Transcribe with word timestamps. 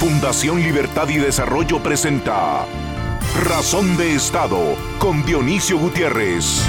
Fundación 0.00 0.62
Libertad 0.62 1.10
y 1.10 1.18
Desarrollo 1.18 1.82
presenta 1.82 2.64
Razón 3.44 3.98
de 3.98 4.14
Estado 4.14 4.58
con 4.98 5.22
Dionisio 5.26 5.78
Gutiérrez. 5.78 6.62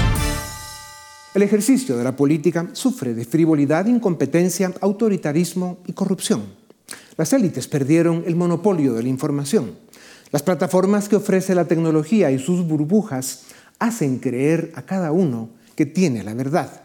El 1.32 1.40
ejercicio 1.40 1.96
de 1.96 2.04
la 2.04 2.14
política 2.14 2.68
sufre 2.74 3.14
de 3.14 3.24
frivolidad, 3.24 3.86
incompetencia, 3.86 4.70
autoritarismo 4.82 5.78
y 5.86 5.94
corrupción. 5.94 6.42
Las 7.16 7.32
élites 7.32 7.68
perdieron 7.68 8.22
el 8.26 8.36
monopolio 8.36 8.92
de 8.92 9.02
la 9.02 9.08
información. 9.08 9.78
Las 10.30 10.42
plataformas 10.42 11.08
que 11.08 11.16
ofrece 11.16 11.54
la 11.54 11.64
tecnología 11.64 12.30
y 12.30 12.38
sus 12.38 12.62
burbujas 12.68 13.44
hacen 13.78 14.18
creer 14.18 14.72
a 14.74 14.82
cada 14.82 15.10
uno 15.10 15.48
que 15.74 15.86
tiene 15.86 16.22
la 16.22 16.34
verdad. 16.34 16.81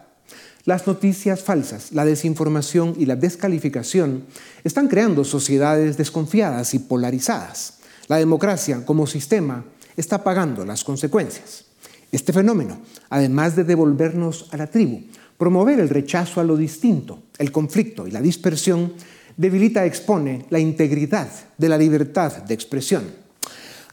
Las 0.64 0.86
noticias 0.86 1.42
falsas, 1.42 1.92
la 1.92 2.04
desinformación 2.04 2.94
y 2.98 3.06
la 3.06 3.16
descalificación 3.16 4.24
están 4.64 4.88
creando 4.88 5.24
sociedades 5.24 5.96
desconfiadas 5.96 6.74
y 6.74 6.78
polarizadas. 6.80 7.78
La 8.08 8.16
democracia 8.16 8.84
como 8.84 9.06
sistema 9.06 9.64
está 9.96 10.22
pagando 10.22 10.64
las 10.64 10.84
consecuencias. 10.84 11.64
Este 12.10 12.32
fenómeno, 12.32 12.80
además 13.10 13.56
de 13.56 13.64
devolvernos 13.64 14.48
a 14.50 14.56
la 14.56 14.66
tribu, 14.66 15.02
promover 15.36 15.78
el 15.78 15.88
rechazo 15.88 16.40
a 16.40 16.44
lo 16.44 16.56
distinto, 16.56 17.22
el 17.38 17.52
conflicto 17.52 18.06
y 18.06 18.10
la 18.10 18.20
dispersión, 18.20 18.92
debilita 19.36 19.84
y 19.84 19.88
expone 19.88 20.46
la 20.50 20.58
integridad 20.58 21.28
de 21.56 21.68
la 21.68 21.78
libertad 21.78 22.42
de 22.42 22.54
expresión. 22.54 23.04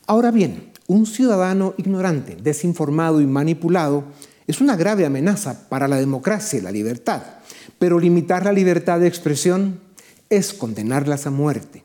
Ahora 0.07 0.31
bien, 0.31 0.71
un 0.87 1.05
ciudadano 1.05 1.73
ignorante, 1.77 2.37
desinformado 2.41 3.21
y 3.21 3.25
manipulado 3.25 4.05
es 4.48 4.62
una 4.62 4.76
grave 4.76 5.05
amenaza 5.05 5.67
para 5.70 5.88
la 5.88 5.98
democracia 5.98 6.59
y 6.59 6.62
la 6.62 6.72
libertad, 6.72 7.22
pero 7.80 7.99
limitar 7.99 8.45
la 8.45 8.52
libertad 8.52 8.99
de 8.99 9.08
expresión 9.08 9.80
es 10.30 10.54
condenarlas 10.54 11.26
a 11.26 11.31
muerte. 11.31 11.84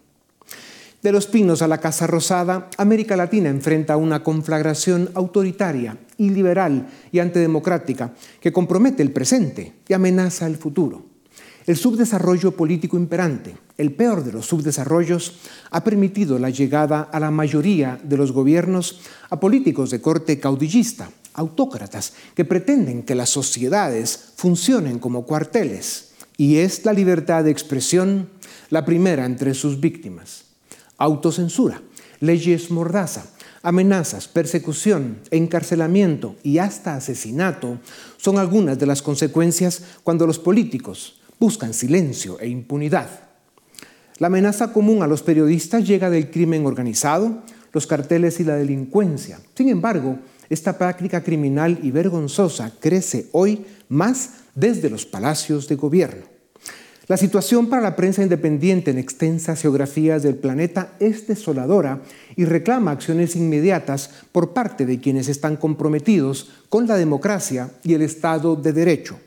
De 1.02 1.12
los 1.12 1.26
pinos 1.26 1.62
a 1.62 1.68
la 1.68 1.78
Casa 1.78 2.06
Rosada, 2.06 2.68
América 2.76 3.16
Latina 3.16 3.48
enfrenta 3.48 3.96
una 3.96 4.22
conflagración 4.22 5.08
autoritaria, 5.14 5.96
iliberal 6.18 6.88
y 7.10 7.20
antidemocrática 7.20 8.12
que 8.38 8.52
compromete 8.52 9.02
el 9.02 9.10
presente 9.10 9.72
y 9.88 9.94
amenaza 9.94 10.46
el 10.46 10.56
futuro. 10.56 11.06
El 11.66 11.76
subdesarrollo 11.76 12.52
político 12.52 12.98
imperante, 12.98 13.56
el 13.78 13.92
peor 13.92 14.24
de 14.24 14.32
los 14.32 14.46
subdesarrollos, 14.46 15.40
ha 15.70 15.84
permitido 15.84 16.38
la 16.38 16.50
llegada 16.50 17.02
a 17.02 17.18
la 17.18 17.30
mayoría 17.30 17.98
de 18.02 18.18
los 18.18 18.32
gobiernos 18.32 19.00
a 19.30 19.40
políticos 19.40 19.90
de 19.90 20.02
corte 20.02 20.38
caudillista, 20.38 21.10
autócratas 21.34 22.12
que 22.34 22.44
pretenden 22.44 23.02
que 23.02 23.14
las 23.14 23.30
sociedades 23.30 24.32
funcionen 24.36 24.98
como 24.98 25.26
cuarteles 25.26 26.10
y 26.36 26.56
es 26.56 26.84
la 26.84 26.92
libertad 26.92 27.44
de 27.44 27.50
expresión 27.50 28.28
la 28.70 28.84
primera 28.84 29.26
entre 29.26 29.54
sus 29.54 29.80
víctimas. 29.80 30.44
Autocensura, 30.96 31.82
leyes 32.20 32.70
mordaza, 32.70 33.26
amenazas, 33.62 34.28
persecución, 34.28 35.18
encarcelamiento 35.30 36.36
y 36.42 36.58
hasta 36.58 36.94
asesinato 36.94 37.78
son 38.16 38.38
algunas 38.38 38.78
de 38.78 38.86
las 38.86 39.02
consecuencias 39.02 39.82
cuando 40.02 40.26
los 40.26 40.38
políticos 40.38 41.20
buscan 41.38 41.74
silencio 41.74 42.38
e 42.40 42.48
impunidad. 42.48 43.08
La 44.18 44.26
amenaza 44.26 44.72
común 44.72 45.02
a 45.02 45.06
los 45.06 45.22
periodistas 45.22 45.86
llega 45.86 46.10
del 46.10 46.30
crimen 46.30 46.66
organizado, 46.66 47.42
los 47.72 47.86
carteles 47.86 48.38
y 48.40 48.44
la 48.44 48.56
delincuencia. 48.56 49.40
Sin 49.56 49.68
embargo, 49.68 50.18
esta 50.50 50.76
práctica 50.76 51.22
criminal 51.22 51.78
y 51.82 51.92
vergonzosa 51.92 52.72
crece 52.80 53.28
hoy 53.32 53.64
más 53.88 54.30
desde 54.54 54.90
los 54.90 55.06
palacios 55.06 55.68
de 55.68 55.76
gobierno. 55.76 56.24
La 57.06 57.16
situación 57.16 57.68
para 57.68 57.82
la 57.82 57.96
prensa 57.96 58.22
independiente 58.22 58.92
en 58.92 58.98
extensas 58.98 59.60
geografías 59.60 60.22
del 60.22 60.36
planeta 60.36 60.92
es 61.00 61.26
desoladora 61.26 62.02
y 62.36 62.44
reclama 62.44 62.92
acciones 62.92 63.34
inmediatas 63.34 64.10
por 64.30 64.52
parte 64.52 64.86
de 64.86 65.00
quienes 65.00 65.28
están 65.28 65.56
comprometidos 65.56 66.50
con 66.68 66.86
la 66.86 66.96
democracia 66.96 67.70
y 67.82 67.94
el 67.94 68.02
Estado 68.02 68.54
de 68.54 68.72
Derecho. 68.72 69.18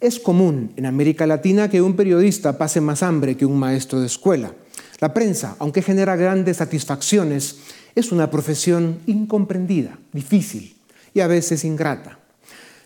Es 0.00 0.20
común 0.20 0.72
en 0.76 0.86
América 0.86 1.26
Latina 1.26 1.68
que 1.68 1.82
un 1.82 1.96
periodista 1.96 2.56
pase 2.56 2.80
más 2.80 3.02
hambre 3.02 3.36
que 3.36 3.44
un 3.44 3.58
maestro 3.58 3.98
de 3.98 4.06
escuela. 4.06 4.52
La 5.00 5.12
prensa, 5.12 5.56
aunque 5.58 5.82
genera 5.82 6.14
grandes 6.14 6.58
satisfacciones, 6.58 7.56
es 7.94 8.12
una 8.12 8.30
profesión 8.30 8.98
incomprendida, 9.06 9.98
difícil 10.12 10.76
y 11.14 11.20
a 11.20 11.26
veces 11.26 11.64
ingrata. 11.64 12.18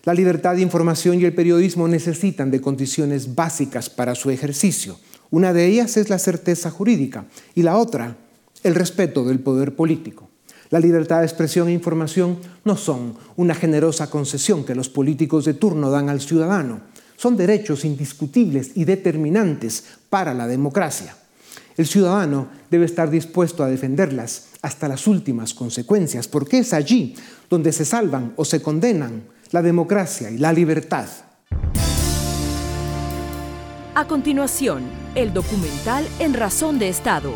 La 0.04 0.14
libertad 0.14 0.54
de 0.54 0.62
información 0.62 1.20
y 1.20 1.24
el 1.24 1.34
periodismo 1.34 1.88
necesitan 1.88 2.50
de 2.50 2.60
condiciones 2.60 3.34
básicas 3.34 3.88
para 3.88 4.14
su 4.14 4.30
ejercicio. 4.30 4.98
Una 5.30 5.52
de 5.52 5.66
ellas 5.66 5.96
es 5.96 6.10
la 6.10 6.18
certeza 6.18 6.70
jurídica 6.70 7.24
y 7.54 7.62
la 7.62 7.78
otra, 7.78 8.16
el 8.62 8.74
respeto 8.74 9.24
del 9.24 9.40
poder 9.40 9.74
político. 9.74 10.28
La 10.70 10.80
libertad 10.80 11.20
de 11.20 11.26
expresión 11.26 11.68
e 11.68 11.72
información 11.72 12.38
no 12.64 12.76
son 12.76 13.14
una 13.36 13.54
generosa 13.54 14.10
concesión 14.10 14.64
que 14.64 14.74
los 14.74 14.88
políticos 14.88 15.44
de 15.44 15.54
turno 15.54 15.90
dan 15.90 16.08
al 16.08 16.20
ciudadano, 16.20 16.80
son 17.16 17.36
derechos 17.36 17.84
indiscutibles 17.84 18.72
y 18.74 18.84
determinantes 18.84 19.84
para 20.10 20.34
la 20.34 20.46
democracia. 20.46 21.16
El 21.76 21.86
ciudadano 21.86 22.48
debe 22.70 22.84
estar 22.84 23.10
dispuesto 23.10 23.64
a 23.64 23.68
defenderlas 23.68 24.48
hasta 24.64 24.88
las 24.88 25.06
últimas 25.06 25.52
consecuencias, 25.52 26.26
porque 26.26 26.58
es 26.58 26.72
allí 26.72 27.14
donde 27.50 27.70
se 27.70 27.84
salvan 27.84 28.32
o 28.36 28.46
se 28.46 28.62
condenan 28.62 29.24
la 29.50 29.60
democracia 29.60 30.30
y 30.30 30.38
la 30.38 30.54
libertad. 30.54 31.06
A 33.94 34.06
continuación, 34.06 34.84
el 35.14 35.34
documental 35.34 36.08
En 36.18 36.32
Razón 36.32 36.78
de 36.78 36.88
Estado. 36.88 37.34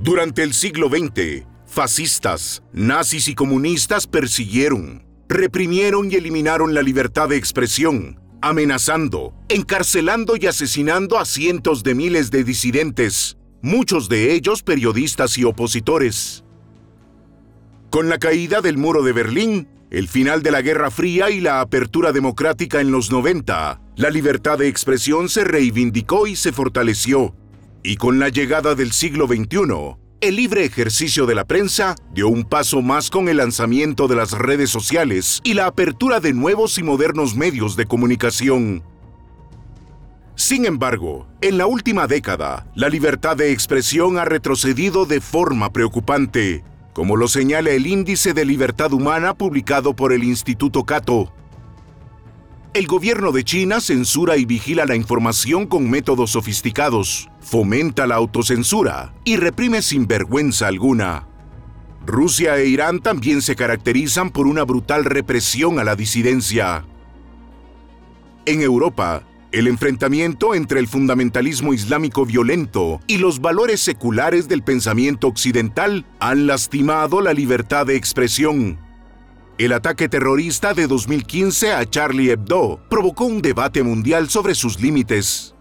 Durante 0.00 0.42
el 0.42 0.54
siglo 0.54 0.88
XX, 0.88 1.44
fascistas, 1.66 2.62
nazis 2.72 3.28
y 3.28 3.34
comunistas 3.34 4.06
persiguieron, 4.06 5.04
reprimieron 5.28 6.10
y 6.10 6.14
eliminaron 6.14 6.74
la 6.74 6.82
libertad 6.82 7.28
de 7.28 7.36
expresión, 7.36 8.21
amenazando, 8.42 9.32
encarcelando 9.48 10.34
y 10.36 10.46
asesinando 10.46 11.18
a 11.18 11.24
cientos 11.24 11.82
de 11.82 11.94
miles 11.94 12.30
de 12.30 12.44
disidentes, 12.44 13.38
muchos 13.62 14.08
de 14.08 14.34
ellos 14.34 14.62
periodistas 14.62 15.38
y 15.38 15.44
opositores. 15.44 16.44
Con 17.90 18.08
la 18.08 18.18
caída 18.18 18.60
del 18.60 18.76
muro 18.76 19.02
de 19.02 19.12
Berlín, 19.12 19.68
el 19.90 20.08
final 20.08 20.42
de 20.42 20.50
la 20.50 20.62
Guerra 20.62 20.90
Fría 20.90 21.30
y 21.30 21.40
la 21.40 21.60
apertura 21.60 22.12
democrática 22.12 22.80
en 22.80 22.90
los 22.90 23.10
90, 23.10 23.80
la 23.96 24.10
libertad 24.10 24.58
de 24.58 24.68
expresión 24.68 25.28
se 25.28 25.44
reivindicó 25.44 26.26
y 26.26 26.34
se 26.34 26.52
fortaleció. 26.52 27.36
Y 27.82 27.96
con 27.96 28.18
la 28.18 28.28
llegada 28.28 28.74
del 28.74 28.92
siglo 28.92 29.26
XXI, 29.26 30.01
el 30.22 30.36
libre 30.36 30.64
ejercicio 30.64 31.26
de 31.26 31.34
la 31.34 31.44
prensa 31.44 31.96
dio 32.14 32.28
un 32.28 32.44
paso 32.44 32.80
más 32.80 33.10
con 33.10 33.28
el 33.28 33.38
lanzamiento 33.38 34.06
de 34.06 34.14
las 34.14 34.30
redes 34.30 34.70
sociales 34.70 35.40
y 35.42 35.54
la 35.54 35.66
apertura 35.66 36.20
de 36.20 36.32
nuevos 36.32 36.78
y 36.78 36.84
modernos 36.84 37.34
medios 37.34 37.74
de 37.74 37.86
comunicación. 37.86 38.84
Sin 40.36 40.64
embargo, 40.64 41.26
en 41.40 41.58
la 41.58 41.66
última 41.66 42.06
década, 42.06 42.68
la 42.76 42.88
libertad 42.88 43.36
de 43.36 43.50
expresión 43.50 44.16
ha 44.16 44.24
retrocedido 44.24 45.06
de 45.06 45.20
forma 45.20 45.72
preocupante, 45.72 46.62
como 46.92 47.16
lo 47.16 47.26
señala 47.26 47.70
el 47.70 47.88
Índice 47.88 48.32
de 48.32 48.44
Libertad 48.44 48.92
Humana 48.92 49.34
publicado 49.34 49.96
por 49.96 50.12
el 50.12 50.22
Instituto 50.22 50.84
Cato. 50.84 51.32
El 52.74 52.86
gobierno 52.86 53.32
de 53.32 53.44
China 53.44 53.82
censura 53.82 54.38
y 54.38 54.46
vigila 54.46 54.86
la 54.86 54.96
información 54.96 55.66
con 55.66 55.90
métodos 55.90 56.30
sofisticados, 56.30 57.28
fomenta 57.42 58.06
la 58.06 58.14
autocensura 58.14 59.12
y 59.24 59.36
reprime 59.36 59.82
sin 59.82 60.06
vergüenza 60.06 60.68
alguna. 60.68 61.28
Rusia 62.06 62.56
e 62.56 62.68
Irán 62.68 63.00
también 63.00 63.42
se 63.42 63.56
caracterizan 63.56 64.30
por 64.30 64.46
una 64.46 64.62
brutal 64.62 65.04
represión 65.04 65.78
a 65.78 65.84
la 65.84 65.96
disidencia. 65.96 66.86
En 68.46 68.62
Europa, 68.62 69.22
el 69.52 69.68
enfrentamiento 69.68 70.54
entre 70.54 70.80
el 70.80 70.88
fundamentalismo 70.88 71.74
islámico 71.74 72.24
violento 72.24 73.00
y 73.06 73.18
los 73.18 73.42
valores 73.42 73.82
seculares 73.82 74.48
del 74.48 74.62
pensamiento 74.62 75.26
occidental 75.26 76.06
han 76.20 76.46
lastimado 76.46 77.20
la 77.20 77.34
libertad 77.34 77.84
de 77.84 77.96
expresión 77.96 78.78
el 79.64 79.72
ataque 79.72 80.08
terrorista 80.08 80.74
de 80.74 80.86
2015 80.86 81.72
a 81.72 81.88
Charlie 81.88 82.30
Hebdo 82.30 82.80
provocó 82.88 83.26
un 83.26 83.40
debate 83.40 83.82
mundial 83.82 84.28
sobre 84.28 84.54
sus 84.54 84.80
límites. 84.80 85.54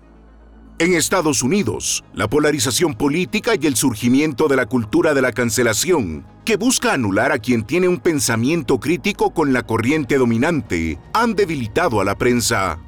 En 0.79 0.95
Estados 0.95 1.43
Unidos, 1.43 2.03
la 2.15 2.27
polarización 2.27 2.95
política 2.95 3.51
y 3.59 3.67
el 3.67 3.75
surgimiento 3.75 4.47
de 4.47 4.55
la 4.55 4.65
cultura 4.65 5.13
de 5.13 5.21
la 5.21 5.31
cancelación, 5.31 6.25
que 6.43 6.55
busca 6.55 6.93
anular 6.93 7.31
a 7.31 7.37
quien 7.37 7.63
tiene 7.63 7.87
un 7.87 7.99
pensamiento 7.99 8.79
crítico 8.79 9.35
con 9.35 9.53
la 9.53 9.67
corriente 9.67 10.17
dominante, 10.17 10.97
han 11.13 11.35
debilitado 11.35 12.01
a 12.01 12.03
la 12.03 12.17
prensa. 12.17 12.79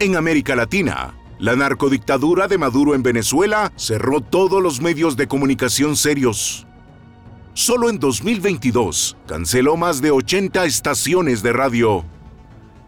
En 0.00 0.16
América 0.16 0.56
Latina, 0.56 1.14
la 1.38 1.54
narcodictadura 1.54 2.48
de 2.48 2.58
Maduro 2.58 2.96
en 2.96 3.04
Venezuela 3.04 3.72
cerró 3.76 4.20
todos 4.20 4.60
los 4.60 4.80
medios 4.80 5.16
de 5.16 5.28
comunicación 5.28 5.94
serios 5.94 6.66
solo 7.56 7.88
en 7.88 7.98
2022 7.98 9.16
canceló 9.26 9.78
más 9.78 10.02
de 10.02 10.10
80 10.10 10.66
estaciones 10.66 11.42
de 11.42 11.54
radio. 11.54 12.04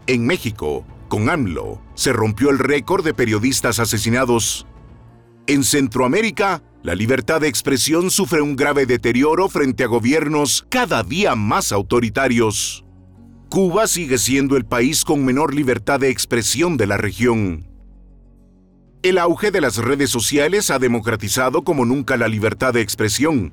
En 0.05 0.25
México, 0.27 0.85
Con 1.07 1.27
AMLO 1.27 1.81
se 1.95 2.13
rompió 2.13 2.51
el 2.51 2.59
récord 2.59 3.03
de 3.03 3.15
periodistas 3.15 3.79
asesinados. 3.79 4.67
En 5.47 5.63
Centroamérica, 5.63 6.61
la 6.83 6.93
libertad 6.93 7.41
de 7.41 7.47
expresión 7.47 8.11
sufre 8.11 8.41
un 8.41 8.55
grave 8.55 8.85
deterioro 8.85 9.49
frente 9.49 9.85
a 9.85 9.87
gobiernos 9.87 10.67
cada 10.69 11.01
día 11.01 11.33
más 11.33 11.71
autoritarios. 11.71 12.85
Cuba 13.49 13.87
sigue 13.87 14.19
siendo 14.19 14.55
el 14.55 14.65
país 14.65 15.03
con 15.03 15.25
menor 15.25 15.55
libertad 15.55 15.99
de 15.99 16.09
expresión 16.09 16.77
de 16.77 16.85
la 16.85 16.97
región. 16.97 17.67
El 19.01 19.17
auge 19.17 19.49
de 19.49 19.61
las 19.61 19.77
redes 19.77 20.11
sociales 20.11 20.69
ha 20.69 20.77
democratizado 20.77 21.63
como 21.63 21.85
nunca 21.85 22.17
la 22.17 22.27
libertad 22.27 22.71
de 22.71 22.81
expresión. 22.81 23.51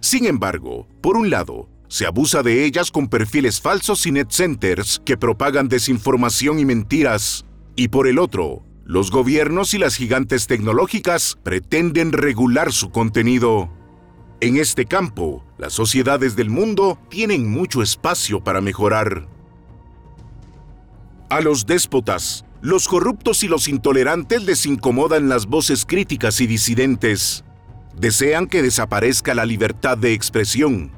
Sin 0.00 0.26
embargo, 0.26 0.88
por 1.02 1.16
un 1.16 1.30
lado, 1.30 1.68
se 1.88 2.06
abusa 2.06 2.42
de 2.42 2.64
ellas 2.64 2.90
con 2.90 3.08
perfiles 3.08 3.60
falsos 3.60 4.06
y 4.06 4.12
net 4.12 4.30
centers 4.30 5.02
que 5.04 5.16
propagan 5.16 5.68
desinformación 5.68 6.58
y 6.58 6.64
mentiras. 6.64 7.44
Y 7.76 7.88
por 7.88 8.06
el 8.06 8.18
otro, 8.18 8.64
los 8.84 9.10
gobiernos 9.10 9.74
y 9.74 9.78
las 9.78 9.96
gigantes 9.96 10.46
tecnológicas 10.46 11.38
pretenden 11.42 12.12
regular 12.12 12.72
su 12.72 12.90
contenido. 12.90 13.70
En 14.40 14.56
este 14.56 14.86
campo, 14.86 15.44
las 15.58 15.74
sociedades 15.74 16.34
del 16.34 16.48
mundo 16.48 16.98
tienen 17.10 17.50
mucho 17.50 17.82
espacio 17.82 18.42
para 18.42 18.60
mejorar. 18.60 19.28
A 21.28 21.40
los 21.40 21.66
déspotas, 21.66 22.44
los 22.62 22.88
corruptos 22.88 23.42
y 23.44 23.48
los 23.48 23.68
intolerantes 23.68 24.44
les 24.44 24.64
incomodan 24.64 25.28
las 25.28 25.46
voces 25.46 25.84
críticas 25.84 26.40
y 26.40 26.46
disidentes. 26.46 27.44
Desean 27.96 28.46
que 28.46 28.62
desaparezca 28.62 29.34
la 29.34 29.44
libertad 29.44 29.98
de 29.98 30.12
expresión. 30.12 30.90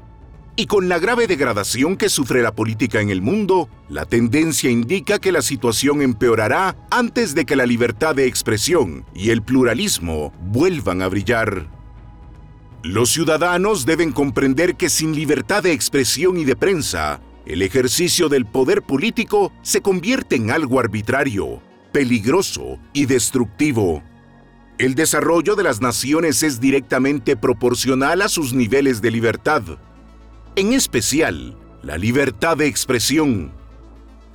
Y 0.55 0.67
con 0.67 0.87
la 0.87 0.99
grave 0.99 1.25
degradación 1.25 1.97
que 1.97 2.09
sufre 2.09 2.43
la 2.43 2.53
política 2.53 3.01
en 3.01 3.09
el 3.09 3.23
mundo, 3.23 3.69
la 3.89 4.05
tendencia 4.05 4.69
indica 4.69 5.17
que 5.17 5.31
la 5.31 5.41
situación 5.41 6.03
empeorará 6.03 6.75
antes 6.91 7.33
de 7.33 7.45
que 7.45 7.55
la 7.55 7.65
libertad 7.65 8.13
de 8.13 8.27
expresión 8.27 9.03
y 9.15 9.31
el 9.31 9.41
pluralismo 9.41 10.31
vuelvan 10.41 11.01
a 11.01 11.07
brillar. 11.07 11.67
Los 12.83 13.11
ciudadanos 13.11 13.85
deben 13.85 14.11
comprender 14.11 14.75
que 14.75 14.89
sin 14.89 15.15
libertad 15.15 15.63
de 15.63 15.71
expresión 15.71 16.37
y 16.37 16.43
de 16.43 16.55
prensa, 16.55 17.19
el 17.45 17.61
ejercicio 17.61 18.29
del 18.29 18.45
poder 18.45 18.83
político 18.83 19.51
se 19.63 19.81
convierte 19.81 20.35
en 20.35 20.51
algo 20.51 20.79
arbitrario, 20.79 21.63
peligroso 21.91 22.77
y 22.93 23.05
destructivo. 23.05 24.03
El 24.79 24.95
desarrollo 24.95 25.55
de 25.55 25.63
las 25.63 25.81
naciones 25.81 26.41
es 26.41 26.59
directamente 26.59 27.37
proporcional 27.37 28.23
a 28.23 28.27
sus 28.27 28.53
niveles 28.53 29.03
de 29.03 29.11
libertad, 29.11 29.61
en 30.55 30.73
especial 30.73 31.55
la 31.83 31.95
libertad 31.97 32.57
de 32.57 32.65
expresión. 32.65 33.51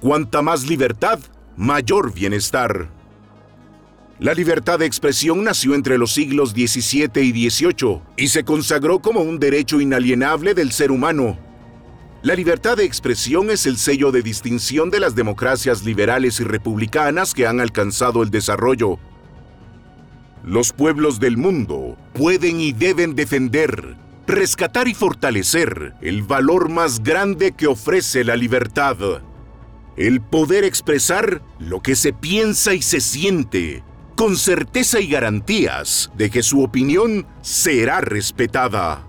Cuanta 0.00 0.40
más 0.40 0.64
libertad, 0.68 1.18
mayor 1.56 2.14
bienestar. 2.14 2.88
La 4.20 4.32
libertad 4.32 4.78
de 4.78 4.86
expresión 4.86 5.42
nació 5.42 5.74
entre 5.74 5.98
los 5.98 6.12
siglos 6.12 6.50
XVII 6.50 7.20
y 7.20 7.50
XVIII 7.50 8.00
y 8.16 8.28
se 8.28 8.44
consagró 8.44 9.00
como 9.00 9.22
un 9.22 9.40
derecho 9.40 9.80
inalienable 9.80 10.54
del 10.54 10.70
ser 10.70 10.92
humano. 10.92 11.36
La 12.22 12.34
libertad 12.34 12.76
de 12.76 12.84
expresión 12.84 13.50
es 13.50 13.66
el 13.66 13.76
sello 13.76 14.12
de 14.12 14.22
distinción 14.22 14.90
de 14.90 15.00
las 15.00 15.16
democracias 15.16 15.84
liberales 15.84 16.38
y 16.38 16.44
republicanas 16.44 17.34
que 17.34 17.46
han 17.46 17.60
alcanzado 17.60 18.22
el 18.22 18.30
desarrollo. 18.30 19.00
Los 20.48 20.72
pueblos 20.72 21.20
del 21.20 21.36
mundo 21.36 21.98
pueden 22.14 22.58
y 22.58 22.72
deben 22.72 23.14
defender, 23.14 23.96
rescatar 24.26 24.88
y 24.88 24.94
fortalecer 24.94 25.92
el 26.00 26.22
valor 26.22 26.70
más 26.70 27.02
grande 27.02 27.52
que 27.52 27.66
ofrece 27.66 28.24
la 28.24 28.34
libertad. 28.34 28.96
El 29.98 30.22
poder 30.22 30.64
expresar 30.64 31.42
lo 31.58 31.82
que 31.82 31.94
se 31.94 32.14
piensa 32.14 32.72
y 32.72 32.80
se 32.80 33.02
siente 33.02 33.82
con 34.16 34.38
certeza 34.38 35.00
y 35.00 35.08
garantías 35.08 36.10
de 36.16 36.30
que 36.30 36.42
su 36.42 36.62
opinión 36.62 37.26
será 37.42 38.00
respetada. 38.00 39.06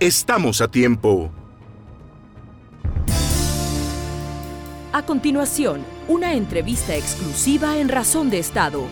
Estamos 0.00 0.62
a 0.62 0.68
tiempo. 0.68 1.30
A 4.94 5.02
continuación, 5.04 5.84
una 6.08 6.32
entrevista 6.32 6.96
exclusiva 6.96 7.76
en 7.76 7.90
Razón 7.90 8.30
de 8.30 8.38
Estado. 8.38 8.86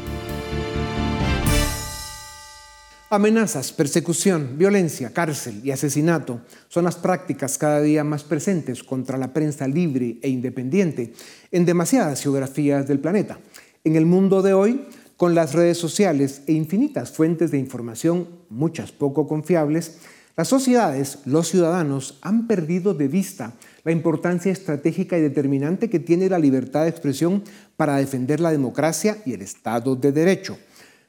Amenazas, 3.09 3.73
persecución, 3.73 4.59
violencia, 4.59 5.13
cárcel 5.13 5.61
y 5.63 5.71
asesinato 5.71 6.41
son 6.67 6.87
las 6.87 6.97
prácticas 6.97 7.57
cada 7.57 7.81
día 7.81 8.03
más 8.03 8.25
presentes 8.25 8.83
contra 8.83 9.17
la 9.17 9.33
prensa 9.33 9.69
libre 9.69 10.19
e 10.23 10.29
independiente 10.29 11.13
en 11.53 11.65
demasiadas 11.65 12.21
geografías 12.21 12.89
del 12.89 12.99
planeta. 12.99 13.39
En 13.85 13.95
el 13.95 14.07
mundo 14.07 14.43
de 14.43 14.55
hoy, 14.55 14.87
con 15.17 15.37
las 15.37 15.55
redes 15.55 15.79
sociales 15.79 16.43
e 16.49 16.53
infinitas 16.55 17.13
fuentes 17.13 17.53
de 17.53 17.59
información, 17.59 18.27
muchas 18.51 18.91
poco 18.91 19.29
confiables, 19.29 19.99
las 20.37 20.49
sociedades, 20.49 21.21
los 21.27 21.47
ciudadanos 21.47 22.19
han 22.23 22.49
perdido 22.49 22.93
de 22.93 23.07
vista 23.07 23.53
la 23.85 23.93
importancia 23.93 24.51
estratégica 24.51 25.17
y 25.17 25.21
determinante 25.23 25.89
que 25.89 26.01
tiene 26.01 26.29
la 26.29 26.41
libertad 26.41 26.83
de 26.83 26.91
expresión 26.91 27.45
para 27.77 27.99
defender 27.99 28.41
la 28.41 28.51
democracia 28.51 29.19
y 29.25 29.33
el 29.33 29.43
Estado 29.43 29.95
de 29.95 30.11
Derecho. 30.11 30.59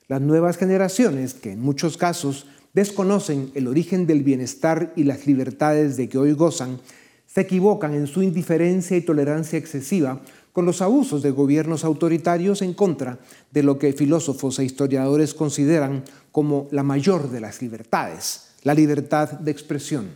Las 0.07 0.21
nuevas 0.21 0.55
generaciones, 0.55 1.33
que 1.33 1.51
en 1.51 1.59
muchos 1.59 1.97
casos 1.97 2.45
desconocen 2.73 3.51
el 3.55 3.67
origen 3.67 4.07
del 4.07 4.23
bienestar 4.23 4.93
y 4.95 5.03
las 5.03 5.27
libertades 5.27 5.97
de 5.97 6.07
que 6.07 6.17
hoy 6.17 6.31
gozan, 6.31 6.79
se 7.25 7.41
equivocan 7.41 7.93
en 7.93 8.07
su 8.07 8.23
indiferencia 8.23 8.95
y 8.95 9.01
tolerancia 9.01 9.59
excesiva 9.59 10.21
con 10.53 10.65
los 10.65 10.81
abusos 10.81 11.21
de 11.23 11.31
gobiernos 11.31 11.83
autoritarios 11.83 12.61
en 12.61 12.73
contra 12.73 13.19
de 13.51 13.63
lo 13.63 13.77
que 13.77 13.91
filósofos 13.91 14.59
e 14.59 14.63
historiadores 14.63 15.33
consideran 15.33 16.05
como 16.31 16.69
la 16.71 16.83
mayor 16.83 17.29
de 17.29 17.41
las 17.41 17.61
libertades, 17.61 18.51
la 18.63 18.73
libertad 18.73 19.31
de 19.33 19.51
expresión. 19.51 20.07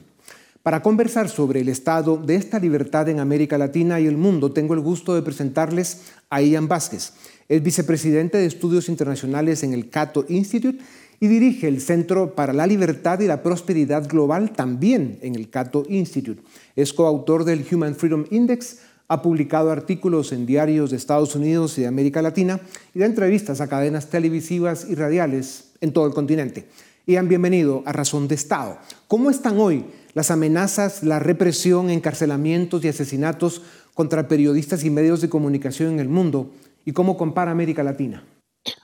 Para 0.64 0.82
conversar 0.82 1.28
sobre 1.28 1.60
el 1.60 1.70
estado 1.70 2.18
de 2.18 2.36
esta 2.36 2.60
libertad 2.60 3.10
en 3.10 3.20
América 3.20 3.58
Latina 3.58 4.00
y 4.00 4.06
el 4.06 4.16
mundo, 4.16 4.52
tengo 4.52 4.74
el 4.74 4.80
gusto 4.80 5.16
de 5.16 5.24
presentarles 5.24 6.04
a 6.30 6.42
Ian 6.42 6.68
Vázquez. 6.68 7.14
Es 7.52 7.62
vicepresidente 7.62 8.38
de 8.38 8.46
Estudios 8.46 8.88
Internacionales 8.88 9.62
en 9.64 9.74
el 9.74 9.90
Cato 9.90 10.24
Institute 10.30 10.82
y 11.20 11.28
dirige 11.28 11.68
el 11.68 11.82
Centro 11.82 12.34
para 12.34 12.54
la 12.54 12.66
Libertad 12.66 13.20
y 13.20 13.28
la 13.28 13.44
Prosperidad 13.44 14.08
Global 14.08 14.54
también 14.54 15.20
en 15.22 15.36
el 15.36 15.50
Cato 15.50 15.84
Institute. 15.90 16.42
Es 16.78 16.94
coautor 16.94 17.44
del 17.44 17.66
Human 17.70 17.94
Freedom 17.96 18.24
Index, 18.32 18.78
ha 19.10 19.22
publicado 19.22 19.70
artículos 19.70 20.32
en 20.32 20.46
diarios 20.46 20.92
de 20.92 20.96
Estados 20.96 21.36
Unidos 21.36 21.78
y 21.78 21.82
de 21.82 21.88
América 21.88 22.22
Latina 22.22 22.62
y 22.96 23.00
da 23.00 23.06
entrevistas 23.06 23.60
a 23.60 23.68
cadenas 23.68 24.10
televisivas 24.10 24.88
y 24.90 24.96
radiales 24.96 25.72
en 25.82 25.92
todo 25.92 26.08
el 26.08 26.14
continente. 26.14 26.70
han 27.18 27.28
bienvenido 27.28 27.84
a 27.86 27.92
Razón 27.92 28.30
de 28.30 28.36
Estado. 28.36 28.78
¿Cómo 29.10 29.30
están 29.30 29.60
hoy 29.60 29.84
las 30.14 30.32
amenazas, 30.32 31.04
la 31.04 31.20
represión, 31.20 31.90
encarcelamientos 31.90 32.86
y 32.86 32.88
asesinatos 32.88 33.62
contra 33.94 34.30
periodistas 34.30 34.86
y 34.86 34.90
medios 34.90 35.20
de 35.20 35.28
comunicación 35.28 35.92
en 35.92 36.00
el 36.00 36.08
mundo? 36.08 36.50
¿Y 36.86 36.94
cómo 36.94 37.18
compara 37.18 37.52
América 37.52 37.84
Latina? 37.84 38.26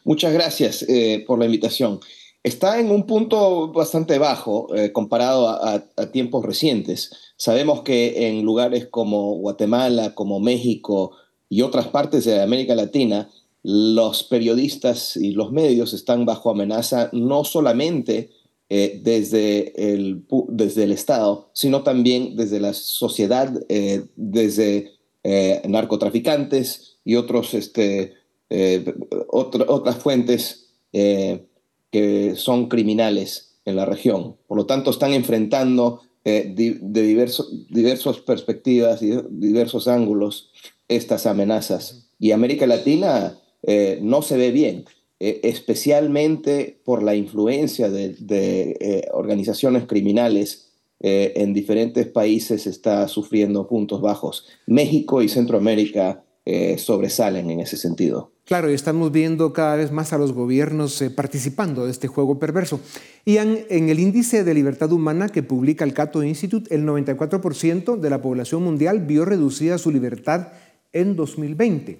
Muchas 0.03 0.33
gracias 0.33 0.83
eh, 0.87 1.23
por 1.27 1.39
la 1.39 1.45
invitación. 1.45 1.99
Está 2.43 2.79
en 2.79 2.91
un 2.91 3.05
punto 3.05 3.71
bastante 3.73 4.19
bajo 4.19 4.73
eh, 4.73 4.91
comparado 4.91 5.49
a 5.49 6.11
tiempos 6.11 6.45
recientes. 6.45 7.11
Sabemos 7.35 7.81
que 7.81 8.27
en 8.27 8.43
lugares 8.43 8.87
como 8.87 9.35
Guatemala, 9.35 10.15
como 10.15 10.39
México 10.39 11.11
y 11.49 11.61
otras 11.61 11.87
partes 11.87 12.25
de 12.25 12.41
América 12.41 12.73
Latina, 12.73 13.29
los 13.63 14.23
periodistas 14.23 15.17
y 15.17 15.31
los 15.31 15.51
medios 15.51 15.93
están 15.93 16.25
bajo 16.25 16.49
amenaza 16.49 17.09
no 17.11 17.43
solamente 17.43 18.29
eh, 18.69 19.01
desde, 19.03 19.73
el, 19.93 20.23
desde 20.47 20.83
el 20.83 20.91
Estado, 20.93 21.49
sino 21.53 21.83
también 21.83 22.37
desde 22.37 22.59
la 22.61 22.73
sociedad, 22.73 23.51
desde 24.15 24.96
eh, 25.27 25.61
narcotraficantes 25.67 26.99
y 27.03 27.15
otros, 27.15 27.53
este, 27.53 28.13
otras 29.27 29.97
fuentes 29.97 30.69
que 30.91 32.33
son 32.35 32.69
criminales 32.69 33.59
en 33.65 33.75
la 33.75 33.85
región. 33.85 34.37
Por 34.47 34.57
lo 34.57 34.65
tanto, 34.65 34.89
están 34.91 35.13
enfrentando 35.13 36.01
eh, 36.23 36.53
de, 36.53 36.77
diversas 37.69 38.17
perspectivas 38.19 39.01
y 39.01 39.13
diversos 39.29 39.87
ángulos 39.87 40.51
estas 40.89 41.25
amenazas. 41.25 42.09
Y 42.19 42.31
América 42.31 42.67
Latina 42.67 43.39
eh, 43.63 43.99
no 44.01 44.21
se 44.21 44.35
ve 44.35 44.51
bien, 44.51 44.83
eh, 45.19 45.39
especialmente 45.43 46.81
por 46.83 47.01
la 47.01 47.15
influencia 47.15 47.89
de, 47.89 49.07
organizaciones 49.13 49.85
criminales 49.85 50.66
en 50.99 51.53
diferentes 51.53 52.07
países 52.07 52.65
está 52.67 53.07
sufriendo 53.07 53.67
puntos 53.67 54.01
bajos. 54.01 54.47
México 54.65 55.21
y 55.21 55.29
Centroamérica 55.29 56.23
sobresalen 56.77 57.51
en 57.51 57.59
ese 57.59 57.77
sentido. 57.77 58.31
Claro, 58.47 58.71
y 58.71 58.73
estamos 58.73 59.11
viendo 59.11 59.51
cada 59.51 59.75
vez 59.75 59.91
más 59.91 60.13
a 60.13 60.17
los 60.17 60.31
gobiernos 60.31 61.01
eh, 61.01 61.09
participando 61.09 61.83
de 61.83 61.91
este 61.91 62.07
juego 62.07 62.39
perverso. 62.39 62.79
Y 63.25 63.39
en, 63.39 63.65
el 63.69 63.99
índice 63.99 64.45
de 64.45 64.53
libertad 64.53 64.89
humana 64.93 65.27
que 65.27 65.43
publica 65.43 65.83
el 65.83 65.93
Cato 65.93 66.23
Institute, 66.23 66.73
el 66.73 66.85
94% 66.85 67.99
de 67.99 68.09
la 68.09 68.21
población 68.21 68.63
mundial 68.63 69.01
vio 69.01 69.25
reducida 69.25 69.77
su 69.77 69.91
libertad 69.91 70.53
en 70.93 71.17
2020. 71.17 71.99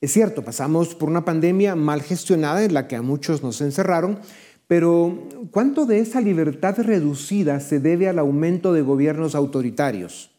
Es 0.00 0.12
cierto, 0.12 0.42
pasamos 0.42 0.96
por 0.96 1.08
una 1.08 1.24
pandemia 1.24 1.76
mal 1.76 2.02
gestionada 2.02 2.64
en 2.64 2.74
la 2.74 2.88
que 2.88 2.96
a 2.96 3.02
muchos 3.02 3.44
nos 3.44 3.60
encerraron, 3.60 4.18
pero 4.66 5.18
¿cuánto 5.50 5.86
de 5.86 6.00
esa 6.00 6.20
libertad 6.20 6.76
reducida 6.78 7.60
se 7.60 7.80
debe 7.80 8.08
al 8.08 8.18
aumento 8.18 8.72
de 8.72 8.82
gobiernos 8.82 9.34
autoritarios? 9.34 10.30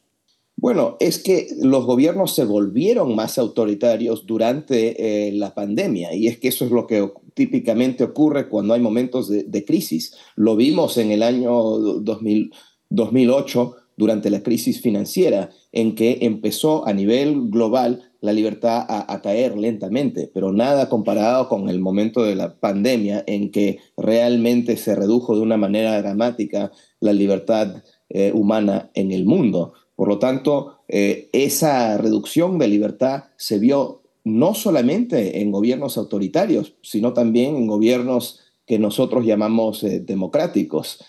Bueno, 0.58 0.96
es 1.00 1.22
que 1.22 1.48
los 1.62 1.86
gobiernos 1.86 2.34
se 2.34 2.46
volvieron 2.46 3.13
más 3.15 3.38
autoritarios 3.38 4.25
durante 4.25 5.27
eh, 5.27 5.32
la 5.34 5.53
pandemia 5.53 6.15
y 6.15 6.27
es 6.27 6.39
que 6.39 6.48
eso 6.48 6.65
es 6.65 6.72
lo 6.72 6.88
que 6.88 7.12
típicamente 7.34 8.05
ocurre 8.05 8.48
cuando 8.48 8.74
hay 8.74 8.79
momentos 8.79 9.29
de, 9.29 9.65
crisis. 9.65 10.15
Lo 10.36 10.55
vimos 10.55 10.98
en 10.98 11.12
el 11.12 11.24
año 11.24 11.51
2008 11.51 13.75
durante 13.98 14.30
la 14.30 14.44
crisis 14.44 14.82
financiera, 14.82 15.50
en 15.72 15.96
que 15.96 16.20
empezó 16.22 16.88
a 16.88 16.94
nivel 16.94 17.50
global 17.50 18.12
la 18.22 18.34
libertad 18.34 18.86
a, 18.88 19.22
caer 19.22 19.56
lentamente, 19.58 20.30
pero 20.34 20.52
nada 20.52 20.90
comparado 20.90 21.48
con 21.48 21.70
el 21.70 21.80
momento 21.80 22.24
de 22.24 22.36
la 22.36 22.56
pandemia 22.56 23.24
en 23.28 23.52
que 23.52 23.78
realmente 23.96 24.78
se 24.78 24.96
redujo 24.96 25.36
de 25.36 25.42
una 25.42 25.58
manera 25.58 26.02
dramática 26.02 26.72
la 27.00 27.14
libertad 27.14 27.84
eh, 28.10 28.32
humana 28.34 28.90
en 28.96 29.12
el 29.12 29.25
mundo. 29.25 29.74
Por 29.96 30.08
lo 30.08 30.18
tanto, 30.20 30.80
eh, 30.88 31.30
esa 31.34 31.98
reducción 31.98 32.58
de 32.58 32.68
libertad 32.68 33.25
se 33.38 33.60
vio 33.60 34.02
no 34.24 34.56
solamente 34.56 35.42
en 35.42 35.52
gobiernos 35.52 35.98
autoritarios, 35.98 36.74
sino 36.82 37.14
también 37.14 37.56
en 37.56 37.68
gobiernos 37.68 38.40
que 38.66 38.80
nosotros 38.80 39.25
llamamos 39.25 39.84
eh, 39.84 40.00
democráticos. 40.00 41.00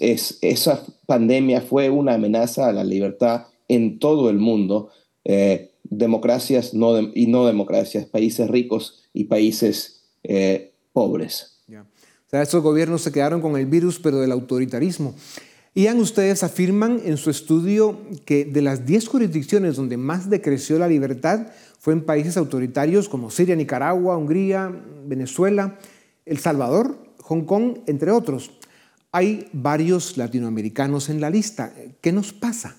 Es, 0.00 0.38
esa 0.40 0.84
pandemia 1.06 1.60
fue 1.60 1.90
una 1.90 2.14
amenaza 2.14 2.68
a 2.68 2.72
la 2.72 2.84
libertad 2.84 3.46
en 3.68 3.98
todo 3.98 4.30
el 4.30 4.38
mundo 4.38 4.90
democracias 5.92 6.74
no 6.74 6.98
y 7.14 7.26
no 7.26 7.46
democracias, 7.46 8.06
países 8.06 8.48
ricos 8.48 9.04
y 9.12 9.24
países 9.24 10.04
eh, 10.22 10.72
pobres. 10.92 11.48
O 11.68 12.34
sea, 12.34 12.42
estos 12.42 12.62
gobiernos 12.62 13.02
se 13.02 13.12
quedaron 13.12 13.42
con 13.42 13.58
el 13.58 13.66
virus, 13.66 13.98
pero 13.98 14.18
del 14.18 14.32
autoritarismo. 14.32 15.14
Ian, 15.74 15.98
ustedes 15.98 16.42
afirman 16.42 17.00
en 17.04 17.18
su 17.18 17.28
estudio 17.28 17.98
que 18.24 18.46
de 18.46 18.62
las 18.62 18.86
10 18.86 19.06
jurisdicciones 19.06 19.76
donde 19.76 19.98
más 19.98 20.30
decreció 20.30 20.78
la 20.78 20.88
libertad 20.88 21.48
fue 21.78 21.92
en 21.92 22.04
países 22.04 22.38
autoritarios 22.38 23.08
como 23.10 23.30
Siria, 23.30 23.54
Nicaragua, 23.54 24.16
Hungría, 24.16 24.72
Venezuela, 25.04 25.78
El 26.24 26.38
Salvador, 26.38 26.96
Hong 27.20 27.44
Kong, 27.44 27.78
entre 27.86 28.10
otros. 28.10 28.52
Hay 29.14 29.44
varios 29.52 30.16
latinoamericanos 30.16 31.10
en 31.10 31.20
la 31.20 31.28
lista. 31.28 31.74
¿Qué 32.00 32.12
nos 32.12 32.32
pasa? 32.32 32.76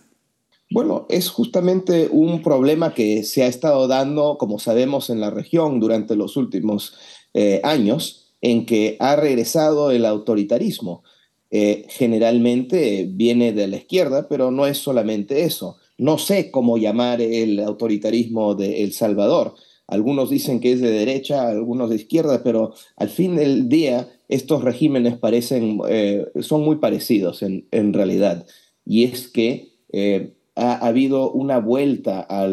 Bueno, 0.72 1.06
es 1.08 1.30
justamente 1.30 2.10
un 2.12 2.42
problema 2.42 2.96
que 2.96 3.22
se 3.22 3.44
ha 3.44 3.48
estado 3.48 3.88
dando, 3.88 4.40
como 4.40 4.58
sabemos, 4.58 5.12
en 5.12 5.20
la 5.20 5.30
región 5.30 5.80
durante 5.80 6.16
los 6.16 6.36
últimos 6.36 6.96
eh, 7.36 7.62
años, 7.64 8.34
en 8.42 8.66
que 8.66 8.98
ha 9.00 9.16
regresado 9.16 9.92
el 9.92 10.08
autoritarismo. 10.08 11.04
Eh, 11.52 11.86
generalmente 11.90 13.08
viene 13.08 13.54
de 13.54 13.68
la 13.68 13.78
izquierda, 13.78 14.28
pero 14.28 14.50
no 14.50 14.66
es 14.66 14.80
solamente 14.80 15.44
eso. 15.44 15.78
No 16.00 16.18
sé 16.18 16.50
cómo 16.50 16.80
llamar 16.80 17.22
el 17.22 17.60
autoritarismo 17.60 18.56
de 18.56 18.82
El 18.82 18.94
Salvador. 18.94 19.54
Algunos 19.86 20.32
dicen 20.32 20.60
que 20.60 20.72
es 20.72 20.82
de 20.82 20.90
derecha, 20.90 21.48
algunos 21.48 21.92
de 21.92 21.98
izquierda, 21.98 22.42
pero 22.44 22.74
al 22.96 23.10
fin 23.10 23.36
del 23.36 23.70
día 23.70 24.10
estos 24.34 24.64
regímenes 24.64 25.18
parecen, 25.18 25.80
eh, 25.88 26.26
son 26.42 26.64
muy 26.64 26.78
parecidos 26.78 27.44
en, 27.44 27.94
realidad. 27.94 28.46
Y 28.86 29.04
es 29.04 29.28
que 29.28 29.74
ha, 30.56 30.86
habido 30.86 31.32
una 31.32 31.60
vuelta 31.60 32.20
a 32.22 32.48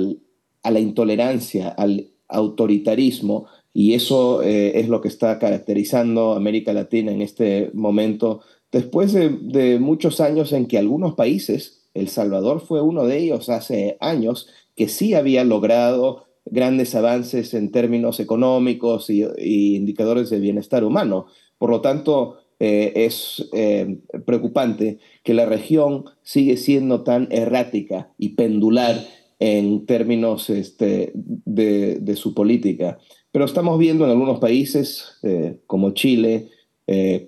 la 0.71 0.81
intolerancia, 0.81 1.69
al 1.69 2.11
autoritarismo, 2.29 3.47
y 3.73 3.95
eso 3.95 4.43
eh, 4.43 4.81
es 4.81 4.89
lo 4.89 5.01
que 5.01 5.09
está 5.09 5.39
caracterizando 5.39 6.33
América 6.33 6.73
Latina 6.73 7.13
en 7.13 7.23
este 7.23 7.71
momento, 7.73 8.41
después 8.73 9.13
de, 9.13 9.79
muchos 9.79 10.21
años 10.21 10.53
en 10.53 10.67
que 10.67 10.79
algunos 10.79 11.15
países, 11.15 11.89
El 11.95 12.09
Salvador 12.09 12.61
fue 12.61 12.81
uno 12.81 13.07
de 13.07 13.19
ellos 13.19 13.49
hace 13.49 13.97
años, 14.01 14.49
que 14.77 14.89
sí 14.89 15.15
había 15.15 15.45
logrado 15.45 16.27
grandes 16.45 16.95
avances 16.95 17.55
en 17.55 17.71
términos 17.71 18.19
económicos 18.19 19.11
y, 19.11 19.25
y 19.39 19.77
indicadores 19.77 20.31
de 20.31 20.41
bienestar 20.41 20.85
humano. 20.85 21.27
Por 21.61 21.69
lo 21.69 21.83
tanto, 21.83 22.39
eh, 22.59 22.93
es 23.05 23.47
eh, 23.53 23.99
preocupante 24.25 24.99
que 25.23 25.35
la 25.35 25.45
región 25.45 26.07
sigue 26.23 26.57
siendo 26.57 27.03
tan 27.03 27.29
errática 27.31 28.15
y 28.17 28.31
pendular 28.31 28.97
en 29.41 29.85
términos 29.85 30.49
este, 30.49 31.13
de, 31.15 32.17
su 32.17 32.33
política. 32.33 32.99
Pero 33.31 33.45
estamos 33.45 33.79
viendo 33.79 34.07
en 34.07 34.11
algunos 34.11 34.39
países 34.39 35.19
eh, 35.23 35.59
como 35.67 35.91
Chile, 35.91 36.49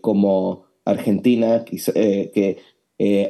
como 0.01 0.65
Argentina, 0.85 1.65
que 1.65 2.59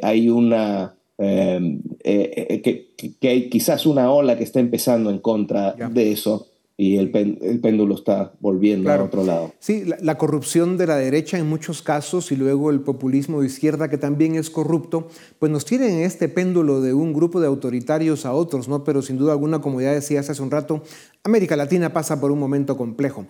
hay 0.02 0.28
una 0.30 0.96
que, 1.18 2.94
que, 3.20 3.28
hay 3.28 3.50
quizás 3.50 3.86
una 3.86 4.10
ola 4.10 4.38
que 4.38 4.44
está 4.44 4.60
empezando 4.60 5.10
en 5.10 5.18
contra 5.18 5.72
de 5.72 6.12
eso 6.12 6.51
y 6.76 6.96
el, 6.96 7.10
péndulo 7.10 7.94
está 7.94 8.32
volviendo 8.40 8.90
a 8.90 9.02
otro 9.02 9.24
lado. 9.24 9.52
Sí, 9.58 9.84
la, 10.00 10.16
corrupción 10.16 10.78
de 10.78 10.86
la 10.86 10.96
derecha 10.96 11.38
en 11.38 11.48
muchos 11.48 11.82
casos 11.82 12.32
y 12.32 12.36
luego 12.36 12.70
el 12.70 12.80
populismo 12.80 13.40
de 13.40 13.46
izquierda 13.46 13.88
que 13.88 13.98
también 13.98 14.34
es 14.36 14.48
corrupto, 14.48 15.08
pues 15.38 15.52
nos 15.52 15.64
tienen 15.64 15.90
en 15.90 16.00
este 16.00 16.28
péndulo 16.28 16.80
de 16.80 16.94
un 16.94 17.12
grupo 17.12 17.40
de 17.40 17.46
autoritarios 17.46 18.24
a 18.24 18.32
otros, 18.32 18.68
¿no? 18.68 18.84
Pero 18.84 19.02
sin 19.02 19.18
duda 19.18 19.32
alguna, 19.32 19.60
como 19.60 19.80
ya 19.80 19.92
decías 19.92 20.30
hace 20.30 20.42
un 20.42 20.50
rato, 20.50 20.82
América 21.24 21.56
Latina 21.56 21.92
pasa 21.92 22.20
por 22.20 22.32
un 22.32 22.38
momento 22.38 22.76
complejo. 22.76 23.26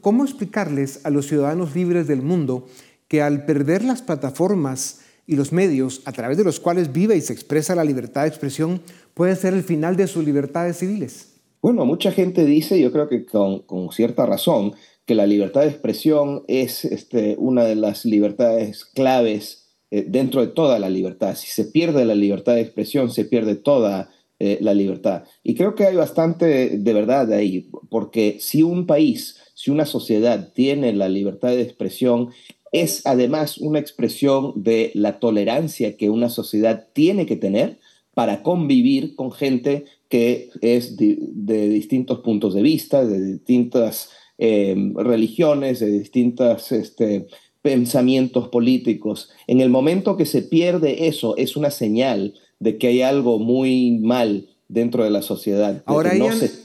¿Cómo 0.00 0.24
explicarles 0.24 1.00
a 1.04 1.10
los 1.10 1.26
ciudadanos 1.26 1.74
libres 1.74 2.06
del 2.06 2.22
mundo 2.22 2.66
que 3.08 3.22
al 3.22 3.44
perder 3.46 3.82
las 3.82 4.02
plataformas 4.02 5.00
y 5.26 5.34
los 5.34 5.52
medios 5.52 6.02
a 6.04 6.12
través 6.12 6.36
de 6.36 6.44
los 6.44 6.60
cuales 6.60 6.92
vive 6.92 7.16
y 7.16 7.20
se 7.20 7.32
expresa 7.32 7.74
la 7.74 7.84
libertad 7.84 8.22
de 8.22 8.28
expresión 8.28 8.80
puede 9.14 9.34
ser 9.34 9.54
el 9.54 9.64
final 9.64 9.96
de 9.96 10.06
sus 10.06 10.24
libertades 10.24 10.78
civiles? 10.78 11.29
Bueno, 11.62 11.84
mucha 11.84 12.10
gente 12.10 12.46
dice, 12.46 12.80
yo 12.80 12.90
creo 12.90 13.08
que 13.08 13.26
con, 13.26 13.64
cierta 13.92 14.24
razón, 14.24 14.72
que 15.04 15.14
la 15.14 15.26
libertad 15.26 15.60
de 15.62 15.68
expresión 15.68 16.42
es 16.48 16.86
este, 16.86 17.36
una 17.38 17.64
de 17.64 17.74
las 17.74 18.06
libertades 18.06 18.86
claves 18.86 19.68
eh, 19.90 20.06
dentro 20.08 20.40
de 20.40 20.46
toda 20.46 20.78
la 20.78 20.88
libertad. 20.88 21.34
Si 21.34 21.48
se 21.48 21.66
pierde 21.66 22.06
la 22.06 22.14
libertad 22.14 22.54
de 22.54 22.62
expresión, 22.62 23.10
se 23.10 23.26
pierde 23.26 23.56
toda 23.56 24.10
eh, 24.38 24.56
la 24.62 24.72
libertad. 24.72 25.24
Y 25.42 25.54
creo 25.54 25.74
que 25.74 25.84
hay 25.84 25.96
bastante 25.96 26.78
de 26.78 26.92
verdad 26.94 27.30
ahí, 27.30 27.68
porque 27.90 28.38
si 28.40 28.62
un 28.62 28.86
país, 28.86 29.36
si 29.52 29.70
una 29.70 29.84
sociedad 29.84 30.54
tiene 30.54 30.94
la 30.94 31.10
libertad 31.10 31.50
de 31.50 31.60
expresión, 31.60 32.30
es 32.72 33.06
además 33.06 33.58
una 33.58 33.80
expresión 33.80 34.54
de 34.56 34.92
la 34.94 35.18
tolerancia 35.18 35.98
que 35.98 36.08
una 36.08 36.30
sociedad 36.30 36.88
tiene 36.94 37.26
que 37.26 37.36
tener 37.36 37.78
para 38.14 38.42
convivir 38.42 39.14
con 39.14 39.30
gente 39.30 39.84
que 40.10 40.50
es 40.60 40.96
de, 40.96 41.68
distintos 41.68 42.18
puntos 42.18 42.52
de 42.52 42.62
vista, 42.62 43.06
de 43.06 43.24
distintas 43.24 44.10
eh, 44.36 44.74
religiones, 44.96 45.80
de 45.80 45.90
distintos 45.90 46.72
este, 46.72 47.28
pensamientos 47.62 48.48
políticos. 48.48 49.30
En 49.46 49.60
el 49.60 49.70
momento 49.70 50.16
que 50.16 50.26
se 50.26 50.42
pierde 50.42 51.06
eso, 51.06 51.36
es 51.36 51.56
una 51.56 51.70
señal 51.70 52.34
de 52.58 52.76
que 52.76 52.88
hay 52.88 53.02
algo 53.02 53.38
muy 53.38 54.00
mal 54.02 54.48
dentro 54.68 55.04
de 55.04 55.10
la 55.10 55.22
sociedad. 55.22 55.82
Ahora, 55.86 56.12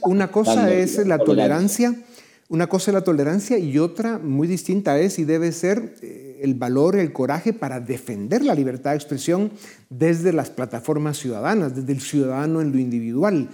una 0.04 0.32
cosa 0.32 0.74
es 0.74 1.06
la 1.06 1.20
tolerancia 1.20 1.96
una 2.48 2.68
cosa 2.68 2.92
es 2.92 2.94
la 2.94 3.04
tolerancia 3.04 3.58
y 3.58 3.80
otra 3.80 4.20
muy 4.20 4.48
distinta 4.48 5.00
es 5.00 5.18
y 5.18 5.26
debe 5.26 5.52
ser 5.52 5.96
eh, 6.04 6.35
el 6.46 6.54
valor, 6.54 6.96
el 6.96 7.12
coraje 7.12 7.52
para 7.52 7.82
defender 7.82 8.44
la 8.44 8.56
libertad 8.56 8.92
de 8.92 8.98
expresión 8.98 9.52
desde 9.90 10.32
las 10.32 10.50
plataformas 10.50 11.18
ciudadanas, 11.18 11.76
desde 11.76 11.92
el 11.92 12.00
ciudadano 12.00 12.62
en 12.62 12.72
lo 12.72 12.80
individual. 12.80 13.50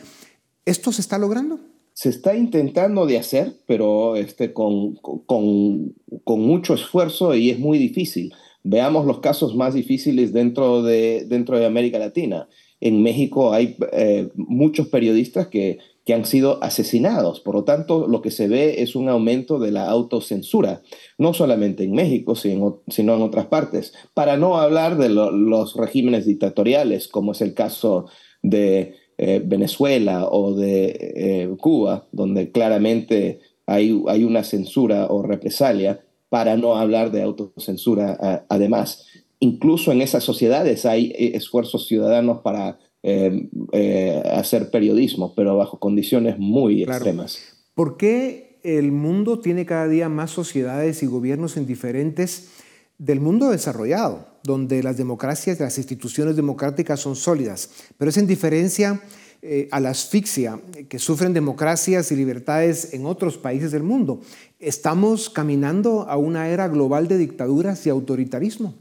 ¿Esto 0.66 0.92
se 0.92 1.02
está 1.02 1.18
logrando? 1.18 1.60
Se 1.94 2.10
está 2.10 2.36
intentando 2.36 3.06
de 3.06 3.18
hacer, 3.18 3.54
pero 3.66 4.16
este, 4.16 4.54
con, 4.54 4.96
con, 4.96 5.96
con 6.24 6.40
mucho 6.42 6.76
esfuerzo 6.76 7.34
y 7.34 7.50
es 7.50 7.60
muy 7.60 7.80
difícil. 7.80 8.34
Veamos 8.64 9.06
los 9.06 9.20
casos 9.20 9.56
más 9.56 9.74
difíciles 9.74 10.34
dentro 10.34 10.84
de, 10.84 11.26
dentro 11.28 11.58
de 11.58 11.66
América 11.66 11.98
Latina. 11.98 12.48
En 12.80 13.02
México 13.02 13.54
hay 13.54 13.76
eh, 13.92 14.30
muchos 14.36 14.88
periodistas 14.88 15.48
que 15.48 15.80
que 16.06 16.14
han 16.14 16.26
sido 16.26 16.64
asesinados. 16.64 17.40
Por 17.40 17.56
lo 17.56 17.64
tanto, 17.64 18.08
lo 18.08 18.22
que 18.22 18.32
se 18.32 18.48
ve 18.48 18.82
es 18.82 18.96
un 18.96 19.10
aumento 19.10 19.60
de 19.60 19.72
la 19.72 19.90
autocensura, 19.90 20.82
no 21.18 21.34
solamente 21.34 21.84
en 21.84 21.94
México, 21.94 22.36
sino, 22.36 22.82
en 22.88 23.10
otras 23.10 23.46
partes. 23.48 23.94
Para 24.14 24.38
no 24.38 24.58
hablar 24.58 24.98
de 24.98 25.10
los 25.10 25.76
regímenes 25.76 26.26
dictatoriales, 26.26 27.08
como 27.08 27.34
es 27.34 27.42
el 27.42 27.54
caso 27.54 28.08
de 28.42 28.96
eh, 29.18 29.42
Venezuela 29.46 30.28
o 30.28 30.56
de 30.56 31.14
eh, 31.16 31.56
Cuba, 31.60 32.08
donde 32.12 32.52
claramente 32.52 33.40
hay, 33.68 33.92
una 33.92 34.44
censura 34.44 35.08
o 35.10 35.22
represalia, 35.22 36.04
para 36.30 36.58
no 36.58 36.76
hablar 36.76 37.12
de 37.12 37.22
autocensura 37.22 38.46
además. 38.50 39.06
Incluso 39.44 39.92
en 39.92 40.02
esas 40.02 40.24
sociedades 40.24 40.86
hay 40.86 41.12
eh, 41.18 41.32
esfuerzos 41.36 41.88
ciudadanos 41.88 42.42
para 42.44 42.80
eh, 43.04 43.50
eh, 43.72 44.22
hacer 44.26 44.70
periodismo, 44.70 45.34
pero 45.36 45.58
bajo 45.58 45.80
condiciones 45.80 46.38
muy 46.38 46.84
extremas. 46.84 47.40
¿Por 47.74 47.98
qué 47.98 48.60
el 48.64 48.92
mundo 48.92 49.40
tiene 49.40 49.66
cada 49.66 49.88
día 49.88 50.10
más 50.10 50.32
sociedades 50.32 51.02
y 51.02 51.08
gobiernos 51.08 51.58
indiferentes 51.58 52.50
del 52.98 53.20
mundo 53.20 53.50
desarrollado, 53.50 54.28
donde 54.44 54.84
las 54.84 54.98
democracias 54.98 55.60
y 55.60 55.64
las 55.64 55.78
instituciones 55.80 56.36
democráticas 56.36 57.00
son 57.00 57.16
sólidas, 57.16 57.72
pero 57.98 58.10
es 58.10 58.18
en 58.18 58.28
diferencia 58.28 59.02
eh, 59.42 59.68
a 59.72 59.80
la 59.80 59.90
asfixia 59.90 60.60
que 60.88 61.00
sufren 61.00 61.34
democracias 61.34 62.12
y 62.12 62.16
libertades 62.16 62.94
en 62.94 63.08
otros 63.08 63.40
países 63.40 63.72
del 63.72 63.82
mundo. 63.82 64.22
¿Estamos 64.60 65.32
caminando 65.32 66.02
a 66.08 66.18
una 66.18 66.50
era 66.50 66.68
global 66.68 67.08
de 67.08 67.18
dictaduras 67.18 67.84
y 67.88 67.90
autoritarismo? 67.90 68.76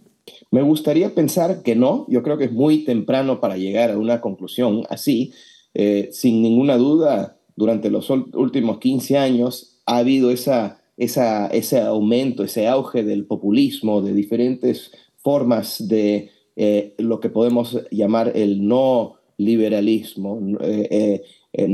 Me 0.50 0.62
gustaría 0.62 1.14
pensar 1.14 1.62
que 1.62 1.76
no, 1.76 2.06
yo 2.08 2.22
creo 2.22 2.38
que 2.38 2.44
es 2.44 2.52
muy 2.52 2.84
temprano 2.84 3.40
para 3.40 3.56
llegar 3.56 3.90
a 3.90 3.98
una 3.98 4.20
conclusión 4.20 4.84
así. 4.88 5.32
Eh, 5.74 6.08
sin 6.12 6.42
ninguna 6.42 6.76
duda, 6.76 7.38
durante 7.56 7.90
los 7.90 8.10
últimos 8.10 8.78
15 8.78 9.18
años 9.18 9.80
ha 9.86 9.98
habido 9.98 10.30
ese 10.30 11.80
aumento, 11.80 12.44
ese 12.44 12.66
auge 12.66 13.04
del 13.04 13.26
populismo, 13.26 14.02
de 14.02 14.14
diferentes 14.14 14.92
formas 15.16 15.88
de 15.88 16.30
eh, 16.56 16.94
lo 16.98 17.20
que 17.20 17.30
podemos 17.30 17.78
llamar 17.90 18.32
el 18.34 18.66
no 18.66 19.16
liberalismo, 19.36 20.38
eh, 20.60 21.22
eh, 21.52 21.68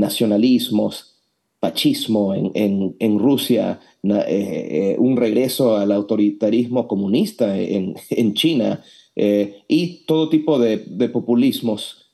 eh, 1.67 2.31
nacionalismos, 2.31 2.31
pachismo 2.33 2.35
en, 2.35 3.19
Rusia, 3.19 3.81
un 4.99 5.17
regreso 5.17 5.77
al 5.77 5.93
autoritarismo 5.93 6.87
comunista 6.87 7.59
en, 7.59 7.95
China 8.35 8.83
y 9.17 10.05
todo 10.07 10.29
tipo 10.29 10.59
de, 10.59 10.79
populismos 11.09 12.07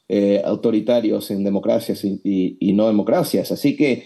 autoritarios 0.45 1.31
en 1.31 1.45
democracias 1.45 2.05
y, 2.05 2.73
no 2.75 2.87
democracias. 2.87 3.53
Así 3.53 3.77
que 3.77 4.05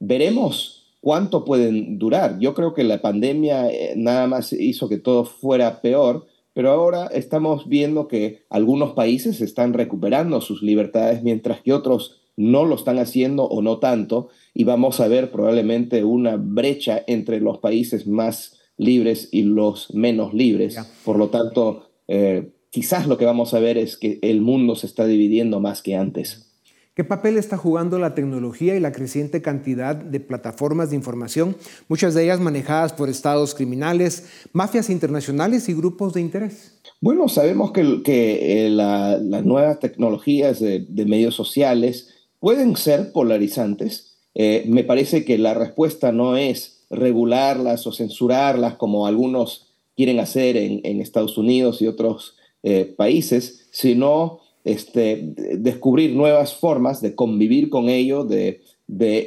veremos 0.00 0.86
cuánto 1.00 1.44
pueden 1.44 1.98
durar. 1.98 2.38
Yo 2.40 2.54
creo 2.54 2.74
que 2.74 2.84
la 2.84 3.00
pandemia 3.00 3.68
nada 3.96 4.26
más 4.26 4.52
hizo 4.52 4.88
que 4.88 4.98
todo 4.98 5.24
fuera 5.24 5.80
peor 5.80 6.26
pero 6.58 6.72
ahora 6.72 7.06
estamos 7.12 7.68
viendo 7.68 8.08
que 8.08 8.42
algunos 8.50 8.94
países 8.94 9.40
están 9.40 9.74
recuperando 9.74 10.40
sus 10.40 10.60
libertades 10.60 11.22
mientras 11.22 11.60
que 11.60 11.72
otros 11.72 12.20
no 12.38 12.64
lo 12.64 12.76
están 12.76 12.98
haciendo 12.98 13.44
o 13.44 13.62
no 13.62 13.80
tanto 13.80 14.28
y 14.54 14.62
vamos 14.62 15.00
a 15.00 15.08
ver 15.08 15.32
probablemente 15.32 16.04
una 16.04 16.36
brecha 16.36 17.02
entre 17.08 17.40
los 17.40 17.58
países 17.58 18.06
más 18.06 18.60
libres 18.76 19.28
y 19.32 19.42
los 19.42 19.92
menos 19.92 20.32
libres. 20.32 20.78
Por 21.04 21.18
lo 21.18 21.30
tanto, 21.30 21.90
eh, 22.06 22.52
quizás 22.70 23.08
lo 23.08 23.18
que 23.18 23.24
vamos 23.24 23.54
a 23.54 23.58
ver 23.58 23.76
es 23.76 23.96
que 23.96 24.20
el 24.22 24.40
mundo 24.40 24.76
se 24.76 24.86
está 24.86 25.04
dividiendo 25.04 25.58
más 25.58 25.82
que 25.82 25.96
antes. 25.96 26.48
¿Qué 26.94 27.04
papel 27.04 27.36
está 27.36 27.56
jugando 27.56 27.98
la 27.98 28.14
tecnología 28.14 28.76
y 28.76 28.80
la 28.80 28.90
creciente 28.90 29.40
cantidad 29.40 29.94
de 29.94 30.18
plataformas 30.18 30.90
de 30.90 30.96
información, 30.96 31.56
muchas 31.86 32.14
de 32.14 32.24
ellas 32.24 32.40
manejadas 32.40 32.92
por 32.92 33.08
estados 33.08 33.54
criminales, 33.54 34.28
mafias 34.52 34.90
internacionales 34.90 35.68
y 35.68 35.74
grupos 35.74 36.14
de 36.14 36.20
interés? 36.20 36.80
Bueno, 37.00 37.28
sabemos 37.28 37.70
que, 37.70 38.02
que 38.02 38.68
las 38.70 39.20
nuevas 39.20 39.78
tecnologías 39.78 40.58
de, 40.58 41.04
medios 41.06 41.36
sociales 41.36 42.17
pueden 42.40 42.76
ser 42.76 43.12
polarizantes. 43.12 44.16
Eh, 44.34 44.64
me 44.66 44.84
parece 44.84 45.24
que 45.24 45.38
la 45.38 45.54
respuesta 45.54 46.12
no 46.12 46.36
es 46.36 46.84
regularlas 46.90 47.86
o 47.86 47.92
censurarlas 47.92 48.76
como 48.76 49.06
algunos 49.06 49.66
quieren 49.96 50.20
hacer 50.20 50.56
en, 50.56 51.00
Estados 51.00 51.36
Unidos 51.38 51.82
y 51.82 51.88
otros 51.88 52.36
eh, 52.62 52.94
países, 52.96 53.66
sino 53.72 54.38
este, 54.64 55.34
descubrir 55.58 56.14
nuevas 56.14 56.54
formas 56.54 57.00
de 57.00 57.14
convivir 57.14 57.68
con 57.68 57.88
ello, 57.88 58.24
de, 58.24 58.60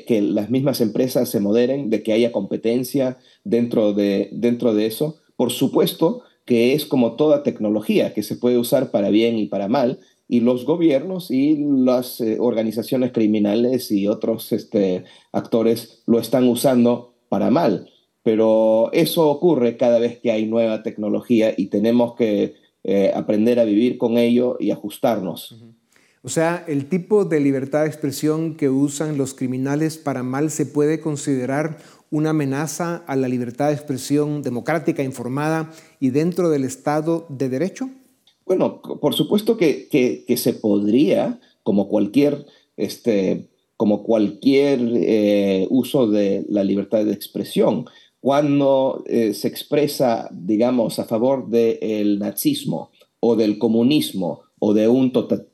que 0.08 0.22
las 0.22 0.50
mismas 0.50 0.80
empresas 0.80 1.30
se 1.30 1.40
moderen, 1.40 1.90
de 1.90 2.04
que 2.04 2.14
haya 2.14 2.32
competencia 2.32 3.18
dentro 3.44 3.94
de, 3.94 4.30
dentro 4.32 4.74
de 4.74 4.86
eso. 4.86 5.18
Por 5.36 5.52
supuesto 5.52 6.24
que 6.46 6.74
es 6.74 6.86
como 6.86 7.14
toda 7.14 7.44
tecnología, 7.44 8.14
que 8.14 8.24
se 8.24 8.36
puede 8.36 8.58
usar 8.58 8.92
para 8.92 9.10
bien 9.10 9.38
y 9.38 9.48
para 9.48 9.68
mal, 9.68 10.00
y 10.32 10.40
los 10.40 10.64
gobiernos 10.64 11.30
y 11.30 11.58
las 11.58 12.22
eh, 12.22 12.38
organizaciones 12.40 13.12
criminales 13.12 13.92
y 13.92 14.08
otros 14.08 14.54
este, 14.54 15.04
actores 15.34 16.04
lo 16.08 16.20
están 16.20 16.48
usando 16.48 17.16
para 17.28 17.52
mal. 17.52 17.90
Pero 18.24 18.90
eso 18.94 19.30
ocurre 19.30 19.76
cada 19.76 20.00
vez 20.00 20.20
que 20.20 20.32
hay 20.32 20.46
nueva 20.46 20.84
tecnología 20.84 21.54
y 21.58 21.66
tenemos 21.66 22.16
que 22.16 22.54
eh, 22.86 23.12
aprender 23.14 23.60
a 23.60 23.66
vivir 23.66 23.98
con 23.98 24.18
ello 24.18 24.56
y 24.58 24.72
ajustarnos. 24.72 25.62
O 26.22 26.30
sea, 26.30 26.64
el 26.66 26.88
tipo 26.88 27.26
de 27.26 27.42
libertad 27.42 27.82
de 27.82 27.88
expresión 27.88 28.56
que 28.56 28.70
usan 28.70 29.18
los 29.18 29.34
criminales 29.34 29.98
para 29.98 30.24
mal 30.24 30.50
se 30.50 30.66
puede 30.66 31.02
considerar 31.02 31.80
una 32.10 32.30
amenaza 32.30 33.04
a 33.06 33.18
la 33.18 33.28
libertad 33.28 33.68
de 33.68 33.74
expresión 33.74 34.44
democrática, 34.44 35.04
informada 35.04 35.74
y 36.00 36.12
dentro 36.12 36.50
del 36.50 36.64
Estado 36.64 37.26
de 37.28 37.50
Derecho? 37.50 37.90
Bueno, 38.52 38.82
por 38.82 39.14
supuesto 39.14 39.56
que, 39.56 40.26
se 40.36 40.54
podría, 40.54 41.40
como 41.64 41.88
cualquier, 41.88 42.46
este, 42.76 43.48
como 43.78 44.04
cualquier 44.04 44.82
eh, 44.94 45.68
uso 45.70 46.08
de 46.08 46.46
la 46.50 46.66
libertad 46.66 47.06
de 47.06 47.14
expresión, 47.14 47.86
cuando 48.20 49.06
eh, 49.08 49.34
se 49.34 49.48
expresa, 49.48 50.28
digamos, 50.34 51.00
a 51.00 51.06
favor 51.06 51.48
del 51.48 52.20
nazismo 52.20 52.92
o 53.22 53.38
del 53.38 53.58
comunismo 53.58 54.42
o 54.60 54.74
de 54.74 54.90
un 54.90 55.14
tota-, 55.14 55.46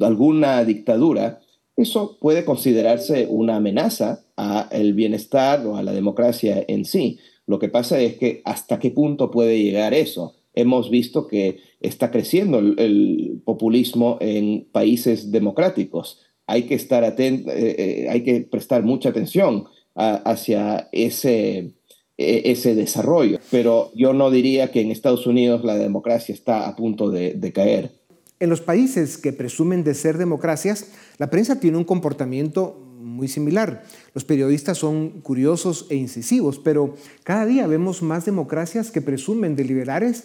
alguna 0.00 0.64
dictadura, 0.64 1.40
eso 1.76 2.16
puede 2.20 2.44
considerarse 2.44 3.26
una 3.28 3.56
amenaza 3.56 4.24
al 4.36 4.92
bienestar 4.92 5.66
o 5.66 5.76
a 5.76 5.82
la 5.82 5.90
democracia 5.90 6.64
en 6.68 6.84
sí. 6.84 7.18
Lo 7.44 7.58
que 7.58 7.68
pasa 7.68 7.98
es 7.98 8.18
que 8.18 8.40
hasta 8.44 8.78
qué 8.78 8.92
punto 8.92 9.32
puede 9.32 9.60
llegar 9.60 9.94
eso. 9.94 10.35
Hemos 10.56 10.90
visto 10.90 11.28
que 11.28 11.60
está 11.80 12.10
creciendo 12.10 12.58
el, 12.58 13.40
populismo 13.44 14.18
en 14.20 14.66
países 14.72 15.30
democráticos. 15.30 16.22
Hay 16.48 16.64
que 16.64 16.74
estar 16.74 17.04
atento, 17.04 17.50
eh, 17.52 17.76
eh, 17.78 18.08
hay 18.10 18.24
que 18.24 18.40
prestar 18.40 18.82
mucha 18.82 19.10
atención 19.10 19.66
hacia 19.94 20.88
ese, 20.92 21.76
e, 22.18 22.50
ese 22.50 22.74
desarrollo. 22.74 23.38
Pero 23.50 23.90
yo 23.94 24.14
no 24.14 24.30
diría 24.30 24.70
que 24.70 24.80
en 24.80 24.90
Estados 24.90 25.26
Unidos 25.26 25.64
la 25.64 25.76
democracia 25.76 26.34
está 26.34 26.66
a 26.66 26.74
punto 26.74 27.10
de, 27.10 27.52
caer. 27.52 27.92
En 28.40 28.48
los 28.48 28.62
países 28.62 29.18
que 29.18 29.32
presumen 29.32 29.84
de 29.84 29.94
ser 29.94 30.16
democracias, 30.16 30.92
la 31.18 31.28
prensa 31.28 31.60
tiene 31.60 31.76
un 31.76 31.84
comportamiento 31.84 32.80
muy 32.98 33.28
similar. 33.28 33.84
Los 34.14 34.24
periodistas 34.24 34.78
son 34.78 35.20
curiosos 35.20 35.86
e 35.90 35.96
incisivos, 35.96 36.58
pero 36.58 36.94
cada 37.22 37.46
día 37.46 37.66
vemos 37.66 38.02
más 38.02 38.24
democracias 38.24 38.90
que 38.90 39.02
presumen 39.02 39.54
de 39.54 39.64
liberales 39.64 40.24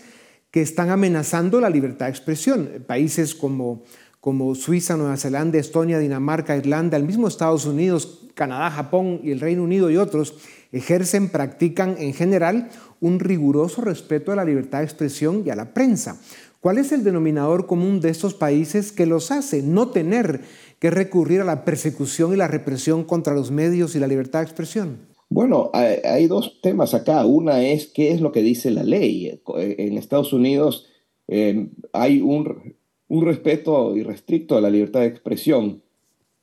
que 0.51 0.61
están 0.61 0.89
amenazando 0.89 1.61
la 1.61 1.69
libertad 1.69 2.05
de 2.05 2.11
expresión. 2.11 2.69
Países 2.85 3.33
como, 3.33 3.83
como 4.19 4.53
Suiza, 4.53 4.97
Nueva 4.97 5.17
Zelanda, 5.17 5.57
Estonia, 5.57 5.97
Dinamarca, 5.97 6.57
Irlanda, 6.57 6.97
el 6.97 7.05
mismo 7.05 7.27
Estados 7.27 7.65
Unidos, 7.65 8.27
Canadá, 8.35 8.69
Japón 8.69 9.21
y 9.23 9.31
el 9.31 9.39
Reino 9.39 9.63
Unido 9.63 9.89
y 9.89 9.97
otros 9.97 10.35
ejercen, 10.71 11.29
practican 11.29 11.95
en 11.99 12.13
general 12.13 12.69
un 12.99 13.19
riguroso 13.19 13.81
respeto 13.81 14.31
a 14.31 14.35
la 14.35 14.45
libertad 14.45 14.79
de 14.79 14.85
expresión 14.85 15.43
y 15.45 15.49
a 15.49 15.55
la 15.55 15.73
prensa. 15.73 16.19
¿Cuál 16.59 16.77
es 16.77 16.91
el 16.91 17.03
denominador 17.03 17.65
común 17.65 18.01
de 18.01 18.09
estos 18.09 18.35
países 18.35 18.91
que 18.91 19.07
los 19.07 19.31
hace 19.31 19.63
no 19.63 19.89
tener 19.89 20.41
que 20.79 20.91
recurrir 20.91 21.41
a 21.41 21.45
la 21.45 21.65
persecución 21.65 22.33
y 22.33 22.37
la 22.37 22.47
represión 22.47 23.03
contra 23.03 23.33
los 23.33 23.51
medios 23.51 23.95
y 23.95 23.99
la 23.99 24.07
libertad 24.07 24.39
de 24.39 24.45
expresión? 24.45 25.10
Bueno, 25.31 25.71
hay, 25.73 26.27
dos 26.27 26.59
temas 26.61 26.93
acá. 26.93 27.25
Una 27.25 27.63
es 27.63 27.87
qué 27.87 28.11
es 28.11 28.19
lo 28.19 28.33
que 28.33 28.41
dice 28.41 28.69
la 28.69 28.83
ley. 28.83 29.41
En 29.55 29.97
Estados 29.97 30.33
Unidos 30.33 30.87
eh, 31.29 31.69
hay 31.93 32.21
un, 32.21 32.75
un 33.07 33.25
respeto 33.25 33.95
irrestricto 33.95 34.57
a 34.57 34.61
la 34.61 34.69
libertad 34.69 34.99
de 34.99 35.07
expresión 35.07 35.81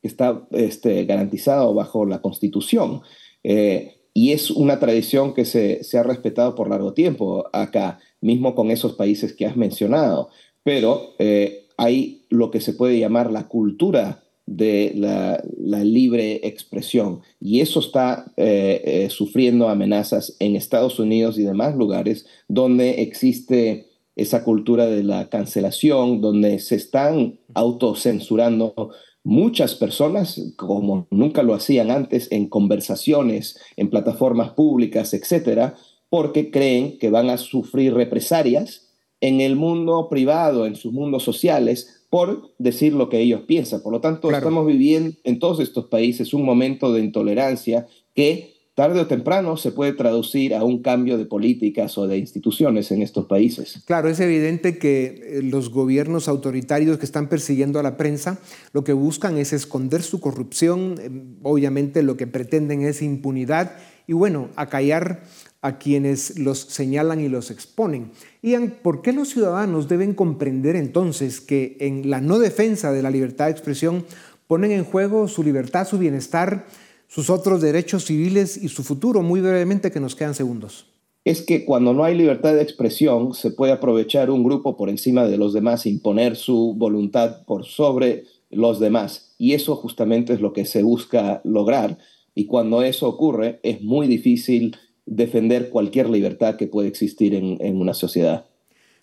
está 0.02 0.46
este, 0.52 1.04
garantizado 1.04 1.74
bajo 1.74 2.04
la 2.04 2.20
Constitución. 2.20 3.02
Eh, 3.44 3.94
y 4.14 4.32
es 4.32 4.50
una 4.50 4.80
tradición 4.80 5.34
que 5.34 5.44
se, 5.44 5.80
ha 5.96 6.02
respetado 6.02 6.54
por 6.54 6.68
largo 6.68 6.92
tiempo 6.92 7.48
acá, 7.52 8.00
mismo 8.20 8.54
con 8.54 8.70
esos 8.70 8.94
países 8.94 9.32
que 9.32 9.46
has 9.46 9.56
mencionado. 9.56 10.30
Pero 10.64 11.14
eh, 11.18 11.66
hay 11.76 12.26
lo 12.30 12.50
que 12.50 12.60
se 12.60 12.72
puede 12.72 12.98
llamar 12.98 13.30
la 13.30 13.48
cultura 13.48 14.24
de 14.48 14.92
la, 14.94 15.42
libre 15.84 16.40
expresión. 16.46 17.20
Y 17.40 17.60
eso 17.60 17.80
está 17.80 18.32
eh, 18.36 19.06
sufriendo 19.10 19.68
amenazas 19.68 20.36
en 20.40 20.56
Estados 20.56 20.98
Unidos 20.98 21.38
y 21.38 21.42
demás 21.42 21.76
lugares 21.76 22.26
donde 22.48 23.02
existe 23.02 23.88
esa 24.16 24.42
cultura 24.42 24.86
de 24.86 25.04
la 25.04 25.28
cancelación, 25.28 26.20
donde 26.20 26.58
se 26.58 26.74
están 26.74 27.38
autocensurando 27.54 28.90
muchas 29.22 29.74
personas, 29.74 30.40
como 30.56 31.06
nunca 31.10 31.42
lo 31.42 31.54
hacían 31.54 31.90
antes, 31.90 32.32
en 32.32 32.48
conversaciones, 32.48 33.58
en 33.76 33.90
plataformas 33.90 34.50
públicas, 34.50 35.14
etcétera, 35.14 35.76
porque 36.08 36.50
creen 36.50 36.98
que 36.98 37.10
van 37.10 37.30
a 37.30 37.36
sufrir 37.36 37.94
represalias 37.94 38.88
en 39.20 39.40
el 39.40 39.54
mundo 39.54 40.08
privado, 40.08 40.66
en 40.66 40.76
sus 40.76 40.92
mundos 40.92 41.22
sociales, 41.22 41.97
por 42.10 42.54
decir 42.58 42.94
lo 42.94 43.08
que 43.08 43.20
ellos 43.20 43.42
piensan. 43.46 43.82
Por 43.82 43.92
lo 43.92 44.00
tanto, 44.00 44.30
estamos 44.30 44.66
viviendo 44.66 45.16
en 45.24 45.38
todos 45.38 45.60
estos 45.60 45.86
países 45.86 46.32
un 46.32 46.44
momento 46.44 46.92
de 46.92 47.00
intolerancia 47.00 47.86
que 48.14 48.58
tarde 48.78 49.00
o 49.00 49.08
temprano 49.08 49.56
se 49.56 49.72
puede 49.72 49.92
traducir 49.92 50.54
a 50.54 50.62
un 50.62 50.82
cambio 50.82 51.18
de 51.18 51.26
políticas 51.26 51.98
o 51.98 52.06
de 52.06 52.16
instituciones 52.16 52.92
en 52.92 53.02
estos 53.02 53.26
países. 53.26 53.82
Claro, 53.84 54.08
es 54.08 54.20
evidente 54.20 54.78
que 54.78 55.20
eh, 55.20 55.42
los 55.42 55.70
gobiernos 55.70 56.28
autoritarios 56.28 56.96
que 56.96 57.04
están 57.04 57.28
persiguiendo 57.28 57.80
a 57.80 57.82
la 57.82 57.96
prensa 57.96 58.38
lo 58.72 58.84
que 58.84 58.92
buscan 58.92 59.36
es 59.36 59.52
esconder 59.52 60.02
su 60.02 60.20
corrupción, 60.20 60.94
eh, 61.00 61.10
obviamente 61.42 62.04
lo 62.04 62.16
que 62.16 62.28
pretenden 62.28 62.82
es 62.82 63.02
impunidad 63.02 63.72
y 64.06 64.12
bueno, 64.12 64.48
acallar 64.54 65.24
a 65.60 65.78
quienes 65.78 66.38
los 66.38 66.58
señalan 66.58 67.20
y 67.20 67.28
los 67.28 67.50
exponen. 67.50 68.12
Ian, 68.42 68.76
¿por 68.82 69.02
qué 69.02 69.12
los 69.12 69.28
ciudadanos 69.30 69.88
deben 69.88 70.14
comprender 70.14 70.76
entonces 70.76 71.40
que 71.40 71.76
en 71.80 72.10
la 72.10 72.20
no 72.20 72.38
defensa 72.38 72.92
de 72.92 73.02
la 73.02 73.10
libertad 73.10 73.46
de 73.46 73.52
expresión 73.52 74.04
ponen 74.46 74.70
en 74.70 74.84
juego 74.84 75.26
su 75.26 75.42
libertad, 75.42 75.86
su 75.86 75.98
bienestar, 75.98 76.66
sus 77.08 77.28
otros 77.28 77.60
derechos 77.60 78.04
civiles 78.04 78.56
y 78.56 78.68
su 78.68 78.84
futuro? 78.84 79.22
Muy 79.22 79.40
brevemente, 79.40 79.90
que 79.90 80.00
nos 80.00 80.14
quedan 80.14 80.34
segundos. 80.34 80.86
Es 81.24 81.42
que 81.42 81.64
cuando 81.64 81.92
no 81.92 82.04
hay 82.04 82.16
libertad 82.16 82.54
de 82.54 82.62
expresión, 82.62 83.34
se 83.34 83.50
puede 83.50 83.72
aprovechar 83.72 84.30
un 84.30 84.44
grupo 84.44 84.76
por 84.76 84.88
encima 84.88 85.26
de 85.26 85.36
los 85.36 85.52
demás, 85.52 85.86
imponer 85.86 86.36
su 86.36 86.74
voluntad 86.76 87.44
por 87.44 87.64
sobre 87.64 88.24
los 88.50 88.78
demás. 88.78 89.34
Y 89.38 89.54
eso 89.54 89.76
justamente 89.76 90.32
es 90.32 90.40
lo 90.40 90.52
que 90.52 90.64
se 90.64 90.82
busca 90.82 91.40
lograr. 91.44 91.98
Y 92.34 92.46
cuando 92.46 92.82
eso 92.82 93.08
ocurre, 93.08 93.58
es 93.62 93.82
muy 93.82 94.06
difícil 94.06 94.76
defender 95.08 95.70
cualquier 95.70 96.08
libertad 96.08 96.56
que 96.56 96.66
puede 96.66 96.88
existir 96.88 97.34
en, 97.34 97.56
en 97.60 97.80
una 97.80 97.94
sociedad. 97.94 98.46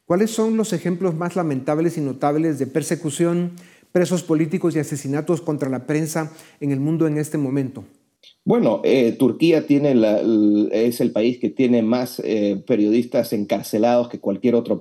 ¿Cuáles 0.06 0.32
son 0.32 0.56
los 0.56 0.72
ejemplos 0.72 1.16
más 1.16 1.36
lamentables 1.36 1.98
y 1.98 2.02
notables 2.02 2.60
de 2.60 2.68
persecución, 2.68 3.54
presos 3.92 4.24
políticos 4.24 4.76
y 4.76 4.80
asesinatos 4.80 5.42
contra 5.42 5.70
la 5.70 5.88
prensa 5.88 6.32
en 6.60 6.72
el 6.72 6.80
mundo 6.80 7.08
en 7.08 7.18
este 7.18 7.38
momento? 7.38 7.84
Bueno, 8.44 8.82
eh, 8.84 9.14
Turquía 9.14 9.66
tiene 9.66 9.96
la, 9.96 10.22
es 10.72 11.02
el 11.02 11.12
país 11.12 11.40
que 11.40 11.50
tiene 11.50 11.82
más 11.82 12.22
eh, 12.24 12.64
periodistas 12.68 13.34
encarcelados 13.34 14.08
que 14.08 14.20
cualquier 14.20 14.54
otro 14.54 14.80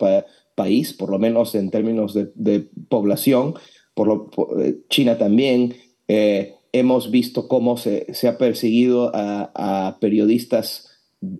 país, 0.54 0.92
por 0.92 1.10
lo 1.10 1.18
menos 1.18 1.54
en 1.54 1.70
términos 1.70 2.14
de, 2.14 2.68
población. 2.88 3.54
Por 3.94 4.08
lo, 4.08 4.30
eh, 4.60 4.80
China 4.90 5.16
también. 5.16 5.74
hemos 6.06 7.10
visto 7.10 7.48
cómo 7.48 7.78
se, 7.78 8.12
se 8.12 8.28
ha 8.28 8.36
perseguido 8.36 9.10
a, 9.14 9.52
a 9.54 9.98
periodistas 10.00 10.90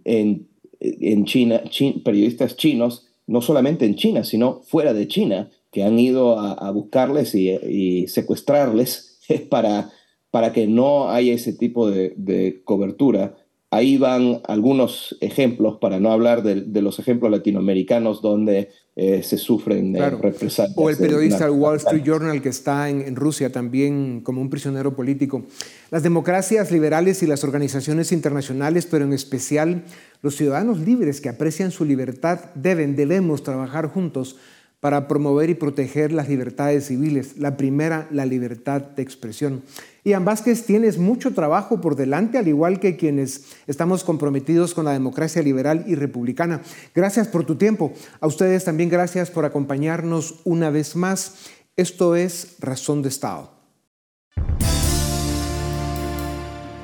en, 0.05 0.49
en 0.81 1.25
China, 1.25 1.62
periodistas 2.05 2.57
chinos, 2.57 3.07
no 3.27 3.40
solamente 3.40 3.87
en 3.87 3.97
China, 3.97 4.25
sino 4.25 4.62
fuera 4.62 4.92
de 4.92 5.09
China, 5.09 5.51
que 5.70 5.83
han 5.83 5.99
ido 5.99 6.38
a, 6.38 6.70
buscarles 6.70 7.35
y, 7.35 8.07
secuestrarles 8.07 9.18
para, 9.51 9.90
para 10.31 10.53
que 10.53 10.66
no 10.66 11.09
haya 11.09 11.33
ese 11.35 11.53
tipo 11.53 11.90
de, 11.90 12.62
cobertura. 12.64 13.37
Ahí 13.74 13.98
van 13.98 14.40
algunos 14.46 15.16
ejemplos, 15.20 15.78
para 15.80 15.98
no 15.98 16.12
hablar 16.12 16.44
de, 16.44 16.80
los 16.80 17.00
ejemplos 17.00 17.32
latinoamericanos 17.32 18.22
donde 18.22 18.70
eh, 18.94 19.24
se 19.24 19.37
sufren 19.37 19.94
claro. 19.94 20.18
represalias. 20.18 20.78
O 20.78 20.90
el 20.90 20.96
periodista 20.96 21.46
del 21.46 21.58
Wall 21.58 21.78
Street 21.78 22.04
Journal 22.04 22.40
que 22.40 22.50
está 22.50 22.88
en, 22.88 23.16
Rusia 23.16 23.50
también 23.50 24.20
como 24.20 24.40
un 24.40 24.48
prisionero 24.48 24.94
político. 24.94 25.42
Las 25.90 26.04
democracias 26.04 26.70
liberales 26.70 27.24
y 27.24 27.26
las 27.26 27.42
organizaciones 27.42 28.12
internacionales, 28.12 28.87
pero 28.88 29.06
en 29.06 29.12
especial 29.12 29.82
los 30.22 30.37
ciudadanos 30.37 30.78
libres 30.78 31.20
que 31.20 31.30
aprecian 31.30 31.72
su 31.72 31.84
libertad, 31.84 32.52
deben, 32.54 32.94
debemos 32.94 33.42
trabajar 33.42 33.88
juntos 33.88 34.37
para 34.85 35.09
promover 35.09 35.49
y 35.49 35.55
proteger 35.55 36.12
las 36.12 36.29
libertades 36.29 36.88
civiles. 36.88 37.38
La 37.38 37.57
primera, 37.57 38.07
la 38.11 38.27
libertad 38.27 38.83
de 38.83 39.03
expresión. 39.03 39.62
Ian 40.05 40.27
Vázquez, 40.27 40.66
tienes 40.66 40.99
mucho 40.99 41.33
trabajo 41.33 41.81
por 41.81 41.97
delante, 41.97 42.37
al 42.37 42.49
igual 42.49 42.81
que 42.81 42.99
quienes 42.99 43.47
estamos 43.66 44.05
comprometidos 44.05 44.75
con 44.75 44.85
la 44.85 44.92
democracia 44.92 45.40
liberal 45.40 45.85
y 45.87 45.94
republicana. 45.94 46.61
Gracias 46.94 47.29
por 47.29 47.47
tu 47.47 47.55
tiempo. 47.55 47.94
A 48.20 48.27
ustedes 48.27 48.64
también 48.64 48.90
gracias 48.90 49.31
por 49.31 49.47
acompañarnos 49.47 50.42
una 50.44 50.68
vez 50.68 50.97
más. 50.97 51.47
Esto 51.77 52.14
es 52.14 52.57
Razón 52.61 53.01
de 53.01 53.09
Estado. 53.09 53.53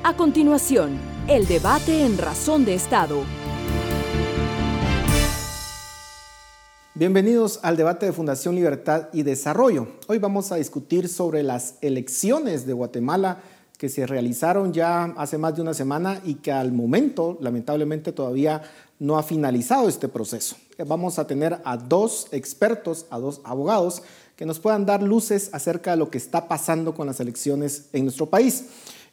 A 0.01 0.15
continuación, 0.17 0.97
el 1.27 1.45
debate 1.45 2.03
en 2.03 2.17
Razón 2.17 2.65
de 2.65 2.73
Estado 2.73 3.40
Bienvenidos 7.01 7.59
al 7.63 7.77
debate 7.77 8.05
de 8.05 8.11
Fundación 8.11 8.53
Libertad 8.53 9.07
y 9.11 9.23
Desarrollo. 9.23 9.87
Hoy 10.05 10.19
vamos 10.19 10.51
a 10.51 10.57
discutir 10.57 11.09
sobre 11.09 11.41
las 11.41 11.73
elecciones 11.81 12.67
de 12.67 12.73
Guatemala 12.73 13.41
que 13.79 13.89
se 13.89 14.05
realizaron 14.05 14.71
ya 14.71 15.05
hace 15.17 15.39
más 15.39 15.55
de 15.55 15.63
una 15.63 15.73
semana 15.73 16.21
y 16.23 16.35
que 16.35 16.51
al 16.51 16.71
momento, 16.71 17.39
lamentablemente, 17.41 18.11
todavía 18.11 18.61
no 18.99 19.17
ha 19.17 19.23
finalizado 19.23 19.89
este 19.89 20.09
proceso. 20.09 20.57
Vamos 20.85 21.17
a 21.17 21.25
tener 21.25 21.59
a 21.65 21.75
dos 21.75 22.27
expertos, 22.31 23.07
a 23.09 23.17
dos 23.17 23.41
abogados, 23.45 24.03
que 24.35 24.45
nos 24.45 24.59
puedan 24.59 24.85
dar 24.85 25.01
luces 25.01 25.49
acerca 25.53 25.89
de 25.89 25.97
lo 25.97 26.11
que 26.11 26.19
está 26.19 26.47
pasando 26.47 26.93
con 26.93 27.07
las 27.07 27.19
elecciones 27.19 27.89
en 27.93 28.03
nuestro 28.03 28.27
país. 28.27 28.65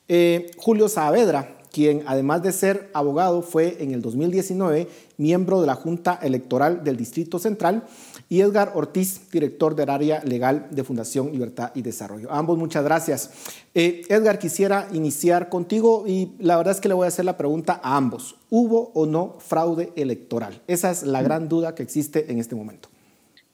Eh, 0.09 0.51
Julio 0.59 0.91
Saavedra, 0.91 1.58
quien 1.73 2.03
además 2.07 2.43
de 2.43 2.53
ser 2.53 2.91
abogado 2.93 3.43
fue 3.43 3.77
en 3.81 3.93
el 3.93 4.03
2019 4.03 4.89
miembro 5.19 5.61
de 5.61 5.67
la 5.67 5.75
Junta 5.75 6.19
Electoral 6.23 6.85
del 6.85 6.97
Distrito 6.97 7.39
Central, 7.39 7.85
y 8.31 8.41
Edgar 8.41 8.73
Ortiz, 8.75 9.31
director 9.31 9.75
del 9.75 9.89
área 9.89 10.23
legal 10.25 10.67
de 10.71 10.85
Fundación 10.85 11.33
Libertad 11.33 11.71
y 11.75 11.83
Desarrollo. 11.83 12.31
ambos 12.31 12.59
muchas 12.59 12.85
gracias. 12.85 13.31
Eh, 13.75 14.03
Edgar, 14.09 14.39
quisiera 14.39 14.89
iniciar 14.93 15.49
contigo 15.49 16.05
y 16.07 16.31
la 16.39 16.57
verdad 16.57 16.75
es 16.75 16.81
que 16.81 16.89
le 16.89 16.95
voy 16.95 17.07
a 17.07 17.09
hacer 17.09 17.25
la 17.25 17.39
pregunta 17.39 17.81
a 17.83 17.97
ambos. 17.97 18.37
¿Hubo 18.51 18.91
o 18.95 19.07
no 19.07 19.37
fraude 19.39 19.93
electoral? 19.97 20.61
Esa 20.67 20.91
es 20.91 21.05
la 21.05 21.23
gran 21.23 21.49
duda 21.49 21.75
que 21.75 21.83
existe 21.83 22.31
en 22.31 22.39
este 22.39 22.55
momento. 22.55 22.89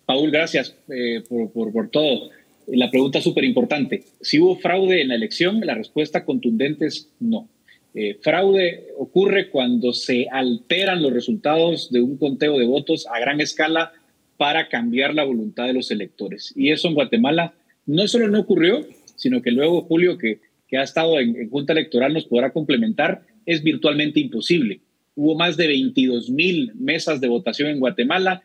Paul, 0.07 0.31
gracias 0.31 0.75
eh, 0.89 1.23
por, 1.29 1.73
por 1.73 1.89
todo. 1.89 2.31
La 2.67 2.91
pregunta 2.91 3.19
es 3.19 3.25
súper 3.25 3.45
importante. 3.45 4.05
Si 4.21 4.41
hubo 4.41 4.57
fraude 4.57 5.03
en 5.03 5.09
la 5.09 5.15
elección, 5.15 5.61
la 5.61 5.75
respuesta 5.75 6.25
contundente 6.25 6.87
es 6.87 7.09
no. 7.21 7.49
Eh, 7.97 8.19
fraude 8.21 8.89
ocurre 8.99 9.51
cuando 9.51 9.93
se 9.93 10.27
alteran 10.29 11.01
los 11.01 11.13
resultados 11.13 11.93
de 11.93 12.01
un 12.01 12.17
conteo 12.19 12.59
de 12.59 12.67
votos 12.67 13.07
a 13.07 13.21
gran 13.21 13.41
escala 13.41 13.93
para 14.37 14.69
cambiar 14.69 15.15
la 15.15 15.23
voluntad 15.23 15.67
de 15.67 15.75
los 15.75 15.93
electores. 15.93 16.53
Y 16.57 16.73
eso 16.73 16.89
en 16.89 16.95
Guatemala 16.95 17.55
no 17.87 18.09
solo 18.09 18.29
no 18.29 18.41
ocurrió, 18.41 18.85
sino 19.15 19.43
que 19.43 19.53
luego 19.53 19.83
Julio, 19.83 20.19
que, 20.19 20.41
que 20.67 20.77
ha 20.77 20.83
estado 20.83 21.21
en, 21.21 21.49
Junta 21.51 21.73
Electoral, 21.73 22.13
nos 22.13 22.25
podrá 22.25 22.53
complementar, 22.53 23.23
es 23.47 23.63
virtualmente 23.63 24.19
imposible. 24.19 24.81
Hubo 25.15 25.37
más 25.37 25.57
de 25.57 25.69
22 25.69 26.31
mil 26.31 26.73
mesas 26.75 27.21
de 27.21 27.29
votación 27.29 27.69
en 27.69 27.79
Guatemala, 27.79 28.43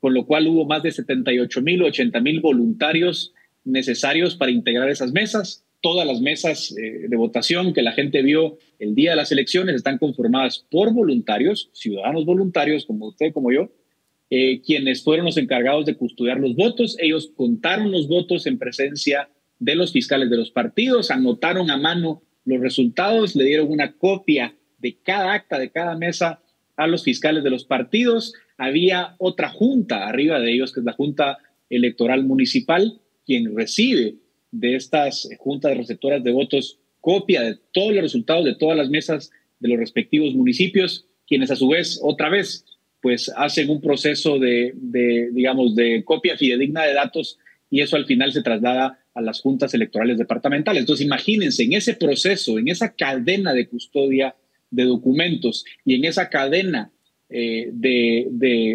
con 0.00 0.12
lo 0.12 0.26
cual 0.26 0.46
hubo 0.48 0.66
más 0.66 0.82
de 0.82 0.92
78 0.92 1.62
mil, 1.62 1.82
80 1.82 2.20
mil 2.20 2.40
voluntarios 2.40 3.32
necesarios 3.64 4.36
para 4.36 4.50
integrar 4.50 4.90
esas 4.90 5.12
mesas 5.12 5.64
todas 5.82 6.06
las 6.06 6.20
mesas 6.20 6.74
eh, 6.78 7.08
de 7.08 7.16
votación 7.16 7.74
que 7.74 7.82
la 7.82 7.92
gente 7.92 8.22
vio 8.22 8.56
el 8.78 8.94
día 8.94 9.10
de 9.10 9.16
las 9.16 9.32
elecciones 9.32 9.74
están 9.74 9.98
conformadas 9.98 10.64
por 10.70 10.94
voluntarios, 10.94 11.68
ciudadanos 11.74 12.24
voluntarios 12.24 12.86
como 12.86 13.08
usted, 13.08 13.32
como 13.32 13.52
yo, 13.52 13.70
eh, 14.30 14.62
quienes 14.62 15.02
fueron 15.02 15.26
los 15.26 15.36
encargados 15.36 15.84
de 15.84 15.96
custodiar 15.96 16.38
los 16.38 16.54
votos. 16.54 16.96
Ellos 17.00 17.32
contaron 17.36 17.90
los 17.90 18.08
votos 18.08 18.46
en 18.46 18.58
presencia 18.58 19.28
de 19.58 19.74
los 19.74 19.92
fiscales 19.92 20.30
de 20.30 20.38
los 20.38 20.50
partidos, 20.50 21.10
anotaron 21.10 21.70
a 21.70 21.76
mano 21.76 22.22
los 22.44 22.60
resultados, 22.60 23.36
le 23.36 23.44
dieron 23.44 23.70
una 23.70 23.92
copia 23.92 24.56
de 24.78 24.96
cada 25.02 25.34
acta, 25.34 25.58
de 25.58 25.70
cada 25.70 25.96
mesa 25.96 26.40
a 26.76 26.86
los 26.86 27.04
fiscales 27.04 27.44
de 27.44 27.50
los 27.50 27.64
partidos. 27.64 28.34
Había 28.56 29.16
otra 29.18 29.50
junta 29.50 30.06
arriba 30.06 30.40
de 30.40 30.52
ellos, 30.52 30.72
que 30.72 30.80
es 30.80 30.86
la 30.86 30.92
Junta 30.92 31.38
Electoral 31.68 32.24
Municipal, 32.24 33.00
quien 33.24 33.56
recibe 33.56 34.16
de 34.52 34.76
estas 34.76 35.28
juntas 35.38 35.76
receptoras 35.76 36.22
de 36.22 36.30
votos 36.30 36.78
copia 37.00 37.42
de 37.42 37.58
todos 37.72 37.92
los 37.92 38.02
resultados 38.02 38.44
de 38.44 38.54
todas 38.54 38.76
las 38.76 38.88
mesas 38.88 39.32
de 39.58 39.68
los 39.68 39.78
respectivos 39.78 40.34
municipios, 40.34 41.06
quienes 41.26 41.50
a 41.50 41.56
su 41.56 41.68
vez, 41.68 41.98
otra 42.02 42.28
vez, 42.28 42.64
pues 43.00 43.32
hacen 43.36 43.68
un 43.70 43.80
proceso 43.80 44.38
de, 44.38 44.72
digamos, 45.32 45.74
de 45.74 46.04
copia 46.04 46.36
fidedigna 46.36 46.84
de 46.84 46.94
datos 46.94 47.38
y 47.70 47.80
eso 47.80 47.96
al 47.96 48.06
final 48.06 48.32
se 48.32 48.42
traslada 48.42 48.98
a 49.14 49.20
las 49.20 49.40
juntas 49.40 49.74
electorales 49.74 50.18
departamentales. 50.18 50.80
Entonces, 50.80 51.04
imagínense, 51.04 51.64
en 51.64 51.72
ese 51.72 51.94
proceso, 51.94 52.58
en 52.58 52.68
esa 52.68 52.94
cadena 52.94 53.52
de 53.52 53.66
custodia 53.66 54.36
de 54.70 54.84
documentos 54.84 55.64
y 55.84 55.96
en 55.96 56.04
esa 56.04 56.28
cadena 56.28 56.92
eh, 57.28 57.70
de, 57.72 58.28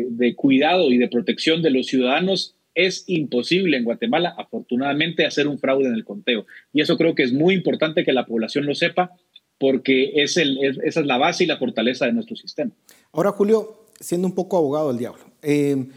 de 0.10 0.36
cuidado 0.36 0.92
y 0.92 0.98
de 0.98 1.08
protección 1.08 1.62
de 1.62 1.72
los 1.72 1.88
ciudadanos, 1.88 2.56
es 2.78 3.04
imposible 3.08 3.76
en 3.76 3.84
Guatemala, 3.84 4.36
afortunadamente, 4.38 5.26
hacer 5.26 5.48
un 5.48 5.60
fraude 5.60 5.88
en 5.88 5.96
el 5.96 6.06
conteo. 6.06 6.46
Y 6.72 6.82
eso 6.82 6.98
creo 6.98 7.16
que 7.16 7.24
es 7.24 7.34
muy 7.34 7.56
importante 7.56 8.06
que 8.06 8.14
la 8.14 8.26
población 8.26 8.66
lo 8.66 8.76
sepa 8.76 9.12
porque 9.60 10.12
es 10.22 10.38
el, 10.38 10.58
esa 10.84 11.00
es 11.00 11.06
la 11.06 11.18
base 11.18 11.44
y 11.44 11.48
la 11.48 11.58
fortaleza 11.58 12.06
de 12.06 12.14
nuestro 12.14 12.36
sistema. 12.36 12.72
Ahora, 13.12 13.32
Julio, 13.32 13.88
siendo 14.00 14.28
un 14.28 14.36
poco 14.36 14.58
abogado 14.58 14.90
del 14.90 15.00
diablo, 15.00 15.24
eh, 15.42 15.88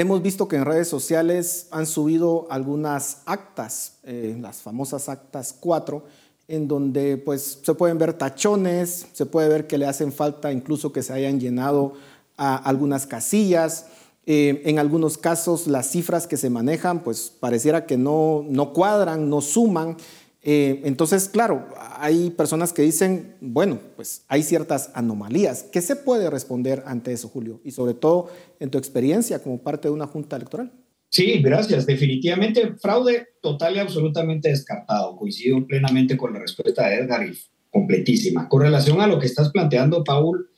Hemos 0.00 0.22
visto 0.22 0.48
que 0.48 0.56
en 0.56 0.64
redes 0.64 0.88
sociales 0.88 1.68
han 1.72 1.84
subido 1.84 2.46
algunas 2.50 3.20
actas, 3.26 3.98
eh, 4.04 4.34
las 4.40 4.62
famosas 4.62 5.10
actas 5.10 5.54
4, 5.60 6.02
en 6.48 6.68
donde 6.68 7.18
pues 7.18 7.58
se 7.62 7.74
pueden 7.74 7.98
ver 7.98 8.14
tachones, 8.14 9.08
se 9.12 9.26
puede 9.26 9.50
ver 9.50 9.66
que 9.66 9.76
le 9.76 9.84
hacen 9.84 10.10
falta 10.10 10.52
incluso 10.52 10.90
que 10.90 11.02
se 11.02 11.12
hayan 11.12 11.38
llenado 11.38 11.92
algunas 12.38 13.06
casillas. 13.06 13.88
Eh, 14.26 14.62
en 14.66 14.78
algunos 14.78 15.18
casos 15.18 15.66
las 15.66 15.90
cifras 15.90 16.26
que 16.26 16.36
se 16.36 16.50
manejan 16.50 17.02
pues 17.02 17.32
pareciera 17.40 17.86
que 17.86 17.96
no, 17.96 18.44
no 18.48 18.72
cuadran, 18.72 19.28
no 19.30 19.40
suman. 19.40 19.96
Eh, 20.42 20.80
entonces, 20.84 21.28
claro, 21.28 21.68
hay 21.98 22.30
personas 22.30 22.72
que 22.72 22.82
dicen, 22.82 23.36
bueno, 23.40 23.78
pues 23.96 24.24
hay 24.28 24.42
ciertas 24.42 24.90
anomalías. 24.94 25.64
¿Qué 25.64 25.82
se 25.82 25.96
puede 25.96 26.30
responder 26.30 26.82
ante 26.86 27.12
eso, 27.12 27.28
Julio? 27.28 27.60
Y 27.64 27.72
sobre 27.72 27.94
todo 27.94 28.30
en 28.58 28.70
tu 28.70 28.78
experiencia 28.78 29.42
como 29.42 29.62
parte 29.62 29.88
de 29.88 29.94
una 29.94 30.06
junta 30.06 30.36
electoral. 30.36 30.72
Sí, 31.10 31.42
gracias. 31.42 31.86
Definitivamente, 31.86 32.74
fraude 32.80 33.28
total 33.42 33.76
y 33.76 33.78
absolutamente 33.80 34.48
descartado. 34.48 35.16
Coincido 35.16 35.66
plenamente 35.66 36.16
con 36.16 36.32
la 36.32 36.38
respuesta 36.38 36.88
de 36.88 36.96
Edgar 36.96 37.26
y 37.26 37.36
completísima. 37.70 38.48
Con 38.48 38.62
relación 38.62 39.00
a 39.00 39.08
lo 39.08 39.18
que 39.18 39.26
estás 39.26 39.50
planteando, 39.50 40.04
Paul, 40.04 40.48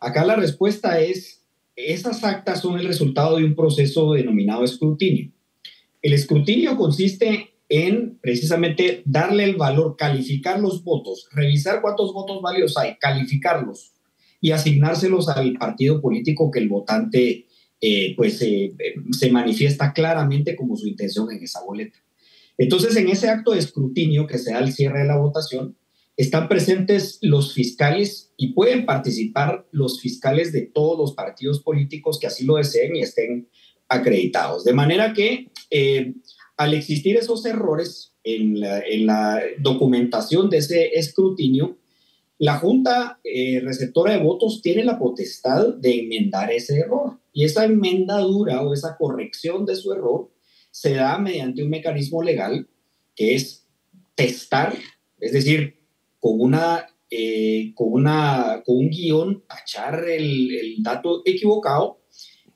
acá 0.00 0.24
la 0.24 0.36
respuesta 0.36 1.00
es, 1.00 1.39
esas 1.76 2.22
actas 2.24 2.60
son 2.60 2.78
el 2.78 2.86
resultado 2.86 3.36
de 3.36 3.44
un 3.44 3.54
proceso 3.54 4.12
denominado 4.12 4.64
escrutinio. 4.64 5.32
El 6.02 6.12
escrutinio 6.12 6.76
consiste 6.76 7.50
en 7.68 8.18
precisamente 8.20 9.02
darle 9.04 9.44
el 9.44 9.56
valor, 9.56 9.96
calificar 9.96 10.60
los 10.60 10.82
votos, 10.82 11.28
revisar 11.32 11.80
cuántos 11.80 12.12
votos 12.12 12.42
válidos 12.42 12.76
hay, 12.76 12.96
calificarlos 12.98 13.92
y 14.40 14.50
asignárselos 14.50 15.28
al 15.28 15.52
partido 15.54 16.00
político 16.00 16.50
que 16.50 16.58
el 16.58 16.68
votante 16.68 17.46
eh, 17.80 18.14
pues 18.16 18.42
eh, 18.42 18.74
se 19.12 19.30
manifiesta 19.30 19.92
claramente 19.92 20.56
como 20.56 20.76
su 20.76 20.88
intención 20.88 21.30
en 21.30 21.42
esa 21.42 21.62
boleta. 21.64 21.98
Entonces, 22.58 22.94
en 22.96 23.08
ese 23.08 23.28
acto 23.28 23.52
de 23.52 23.58
escrutinio 23.58 24.26
que 24.26 24.36
se 24.36 24.52
da 24.52 24.58
al 24.58 24.72
cierre 24.72 25.00
de 25.00 25.06
la 25.06 25.16
votación, 25.16 25.76
están 26.20 26.48
presentes 26.48 27.18
los 27.22 27.54
fiscales 27.54 28.34
y 28.36 28.52
pueden 28.52 28.84
participar 28.84 29.66
los 29.70 30.02
fiscales 30.02 30.52
de 30.52 30.60
todos 30.60 30.98
los 30.98 31.14
partidos 31.14 31.60
políticos 31.60 32.18
que 32.20 32.26
así 32.26 32.44
lo 32.44 32.56
deseen 32.56 32.94
y 32.94 33.00
estén 33.00 33.48
acreditados. 33.88 34.64
De 34.64 34.74
manera 34.74 35.14
que 35.14 35.50
eh, 35.70 36.12
al 36.58 36.74
existir 36.74 37.16
esos 37.16 37.46
errores 37.46 38.12
en 38.22 38.60
la, 38.60 39.40
documentación 39.60 40.50
de 40.50 40.58
ese 40.58 40.90
escrutinio, 40.98 41.78
la 42.36 42.58
Junta 42.58 43.18
eh, 43.24 43.60
Receptora 43.60 44.12
de 44.12 44.22
Votos 44.22 44.60
tiene 44.60 44.84
la 44.84 44.98
potestad 44.98 45.74
de 45.74 46.00
enmendar 46.00 46.52
ese 46.52 46.80
error. 46.80 47.18
Y 47.32 47.44
esa 47.44 47.64
enmendadura 47.64 48.60
o 48.60 48.74
esa 48.74 48.98
corrección 48.98 49.64
de 49.64 49.74
su 49.74 49.90
error 49.90 50.30
se 50.70 50.92
da 50.94 51.16
mediante 51.16 51.62
un 51.62 51.70
mecanismo 51.70 52.22
legal 52.22 52.68
que 53.16 53.34
es 53.34 53.66
testar, 54.14 54.74
es 55.18 55.32
decir, 55.32 55.79
con, 56.20 56.40
una, 56.40 56.86
eh, 57.10 57.72
con, 57.74 57.92
una, 57.92 58.62
con 58.64 58.76
un 58.76 58.90
guion, 58.90 59.44
tachar 59.48 60.04
el, 60.08 60.54
el 60.54 60.82
dato 60.82 61.22
equivocado 61.24 62.02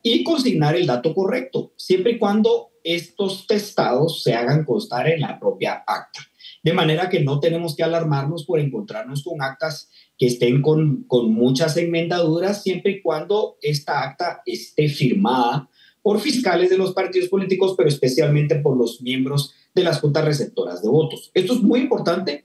y 0.02 0.22
consignar 0.22 0.76
el 0.76 0.86
dato 0.86 1.14
correcto, 1.14 1.72
siempre 1.76 2.12
y 2.12 2.18
cuando 2.18 2.70
estos 2.84 3.46
testados 3.46 4.22
se 4.22 4.34
hagan 4.34 4.64
constar 4.64 5.08
en 5.08 5.22
la 5.22 5.40
propia 5.40 5.82
acta. 5.86 6.20
De 6.62 6.72
manera 6.72 7.08
que 7.08 7.20
no 7.20 7.40
tenemos 7.40 7.74
que 7.74 7.82
alarmarnos 7.82 8.44
por 8.44 8.60
encontrarnos 8.60 9.24
con 9.24 9.42
actas 9.42 9.90
que 10.18 10.26
estén 10.26 10.62
con, 10.62 11.04
con 11.04 11.32
muchas 11.32 11.76
enmendaduras, 11.76 12.62
siempre 12.62 12.92
y 12.92 13.02
cuando 13.02 13.56
esta 13.62 14.02
acta 14.02 14.42
esté 14.46 14.88
firmada 14.88 15.68
por 16.02 16.20
fiscales 16.20 16.68
de 16.68 16.76
los 16.76 16.92
partidos 16.92 17.30
políticos, 17.30 17.74
pero 17.76 17.88
especialmente 17.88 18.56
por 18.56 18.76
los 18.76 19.00
miembros 19.00 19.54
de 19.74 19.82
las 19.84 20.00
juntas 20.00 20.24
receptoras 20.24 20.82
de 20.82 20.88
votos. 20.88 21.30
Esto 21.32 21.54
es 21.54 21.62
muy 21.62 21.80
importante 21.80 22.44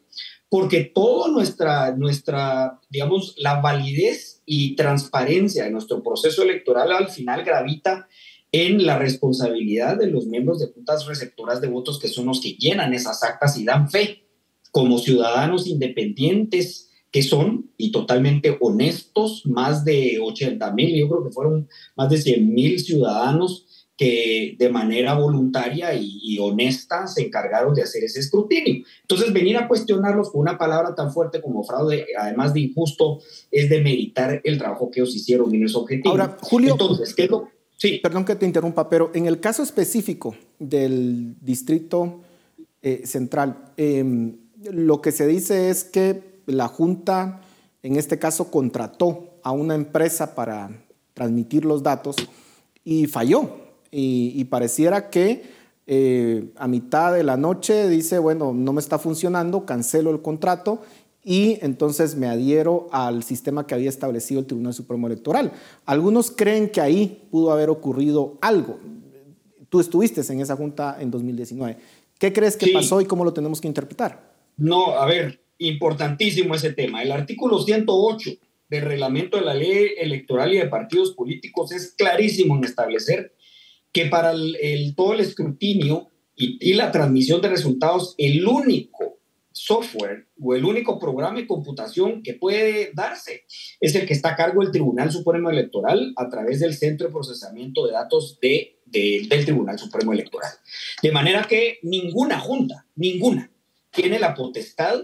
porque 0.49 0.83
toda 0.83 1.29
nuestra, 1.31 1.95
nuestra, 1.95 2.79
digamos, 2.89 3.35
la 3.37 3.61
validez 3.61 4.41
y 4.45 4.75
transparencia 4.75 5.63
de 5.63 5.71
nuestro 5.71 6.01
proceso 6.01 6.41
electoral 6.43 6.91
al 6.91 7.09
final 7.09 7.43
gravita 7.43 8.07
en 8.51 8.85
la 8.85 8.97
responsabilidad 8.97 9.97
de 9.97 10.07
los 10.07 10.25
miembros 10.25 10.59
de 10.59 10.67
juntas 10.73 11.05
receptoras 11.05 11.61
de 11.61 11.67
votos, 11.67 11.99
que 11.99 12.07
son 12.07 12.25
los 12.25 12.41
que 12.41 12.53
llenan 12.53 12.95
esas 12.95 13.21
actas 13.23 13.57
y 13.59 13.63
dan 13.63 13.89
fe 13.91 14.23
como 14.71 14.97
ciudadanos 14.97 15.67
independientes 15.67 16.89
que 17.11 17.23
son 17.23 17.71
y 17.77 17.91
totalmente 17.91 18.57
honestos, 18.59 19.43
más 19.45 19.83
de 19.83 20.19
80 20.21 20.71
mil, 20.73 20.95
yo 20.95 21.09
creo 21.09 21.23
que 21.23 21.31
fueron 21.31 21.67
más 21.95 22.09
de 22.09 22.17
100 22.17 22.53
mil 22.53 22.79
ciudadanos 22.79 23.65
que 23.99 24.55
de 24.57 24.69
manera 24.69 25.13
voluntaria 25.13 25.93
y, 25.93 26.39
honesta 26.39 27.05
se 27.05 27.23
encargaron 27.23 27.73
de 27.73 27.81
hacer 27.81 28.01
ese 28.01 28.21
escrutinio. 28.21 28.85
Entonces, 29.01 29.33
venir 29.33 29.57
a 29.57 29.67
cuestionarlos 29.67 30.31
con 30.31 30.39
una 30.39 30.57
palabra 30.57 30.95
tan 30.95 31.11
fuerte 31.11 31.41
como 31.41 31.65
fraude, 31.65 32.05
además 32.17 32.53
de 32.53 32.61
injusto, 32.61 33.19
es 33.51 33.69
de 33.69 33.81
meritar 33.81 34.39
el 34.41 34.57
trabajo 34.57 34.89
que 34.89 35.01
ellos 35.01 35.13
hicieron 35.13 35.53
en 35.53 35.65
ese 35.65 35.77
objetivo. 35.77 36.11
Ahora, 36.11 36.37
Julio, 36.39 36.71
Entonces, 36.71 37.13
¿qué 37.13 37.25
es 37.25 37.29
lo, 37.29 37.49
Sí. 37.75 37.99
Perdón 38.01 38.25
que 38.25 38.35
te 38.35 38.45
interrumpa, 38.45 38.89
pero 38.89 39.09
en 39.13 39.25
el 39.25 39.39
caso 39.39 39.63
específico 39.63 40.35
del 40.59 41.35
Distrito 41.39 42.19
eh, 42.81 43.03
Central, 43.05 43.71
em, 43.77 44.35
lo 44.69 45.01
que 45.01 45.13
se 45.13 45.25
dice 45.27 45.69
es 45.69 45.85
que 45.85 46.41
la 46.45 46.67
Junta, 46.67 47.41
en 47.83 47.95
este 47.95 48.19
caso, 48.19 48.51
contrató 48.51 49.39
a 49.43 49.51
una 49.51 49.75
empresa 49.75 50.35
para 50.35 50.69
transmitir 51.13 51.63
los 51.63 51.81
datos 51.81 52.17
y 52.83 53.07
falló. 53.07 53.68
Y, 53.91 54.43
pareciera 54.45 55.09
que 55.09 55.43
eh, 55.87 56.45
a 56.55 56.67
mitad 56.67 57.13
de 57.13 57.23
la 57.23 57.37
noche 57.37 57.89
dice, 57.89 58.19
bueno, 58.19 58.53
no 58.53 58.73
me 58.73 58.79
está 58.79 58.99
funcionando, 58.99 59.65
cancelo 59.65 60.11
el 60.11 60.21
contrato 60.21 60.81
y 61.23 61.57
entonces 61.61 62.15
me 62.15 62.27
adhiero 62.27 62.87
al 62.91 63.23
sistema 63.23 63.67
que 63.67 63.75
había 63.75 63.89
establecido 63.89 64.39
el 64.39 64.45
Tribunal 64.47 64.73
Supremo 64.73 65.07
Electoral. 65.07 65.51
Algunos 65.85 66.31
creen 66.31 66.69
que 66.69 66.81
ahí 66.81 67.27
pudo 67.29 67.51
haber 67.51 67.69
ocurrido 67.69 68.37
algo. 68.41 68.79
Tú 69.69 69.79
estuviste 69.79 70.21
en 70.31 70.41
esa 70.41 70.55
junta 70.55 70.97
en 70.99 71.11
2019. 71.11 71.77
¿Qué 72.17 72.33
crees 72.33 72.57
que 72.57 72.71
pasó 72.71 73.01
y 73.01 73.05
cómo 73.05 73.23
lo 73.23 73.33
tenemos 73.33 73.61
que 73.61 73.67
interpretar? 73.67 74.33
No, 74.57 74.93
a 74.95 75.05
ver, 75.05 75.41
importantísimo 75.57 76.55
ese 76.55 76.73
tema. 76.73 77.03
El 77.03 77.11
artículo 77.11 77.59
108 77.59 78.31
del 78.69 78.81
reglamento 78.83 79.37
de 79.37 79.45
la 79.45 79.53
ley 79.53 79.91
electoral 79.97 80.53
y 80.53 80.57
de 80.57 80.67
partidos 80.67 81.11
políticos 81.11 81.71
es 81.71 81.93
clarísimo 81.97 82.55
en 82.57 82.63
establecer 82.63 83.33
que 83.91 84.05
para 84.05 84.33
todo 84.95 85.13
el 85.13 85.19
escrutinio 85.19 86.09
y, 86.35 86.57
y 86.59 86.73
la 86.73 86.91
transmisión 86.91 87.41
de 87.41 87.49
resultados, 87.49 88.15
el 88.17 88.45
único 88.47 89.19
software 89.51 90.27
o 90.41 90.55
el 90.55 90.63
único 90.63 90.99
programa 90.99 91.39
de 91.39 91.47
computación 91.47 92.23
que 92.23 92.33
puede 92.33 92.91
darse 92.93 93.43
es 93.79 93.95
el 93.95 94.05
que 94.05 94.13
está 94.13 94.29
a 94.29 94.35
cargo 94.35 94.61
del 94.61 94.71
Tribunal 94.71 95.11
Supremo 95.11 95.49
Electoral 95.49 96.13
a 96.15 96.29
través 96.29 96.59
del 96.59 96.73
Centro 96.73 97.07
de 97.07 97.13
Procesamiento 97.13 97.85
de 97.85 97.93
Datos 97.93 98.39
de, 98.41 98.79
del 98.85 99.45
Tribunal 99.45 99.77
Supremo 99.77 100.13
Electoral. 100.13 100.51
De 101.01 101.11
manera 101.11 101.43
que 101.43 101.79
ninguna 101.83 102.39
junta, 102.39 102.85
ninguna, 102.95 103.51
tiene 103.91 104.19
la 104.19 104.33
potestad, 104.33 105.03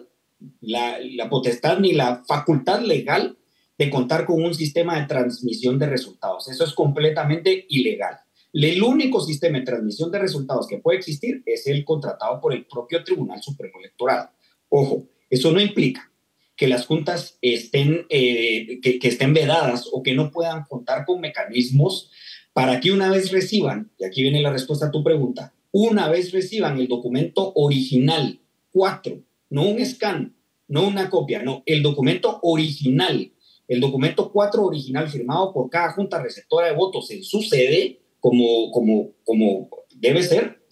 la, 0.62 1.00
la 1.00 1.30
potestad 1.30 1.80
ni 1.80 1.94
la 1.94 2.24
facultad 2.26 2.82
legal 2.82 3.38
de 3.78 3.90
contar 3.90 4.26
con 4.26 4.42
un 4.42 4.54
sistema 4.54 5.00
de 5.00 5.08
transmisión 5.08 5.78
de 5.78 5.88
resultados. 5.88 6.48
Eso 6.50 6.64
es 6.64 6.74
completamente 6.74 7.66
ilegal. 7.70 8.20
El 8.64 8.82
único 8.82 9.20
sistema 9.20 9.60
de 9.60 9.66
transmisión 9.66 10.10
de 10.12 10.20
resultados 10.20 10.66
que 10.66 10.78
puede 10.78 10.98
existir 10.98 11.44
es 11.46 11.68
el 11.68 11.84
contratado 11.84 12.40
por 12.40 12.54
el 12.54 12.66
propio 12.66 13.04
Tribunal 13.04 13.44
Supremo 13.44 13.80
Electoral. 13.80 14.30
Ojo, 14.70 15.10
eso 15.30 15.52
no 15.52 15.60
implica 15.60 16.10
que 16.56 16.70
las 16.70 16.86
juntas 16.86 17.38
estén, 17.42 18.06
eh, 18.10 18.80
que, 18.82 18.98
estén 19.02 19.34
vedadas 19.34 19.90
o 19.92 20.02
que 20.02 20.14
no 20.14 20.32
puedan 20.32 20.64
contar 20.70 21.06
con 21.06 21.20
mecanismos 21.20 22.10
para 22.54 22.80
que 22.80 22.94
una 22.94 23.10
vez 23.12 23.30
reciban, 23.30 23.92
y 24.00 24.06
aquí 24.06 24.22
viene 24.22 24.42
la 24.42 24.54
respuesta 24.54 24.86
a 24.86 24.92
tu 24.92 25.04
pregunta, 25.04 25.54
una 25.74 26.08
vez 26.08 26.32
reciban 26.32 26.80
el 26.80 26.88
documento 26.88 27.52
original, 27.56 28.40
cuatro, 28.72 29.22
no 29.50 29.64
un 29.64 29.86
scan, 29.86 30.34
no 30.70 30.88
una 30.88 31.10
copia, 31.10 31.44
no, 31.44 31.62
el 31.66 31.84
documento 31.84 32.40
original, 32.42 33.34
el 33.68 33.82
documento 33.82 34.32
cuatro 34.32 34.64
original 34.64 35.10
firmado 35.10 35.52
por 35.52 35.70
cada 35.70 35.92
junta 35.92 36.24
receptora 36.24 36.68
de 36.68 36.76
votos 36.76 37.12
en 37.12 37.22
su 37.22 37.42
sede, 37.42 38.00
como, 38.26 38.72
como, 38.72 39.12
como 39.24 39.70
debe 39.98 40.24
ser, 40.24 40.64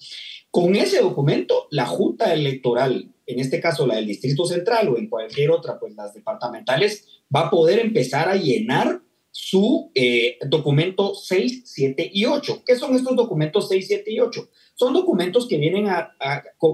con 0.49 0.75
ese 0.75 1.01
documento 1.01 1.67
la 1.69 1.85
junta 1.85 2.33
electoral 2.33 3.13
en 3.27 3.39
este 3.39 3.59
caso 3.59 3.85
la 3.85 3.95
del 3.97 4.07
Distrito 4.07 4.43
Central 4.47 4.89
o 4.89 4.97
en 4.97 5.07
cualquier 5.07 5.51
otra, 5.51 5.79
pues 5.79 5.93
las 5.95 6.15
departamentales, 6.15 7.07
va 7.33 7.41
a 7.41 7.49
poder 7.51 7.77
empezar 7.77 8.27
a 8.27 8.35
llenar 8.35 9.01
su 9.29 9.91
eh, 9.93 10.37
documento 10.47 11.13
6, 11.13 11.61
7 11.63 12.09
y 12.11 12.25
8. 12.25 12.63
¿Qué 12.65 12.75
son 12.75 12.95
estos 12.95 13.15
documentos 13.15 13.69
6, 13.69 13.85
7 13.87 14.11
y 14.11 14.19
8? 14.19 14.49
Son 14.73 14.93
documentos 14.93 15.47
que 15.47 15.57
vienen 15.57 15.87
a, 15.87 16.15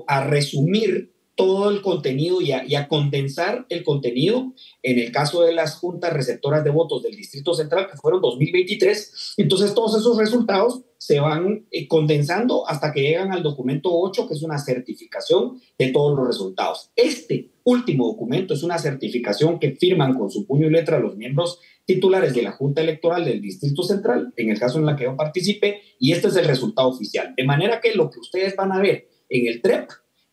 a, 0.08 0.24
resumir 0.24 1.14
todo 1.40 1.70
el 1.70 1.82
contenido 1.82 2.42
y 2.42 2.52
a, 2.52 2.88
condensar 2.90 3.66
el 3.70 3.86
contenido 3.86 4.54
en 4.84 5.00
el 5.00 5.10
caso 5.14 5.42
de 5.44 5.54
las 5.54 5.76
juntas 5.76 6.12
receptoras 6.12 6.66
de 6.66 6.70
votos 6.70 7.02
del 7.02 7.16
Distrito 7.16 7.54
Central, 7.54 7.88
que 7.90 7.96
fueron 7.96 8.20
2023. 8.20 9.36
Entonces, 9.38 9.74
todos 9.74 9.98
esos 9.98 10.18
resultados 10.18 10.82
se 10.98 11.22
van 11.22 11.66
eh, 11.72 11.88
condensando 11.88 12.68
hasta 12.68 12.92
que 12.92 13.04
llegan 13.04 13.32
al 13.32 13.42
documento 13.42 13.90
8, 13.90 14.28
que 14.28 14.34
es 14.34 14.44
una 14.44 14.60
certificación 14.60 15.62
de 15.78 15.94
todos 15.94 16.18
los 16.18 16.28
resultados. 16.28 16.92
Este 16.94 17.52
último 17.64 18.08
documento 18.08 18.54
es 18.54 18.62
una 18.62 18.78
certificación 18.78 19.60
que 19.60 19.78
firman 19.78 20.16
con 20.16 20.30
su 20.30 20.46
puño 20.46 20.68
y 20.68 20.72
letra 20.72 21.00
los 21.00 21.16
miembros 21.16 21.62
titulares 21.86 22.36
de 22.36 22.42
la 22.42 22.52
Junta 22.52 22.82
Electoral 22.82 23.24
del 23.24 23.40
Distrito 23.40 23.84
Central, 23.84 24.34
en 24.36 24.50
el 24.50 24.60
caso 24.60 24.78
en 24.78 24.86
la 24.86 24.98
que 24.98 25.06
yo 25.06 25.16
participé, 25.16 25.84
y 26.00 26.12
este 26.12 26.28
es 26.28 26.36
el 26.36 26.44
resultado 26.44 26.90
oficial. 26.90 27.34
De 27.38 27.46
manera 27.46 27.80
que 27.80 27.96
lo 27.96 28.10
que 28.10 28.20
ustedes 28.20 28.58
van 28.58 28.74
a 28.74 28.82
ver 28.82 29.08
en 29.30 29.48
el 29.48 29.62
TREP 29.62 29.90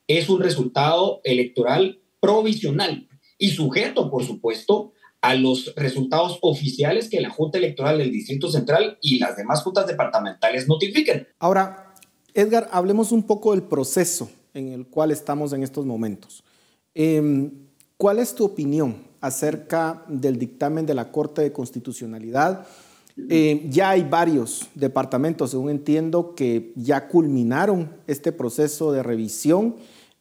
es 0.07 0.29
un 0.29 0.40
resultado 0.40 1.21
electoral 1.25 2.01
provisional 2.21 3.09
y 3.38 3.51
sujeto, 3.51 4.11
por 4.11 4.25
supuesto, 4.25 4.92
a 5.21 5.35
los 5.35 5.75
resultados 5.75 6.38
oficiales 6.42 7.09
que 7.09 7.21
la 7.21 7.31
Junta 7.31 7.59
Electoral 7.59 7.99
del 7.99 8.12
Distrito 8.12 8.51
Central 8.51 8.99
y 9.01 9.19
las 9.19 9.37
demás 9.37 9.62
juntas 9.62 9.87
departamentales 9.87 10.69
notifiquen. 10.69 11.27
Ahora, 11.38 11.95
Edgar, 12.35 12.69
hablemos 12.71 13.12
un 13.12 13.23
poco 13.23 13.53
del 13.53 13.62
proceso 13.62 14.31
en 14.55 14.69
el 14.69 14.87
cual 14.87 15.11
estamos 15.11 15.53
en 15.53 15.62
estos 15.62 15.85
momentos. 15.85 16.45
Em, 16.95 17.51
¿Cuál 17.97 18.19
es 18.19 18.35
tu 18.35 18.45
opinión 18.45 19.05
acerca 19.21 20.05
del 20.07 20.38
dictamen 20.38 20.85
de 20.87 20.95
la 20.95 21.11
Corte 21.11 21.42
de 21.42 21.53
Constitucionalidad? 21.53 22.66
Eh, 23.31 23.62
ya 23.70 23.90
hay 23.90 24.02
varios 24.02 24.68
departamentos, 24.74 25.50
según 25.50 25.70
entiendo, 25.70 26.35
que 26.35 26.72
ya 26.76 27.09
culminaron 27.09 27.90
este 28.07 28.31
proceso 28.31 28.92
de 28.92 29.02
revisión. 29.02 29.76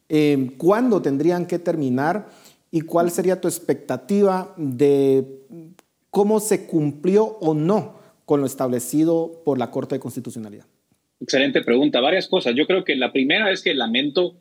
Eh, 0.08 0.52
¿Cuándo 0.56 1.02
tendrían 1.02 1.46
que 1.46 1.58
terminar? 1.58 2.28
¿Y 2.70 2.80
cuál 2.82 3.10
sería 3.10 3.40
tu 3.40 3.48
expectativa 3.48 4.54
de 4.56 5.24
cómo 6.10 6.40
se 6.40 6.66
cumplió 6.66 7.36
o 7.40 7.54
no 7.54 7.96
con 8.24 8.40
lo 8.40 8.46
establecido 8.46 9.42
por 9.44 9.58
la 9.58 9.70
Corte 9.70 9.96
de 9.96 10.00
Constitucionalidad? 10.00 10.64
Excelente 11.20 11.62
pregunta. 11.62 12.00
Varias 12.00 12.28
cosas. 12.28 12.54
Yo 12.54 12.66
creo 12.66 12.84
que 12.84 12.96
la 12.96 13.12
primera 13.12 13.50
es 13.50 13.62
que 13.62 13.74
lamento 13.74 14.36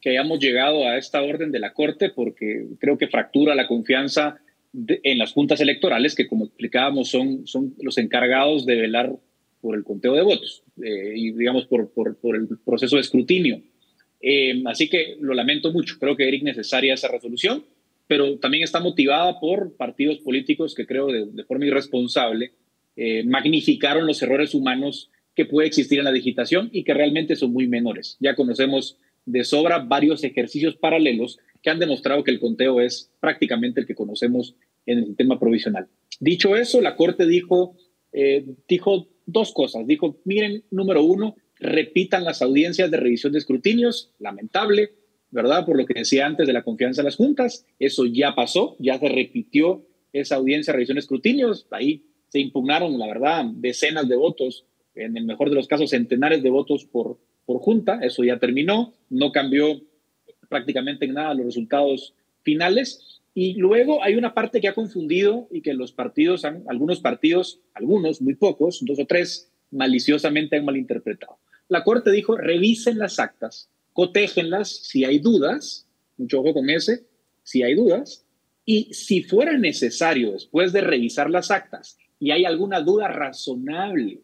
que 0.00 0.10
hayamos 0.10 0.38
llegado 0.38 0.86
a 0.86 0.96
esta 0.96 1.22
orden 1.22 1.50
de 1.50 1.58
la 1.58 1.72
Corte 1.72 2.10
porque 2.10 2.66
creo 2.78 2.98
que 2.98 3.08
fractura 3.08 3.54
la 3.54 3.66
confianza 3.66 4.38
en 5.02 5.18
las 5.18 5.32
juntas 5.32 5.60
electorales, 5.60 6.14
que 6.14 6.26
como 6.26 6.46
explicábamos 6.46 7.08
son, 7.08 7.46
son 7.46 7.74
los 7.80 7.98
encargados 7.98 8.66
de 8.66 8.76
velar 8.76 9.12
por 9.60 9.76
el 9.76 9.84
conteo 9.84 10.14
de 10.14 10.22
votos 10.22 10.62
eh, 10.82 11.14
y 11.16 11.32
digamos 11.32 11.66
por, 11.66 11.90
por, 11.92 12.16
por, 12.16 12.36
el 12.36 12.46
proceso 12.64 12.96
de 12.96 13.02
escrutinio. 13.02 13.62
Eh, 14.20 14.62
así 14.66 14.88
que 14.88 15.16
lo 15.20 15.34
lamento 15.34 15.72
mucho, 15.72 15.96
creo 15.98 16.16
que 16.16 16.26
era 16.28 16.36
innecesaria 16.36 16.94
esa 16.94 17.08
resolución, 17.08 17.64
pero 18.06 18.38
también 18.38 18.62
está 18.62 18.80
motivada 18.80 19.40
por 19.40 19.76
partidos 19.76 20.18
políticos 20.18 20.74
que 20.74 20.86
creo 20.86 21.08
de, 21.08 21.26
de 21.26 21.44
forma 21.44 21.66
irresponsable 21.66 22.52
eh, 22.96 23.24
magnificaron 23.24 24.06
los 24.06 24.22
errores 24.22 24.54
humanos 24.54 25.10
que 25.34 25.44
puede 25.44 25.68
existir 25.68 25.98
en 25.98 26.06
la 26.06 26.12
digitación 26.12 26.70
y 26.72 26.82
que 26.82 26.94
realmente 26.94 27.36
son 27.36 27.52
muy 27.52 27.66
menores. 27.68 28.16
Ya 28.20 28.34
conocemos 28.34 28.96
de 29.26 29.44
sobra 29.44 29.80
varios 29.80 30.24
ejercicios 30.24 30.76
paralelos 30.76 31.38
que 31.62 31.68
han 31.68 31.78
demostrado 31.78 32.24
que 32.24 32.30
el 32.30 32.40
conteo 32.40 32.80
es 32.80 33.12
prácticamente 33.20 33.80
el 33.80 33.86
que 33.86 33.94
conocemos 33.94 34.54
en 34.86 34.98
el 34.98 35.06
sistema 35.06 35.38
provisional. 35.38 35.88
Dicho 36.20 36.56
eso, 36.56 36.80
la 36.80 36.96
Corte 36.96 37.26
dijo, 37.26 37.76
eh, 38.12 38.46
dijo 38.68 39.08
dos 39.26 39.52
cosas. 39.52 39.86
Dijo, 39.86 40.18
miren, 40.24 40.64
número 40.70 41.02
uno, 41.02 41.36
repitan 41.58 42.24
las 42.24 42.42
audiencias 42.42 42.90
de 42.90 42.96
revisión 42.96 43.32
de 43.32 43.38
escrutinios, 43.38 44.12
lamentable, 44.18 44.92
¿verdad? 45.30 45.66
Por 45.66 45.76
lo 45.76 45.86
que 45.86 45.94
decía 45.94 46.26
antes 46.26 46.46
de 46.46 46.52
la 46.52 46.62
confianza 46.62 47.00
en 47.00 47.06
las 47.06 47.16
juntas, 47.16 47.66
eso 47.78 48.06
ya 48.06 48.34
pasó, 48.34 48.76
ya 48.78 48.98
se 48.98 49.08
repitió 49.08 49.84
esa 50.12 50.36
audiencia 50.36 50.72
de 50.72 50.76
revisión 50.76 50.96
de 50.96 51.00
escrutinios, 51.00 51.66
ahí 51.70 52.04
se 52.28 52.40
impugnaron, 52.40 52.98
la 52.98 53.06
verdad, 53.06 53.44
decenas 53.44 54.08
de 54.08 54.16
votos, 54.16 54.64
en 54.94 55.16
el 55.16 55.24
mejor 55.24 55.50
de 55.50 55.56
los 55.56 55.66
casos, 55.66 55.90
centenares 55.90 56.42
de 56.42 56.50
votos 56.50 56.86
por, 56.86 57.18
por 57.44 57.60
junta, 57.60 58.00
eso 58.02 58.24
ya 58.24 58.38
terminó, 58.38 58.94
no 59.10 59.30
cambió 59.30 59.82
prácticamente 60.48 61.04
en 61.04 61.14
nada 61.14 61.34
los 61.34 61.46
resultados 61.46 62.14
finales. 62.42 63.15
Y 63.38 63.52
luego 63.56 64.02
hay 64.02 64.14
una 64.14 64.32
parte 64.32 64.62
que 64.62 64.68
ha 64.68 64.72
confundido 64.72 65.46
y 65.50 65.60
que 65.60 65.74
los 65.74 65.92
partidos, 65.92 66.46
han, 66.46 66.64
algunos 66.68 67.00
partidos, 67.00 67.60
algunos, 67.74 68.22
muy 68.22 68.34
pocos, 68.34 68.82
dos 68.82 68.98
o 68.98 69.04
tres, 69.04 69.52
maliciosamente 69.70 70.56
han 70.56 70.64
malinterpretado. 70.64 71.38
La 71.68 71.84
Corte 71.84 72.10
dijo, 72.10 72.38
revisen 72.38 72.96
las 72.96 73.18
actas, 73.18 73.68
cotéjenlas 73.92 74.70
si 74.86 75.04
hay 75.04 75.18
dudas, 75.18 75.86
mucho 76.16 76.40
ojo 76.40 76.54
con 76.54 76.70
ese, 76.70 77.04
si 77.42 77.62
hay 77.62 77.74
dudas, 77.74 78.24
y 78.64 78.94
si 78.94 79.22
fuera 79.22 79.58
necesario, 79.58 80.32
después 80.32 80.72
de 80.72 80.80
revisar 80.80 81.28
las 81.28 81.50
actas, 81.50 81.98
y 82.18 82.30
hay 82.30 82.46
alguna 82.46 82.80
duda 82.80 83.08
razonable, 83.08 84.22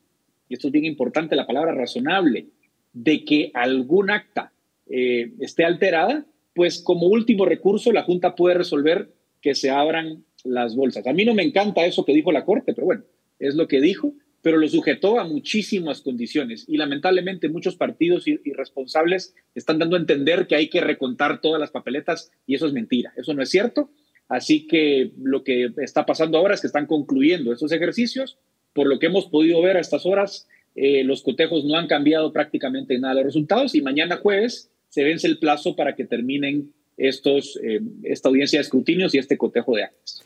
y 0.49 0.55
esto 0.55 0.69
es 0.69 0.73
bien 0.73 0.87
importante, 0.87 1.37
la 1.37 1.47
palabra 1.47 1.75
razonable, 1.75 2.47
de 2.95 3.27
que 3.27 3.51
algún 3.53 4.11
acta 4.11 4.55
eh, 4.87 5.35
esté 5.39 5.67
alterada, 5.67 6.25
pues 6.55 6.83
como 6.83 7.07
último 7.07 7.45
recurso 7.45 7.93
la 7.93 8.03
Junta 8.03 8.35
puede 8.35 8.57
resolver 8.57 9.13
que 9.41 9.55
se 9.55 9.71
abran 9.71 10.25
las 10.45 10.77
bolsas. 10.77 11.07
A 11.07 11.13
mí 11.13 11.25
no 11.25 11.35
me 11.35 11.43
encanta 11.43 11.85
eso 11.85 12.05
que 12.05 12.15
dijo 12.15 12.33
la 12.33 12.45
Corte, 12.45 12.75
pero 12.75 12.87
bueno, 12.87 13.05
es 13.39 13.55
lo 13.55 13.69
que 13.69 13.81
dijo, 13.81 14.15
pero 14.43 14.59
lo 14.59 14.69
sujetó 14.69 15.21
a 15.21 15.25
muchísimas 15.25 16.01
condiciones 16.01 16.65
y 16.69 16.77
lamentablemente 16.77 17.49
muchos 17.49 17.77
partidos 17.77 18.27
irresponsables 18.27 19.35
están 19.55 19.79
dando 19.79 19.97
a 19.97 20.01
entender 20.01 20.47
que 20.47 20.57
hay 20.57 20.69
que 20.69 20.81
recontar 20.81 21.41
todas 21.41 21.61
las 21.61 21.71
papeletas 21.71 22.33
y 22.47 22.57
eso 22.57 22.67
es 22.67 22.73
mentira, 22.73 23.13
eso 23.17 23.35
no 23.35 23.43
es 23.43 23.51
cierto. 23.51 23.91
Así 24.29 24.67
que 24.67 25.13
lo 25.23 25.45
que 25.45 25.71
está 25.77 26.07
pasando 26.07 26.39
ahora 26.39 26.55
es 26.55 26.61
que 26.61 26.67
están 26.67 26.87
concluyendo 26.87 27.53
esos 27.53 27.71
ejercicios. 27.71 28.39
Por 28.73 28.87
lo 28.87 28.99
que 28.99 29.07
hemos 29.07 29.27
podido 29.27 29.61
ver 29.61 29.77
a 29.77 29.81
estas 29.81 30.07
horas, 30.07 30.49
eh, 30.75 31.05
los 31.05 31.23
cotejos 31.23 31.65
no 31.65 31.77
han 31.77 31.87
cambiado 31.87 32.33
prácticamente 32.33 32.99
nada 32.99 33.15
los 33.15 33.25
resultados 33.25 33.75
y 33.75 33.83
mañana 33.83 34.17
jueves 34.17 34.72
se 34.93 35.03
vence 35.03 35.27
el 35.27 35.39
plazo 35.39 35.75
para 35.75 35.97
que 35.97 36.05
terminen 36.05 36.75
estos, 36.99 37.59
eh, 37.63 37.81
esta 38.03 38.29
audiencia 38.29 38.59
de 38.59 38.65
escrutinios 38.65 39.15
y 39.15 39.19
este 39.19 39.39
cotejo 39.39 39.75
de 39.75 39.85
actas. 39.85 40.23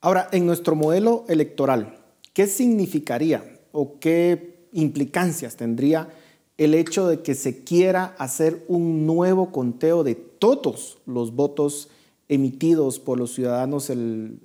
Ahora, 0.00 0.28
en 0.30 0.46
nuestro 0.46 0.76
modelo 0.76 1.24
electoral, 1.28 1.96
¿qué 2.32 2.46
significaría 2.46 3.42
o 3.72 3.98
qué 3.98 4.68
implicancias 4.72 5.56
tendría 5.56 6.10
el 6.58 6.74
hecho 6.74 7.08
de 7.08 7.22
que 7.22 7.34
se 7.34 7.64
quiera 7.64 8.14
hacer 8.16 8.64
un 8.68 9.04
nuevo 9.04 9.50
conteo 9.50 10.04
de 10.04 10.14
todos 10.14 10.98
los 11.06 11.34
votos 11.34 11.88
emitidos 12.28 13.00
por 13.00 13.18
los 13.18 13.34
ciudadanos 13.34 13.90
el, 13.90 14.38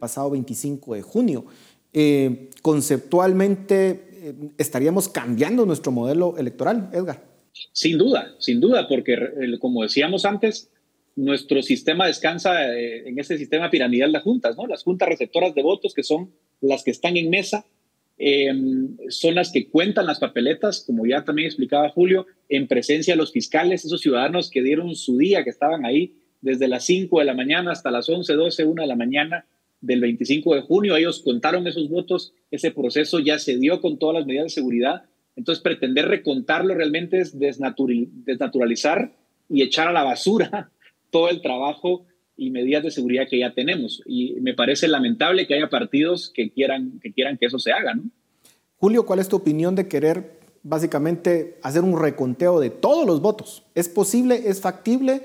pasado 0.00 0.30
25 0.30 0.96
de 0.96 1.02
junio? 1.02 1.44
Eh, 1.92 2.50
conceptualmente, 2.60 4.08
eh, 4.14 4.34
estaríamos 4.58 5.08
cambiando 5.08 5.64
nuestro 5.64 5.92
modelo 5.92 6.36
electoral, 6.38 6.90
Edgar. 6.92 7.31
Sin 7.72 7.98
duda, 7.98 8.34
sin 8.38 8.60
duda, 8.60 8.88
porque 8.88 9.16
como 9.60 9.82
decíamos 9.82 10.24
antes, 10.24 10.70
nuestro 11.16 11.62
sistema 11.62 12.06
descansa 12.06 12.72
eh, 12.74 13.08
en 13.08 13.18
ese 13.18 13.36
sistema 13.36 13.70
piramidal 13.70 14.12
de 14.12 14.20
juntas, 14.20 14.56
¿no? 14.56 14.66
Las 14.66 14.82
juntas 14.82 15.08
receptoras 15.08 15.54
de 15.54 15.62
votos, 15.62 15.94
que 15.94 16.02
son 16.02 16.30
las 16.60 16.82
que 16.82 16.90
están 16.90 17.16
en 17.16 17.28
mesa, 17.28 17.66
em, 18.18 18.96
son 19.08 19.34
las 19.34 19.52
que 19.52 19.68
cuentan 19.68 20.06
las 20.06 20.20
papeletas, 20.20 20.84
como 20.86 21.06
ya 21.06 21.24
también 21.24 21.46
explicaba 21.46 21.90
Julio, 21.90 22.26
en 22.48 22.66
presencia 22.66 23.14
de 23.14 23.18
los 23.18 23.32
fiscales, 23.32 23.84
esos 23.84 24.00
ciudadanos 24.00 24.50
que 24.50 24.62
dieron 24.62 24.94
su 24.94 25.18
día, 25.18 25.44
que 25.44 25.50
estaban 25.50 25.84
ahí 25.84 26.14
desde 26.40 26.68
las 26.68 26.84
5 26.84 27.18
de 27.18 27.24
la 27.24 27.34
mañana 27.34 27.72
hasta 27.72 27.90
las 27.90 28.08
11, 28.08 28.32
12, 28.32 28.64
1 28.64 28.82
de 28.82 28.88
la 28.88 28.96
mañana 28.96 29.44
del 29.80 30.00
25 30.00 30.54
de 30.54 30.62
junio. 30.62 30.96
Ellos 30.96 31.20
contaron 31.20 31.66
esos 31.66 31.88
votos, 31.88 32.32
ese 32.50 32.70
proceso 32.70 33.18
ya 33.18 33.38
se 33.38 33.58
dio 33.58 33.80
con 33.80 33.98
todas 33.98 34.16
las 34.16 34.26
medidas 34.26 34.46
de 34.46 34.50
seguridad 34.50 35.02
entonces, 35.36 35.62
pretender 35.62 36.08
recontarlo 36.08 36.74
realmente 36.74 37.20
es 37.20 37.38
desnaturalizar 37.38 39.12
y 39.48 39.62
echar 39.62 39.88
a 39.88 39.92
la 39.92 40.04
basura 40.04 40.70
todo 41.10 41.28
el 41.30 41.40
trabajo 41.40 42.04
y 42.36 42.50
medidas 42.50 42.82
de 42.82 42.90
seguridad 42.90 43.26
que 43.28 43.38
ya 43.38 43.54
tenemos. 43.54 44.02
Y 44.06 44.34
me 44.40 44.54
parece 44.54 44.88
lamentable 44.88 45.46
que 45.46 45.54
haya 45.54 45.68
partidos 45.68 46.30
que 46.34 46.50
quieran 46.50 46.98
que, 47.00 47.12
quieran 47.12 47.38
que 47.38 47.46
eso 47.46 47.58
se 47.58 47.72
haga. 47.72 47.94
¿no? 47.94 48.04
Julio, 48.76 49.06
¿cuál 49.06 49.20
es 49.20 49.28
tu 49.28 49.36
opinión 49.36 49.74
de 49.74 49.88
querer 49.88 50.40
básicamente 50.62 51.58
hacer 51.62 51.82
un 51.82 52.00
reconteo 52.00 52.60
de 52.60 52.70
todos 52.70 53.06
los 53.06 53.20
votos? 53.20 53.64
¿Es 53.74 53.88
posible? 53.88 54.42
¿Es 54.46 54.60
factible? 54.60 55.22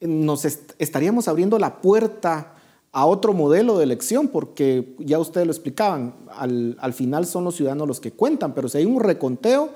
¿Nos 0.00 0.44
estaríamos 0.44 1.26
abriendo 1.26 1.58
la 1.58 1.80
puerta 1.80 2.54
a 2.98 3.06
otro 3.06 3.32
modelo 3.32 3.78
de 3.78 3.84
elección, 3.84 4.26
porque 4.26 4.96
ya 4.98 5.20
ustedes 5.20 5.46
lo 5.46 5.52
explicaban, 5.52 6.16
al, 6.34 6.92
final 6.92 7.26
son 7.26 7.44
los 7.44 7.54
ciudadanos 7.54 7.86
los 7.86 8.00
que 8.00 8.10
cuentan, 8.10 8.56
pero 8.56 8.68
si 8.68 8.78
hay 8.78 8.86
un 8.86 8.98
reconteo, 8.98 9.70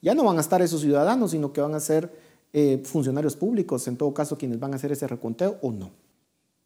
ya 0.00 0.14
no 0.14 0.22
van 0.22 0.38
a 0.38 0.40
estar 0.40 0.62
esos 0.62 0.82
ciudadanos, 0.82 1.32
sino 1.32 1.52
que 1.52 1.60
van 1.60 1.74
a 1.74 1.80
ser 1.80 2.08
eh, 2.52 2.80
funcionarios 2.84 3.34
públicos, 3.34 3.88
en 3.88 3.96
todo 3.96 4.14
caso, 4.14 4.38
quienes 4.38 4.60
van 4.60 4.74
a 4.74 4.76
hacer 4.76 4.92
ese 4.92 5.08
reconteo 5.08 5.58
o 5.60 5.72
no. 5.72 5.90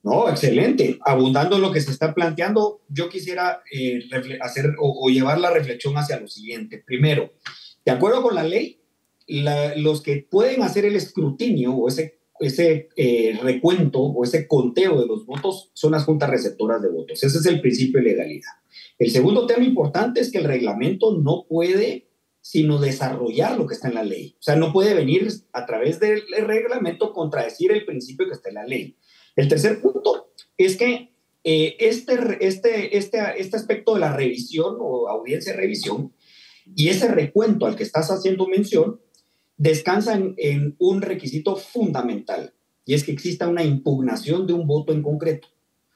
No, 0.02 0.28
excelente. 0.28 0.98
Abundando 1.02 1.56
lo 1.56 1.72
que 1.72 1.80
se 1.80 1.90
está 1.90 2.12
planteando, 2.12 2.82
yo 2.90 3.08
quisiera 3.08 3.62
eh, 3.72 4.00
hacer 4.42 4.74
o, 4.78 5.08
llevar 5.08 5.40
la 5.40 5.48
reflexión 5.48 5.96
hacia 5.96 6.20
lo 6.20 6.28
siguiente. 6.28 6.82
Primero, 6.84 7.32
de 7.86 7.90
acuerdo 7.90 8.22
con 8.22 8.34
la 8.34 8.42
ley, 8.42 8.82
los 9.76 10.02
que 10.02 10.26
pueden 10.30 10.62
hacer 10.62 10.84
el 10.84 10.94
escrutinio 10.94 11.72
o 11.72 11.88
ese 11.88 12.18
ese 12.42 12.88
eh, 12.96 13.38
recuento 13.42 14.00
o 14.00 14.24
ese 14.24 14.46
conteo 14.46 15.00
de 15.00 15.06
los 15.06 15.26
votos 15.26 15.70
son 15.74 15.92
las 15.92 16.04
juntas 16.04 16.30
receptoras 16.30 16.82
de 16.82 16.90
votos. 16.90 17.22
Ese 17.22 17.38
es 17.38 17.46
el 17.46 17.60
principio 17.60 18.00
de 18.00 18.10
legalidad. 18.10 18.52
El 18.98 19.10
segundo 19.10 19.46
tema 19.46 19.64
importante 19.64 20.20
es 20.20 20.30
que 20.30 20.38
el 20.38 20.44
reglamento 20.44 21.18
no 21.18 21.46
puede 21.48 22.08
sino 22.42 22.78
desarrollar 22.78 23.56
lo 23.56 23.66
que 23.66 23.74
está 23.74 23.88
en 23.88 23.94
la 23.94 24.02
ley. 24.02 24.34
O 24.38 24.42
sea, 24.42 24.56
no 24.56 24.72
puede 24.72 24.94
venir 24.94 25.28
a 25.52 25.64
través 25.64 26.00
del 26.00 26.22
reglamento 26.44 27.12
contradecir 27.12 27.70
el 27.70 27.84
principio 27.84 28.26
que 28.26 28.32
está 28.32 28.48
en 28.48 28.56
la 28.56 28.66
ley. 28.66 28.96
El 29.36 29.48
tercer 29.48 29.80
punto 29.80 30.32
es 30.58 30.76
que 30.76 31.12
eh, 31.44 31.76
este, 31.78 32.14
este, 32.40 32.96
este, 32.98 33.40
este 33.40 33.56
aspecto 33.56 33.94
de 33.94 34.00
la 34.00 34.12
revisión 34.14 34.76
o 34.80 35.08
audiencia 35.08 35.52
de 35.52 35.58
revisión 35.58 36.12
y 36.74 36.88
ese 36.88 37.08
recuento 37.08 37.66
al 37.66 37.76
que 37.76 37.82
estás 37.84 38.10
haciendo 38.10 38.46
mención 38.46 39.00
descansa 39.62 40.20
en, 40.36 40.74
un 40.80 41.02
requisito 41.02 41.54
fundamental 41.54 42.52
y 42.84 42.94
es 42.94 43.04
que 43.04 43.12
exista 43.12 43.46
una 43.46 43.62
impugnación 43.62 44.44
de 44.44 44.54
un 44.54 44.66
voto 44.66 44.92
en 44.92 45.02
concreto. 45.02 45.46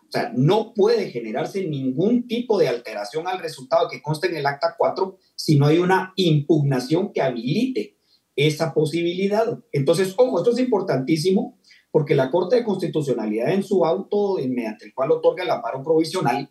O 0.08 0.12
sea, 0.12 0.32
no 0.36 0.72
puede 0.72 1.10
generarse 1.10 1.66
ningún 1.66 2.28
tipo 2.28 2.58
de 2.60 2.68
alteración 2.68 3.26
al 3.26 3.40
resultado 3.40 3.88
que 3.90 4.00
conste 4.00 4.28
en 4.28 4.36
el 4.36 4.46
acta 4.46 4.76
4 4.78 5.18
si 5.34 5.58
no 5.58 5.66
hay 5.66 5.78
una 5.78 6.12
impugnación 6.14 7.12
que 7.12 7.22
habilite 7.22 7.98
esa 8.36 8.72
posibilidad. 8.72 9.58
Entonces, 9.72 10.14
ojo, 10.16 10.38
esto 10.38 10.52
es 10.52 10.60
importantísimo 10.60 11.58
porque 11.90 12.14
la 12.14 12.30
Corte 12.30 12.54
de 12.54 12.64
Constitucionalidad 12.64 13.50
en 13.50 13.64
su 13.64 13.84
auto, 13.84 14.36
mediante 14.48 14.84
el 14.84 14.94
cual 14.94 15.10
otorga 15.10 15.42
el 15.42 15.50
amparo 15.50 15.82
provisional, 15.82 16.48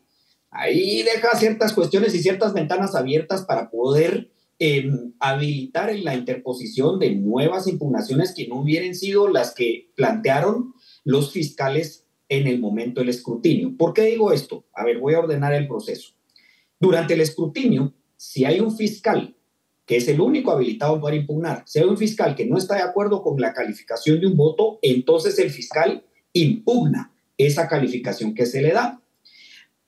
ahí 0.49 1.01
deja 1.03 1.37
ciertas 1.37 1.71
cuestiones 1.71 2.13
y 2.13 2.21
ciertas 2.21 2.53
ventanas 2.53 2.93
abiertas 2.93 3.45
para 3.45 3.69
poder 3.69 4.34
em, 4.59 5.13
habilitar 5.19 5.89
en 5.89 6.03
la 6.03 6.15
interposición 6.15 6.99
de 6.99 7.15
nuevas 7.15 7.67
impugnaciones 7.67 8.33
que 8.33 8.47
no 8.47 8.61
hubieran 8.61 8.95
sido 8.95 9.27
las 9.27 9.53
que 9.53 9.91
plantearon 9.95 10.73
los 11.03 11.31
fiscales 11.31 12.05
en 12.29 12.47
el 12.47 12.59
momento 12.59 13.01
del 13.01 13.09
escrutinio. 13.09 13.75
¿Por 13.77 13.93
qué 13.93 14.03
digo 14.03 14.31
esto? 14.31 14.65
A 14.73 14.83
ver, 14.83 14.99
voy 14.99 15.13
a 15.13 15.19
ordenar 15.19 15.53
el 15.53 15.67
proceso. 15.67 16.13
Durante 16.79 17.13
el 17.13 17.21
escrutinio, 17.21 17.93
si 18.17 18.45
hay 18.45 18.59
un 18.59 18.75
fiscal 18.75 19.35
que 19.85 19.97
es 19.97 20.07
el 20.07 20.19
único 20.19 20.51
habilitado 20.51 20.99
para 20.99 21.15
impugnar, 21.15 21.63
si 21.67 21.79
hay 21.79 21.85
un 21.85 21.97
fiscal 21.97 22.35
que 22.35 22.45
no 22.45 22.57
está 22.57 22.75
de 22.75 22.81
acuerdo 22.81 23.21
con 23.21 23.39
la 23.39 23.53
calificación 23.53 24.19
de 24.19 24.27
un 24.27 24.35
voto, 24.35 24.79
entonces 24.81 25.37
el 25.37 25.51
fiscal 25.51 26.03
impugna 26.33 27.13
esa 27.37 27.67
calificación 27.67 28.33
que 28.33 28.45
se 28.45 28.61
le 28.61 28.71
da. 28.71 29.01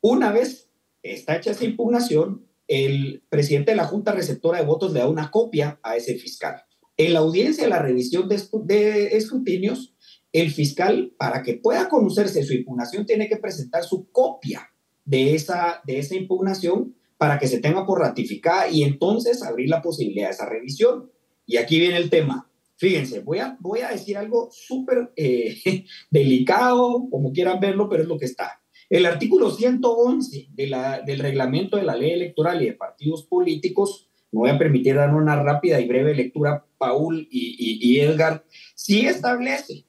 Una 0.01 0.31
vez 0.31 0.69
está 1.01 1.35
hecha 1.37 1.51
esa 1.51 1.65
impugnación, 1.65 2.46
el 2.67 3.23
presidente 3.29 3.71
de 3.71 3.77
la 3.77 3.85
Junta 3.85 4.11
Receptora 4.11 4.59
de 4.59 4.65
Votos 4.65 4.93
le 4.93 4.99
da 4.99 5.07
una 5.07 5.31
copia 5.31 5.79
a 5.83 5.95
ese 5.95 6.15
fiscal. 6.15 6.63
En 6.97 7.13
la 7.13 7.19
audiencia 7.19 7.63
de 7.63 7.69
la 7.69 7.81
revisión 7.81 8.27
de, 8.27 9.07
escrutinios, 9.17 9.93
el 10.33 10.51
fiscal, 10.51 11.13
para 11.17 11.43
que 11.43 11.55
pueda 11.55 11.87
conocerse 11.89 12.43
su 12.43 12.53
impugnación, 12.53 13.05
tiene 13.05 13.29
que 13.29 13.37
presentar 13.37 13.83
su 13.83 14.11
copia 14.11 14.69
de 15.05 15.35
esa, 15.35 15.81
de 15.85 15.99
esa 15.99 16.15
impugnación 16.15 16.95
para 17.17 17.39
que 17.39 17.47
se 17.47 17.59
tenga 17.59 17.85
por 17.85 17.99
ratificada 17.99 18.69
y 18.69 18.83
entonces 18.83 19.41
abrir 19.41 19.69
la 19.69 19.81
posibilidad 19.81 20.27
de 20.27 20.33
esa 20.33 20.49
revisión. 20.49 21.09
Y 21.45 21.57
aquí 21.57 21.79
viene 21.79 21.97
el 21.97 22.09
tema. 22.09 22.49
Fíjense, 22.75 23.21
voy 23.21 23.39
a, 23.39 23.57
voy 23.59 23.79
a 23.79 23.89
decir 23.89 24.17
algo 24.17 24.49
súper 24.51 25.11
eh, 25.15 25.57
delicado, 26.11 27.07
como 27.09 27.31
quieran 27.31 27.59
verlo, 27.59 27.89
pero 27.89 28.03
es 28.03 28.09
lo 28.09 28.17
que 28.17 28.25
está. 28.25 28.61
El 28.89 29.05
artículo 29.05 29.51
111 29.51 30.49
de 30.53 31.01
del 31.05 31.19
reglamento 31.19 31.75
de 31.75 31.83
la 31.83 31.95
ley 31.95 32.11
electoral 32.11 32.61
y 32.61 32.67
de 32.67 32.73
partidos 32.73 33.23
políticos, 33.23 34.09
me 34.31 34.39
voy 34.39 34.49
a 34.49 34.57
permitir 34.57 34.95
dar 34.95 35.13
una 35.13 35.41
rápida 35.41 35.79
y 35.79 35.87
breve 35.87 36.15
lectura, 36.15 36.65
Paul 36.77 37.27
y, 37.29 37.79
y 37.81 37.99
Edgar, 37.99 38.45
sí 38.75 39.05
establece 39.05 39.85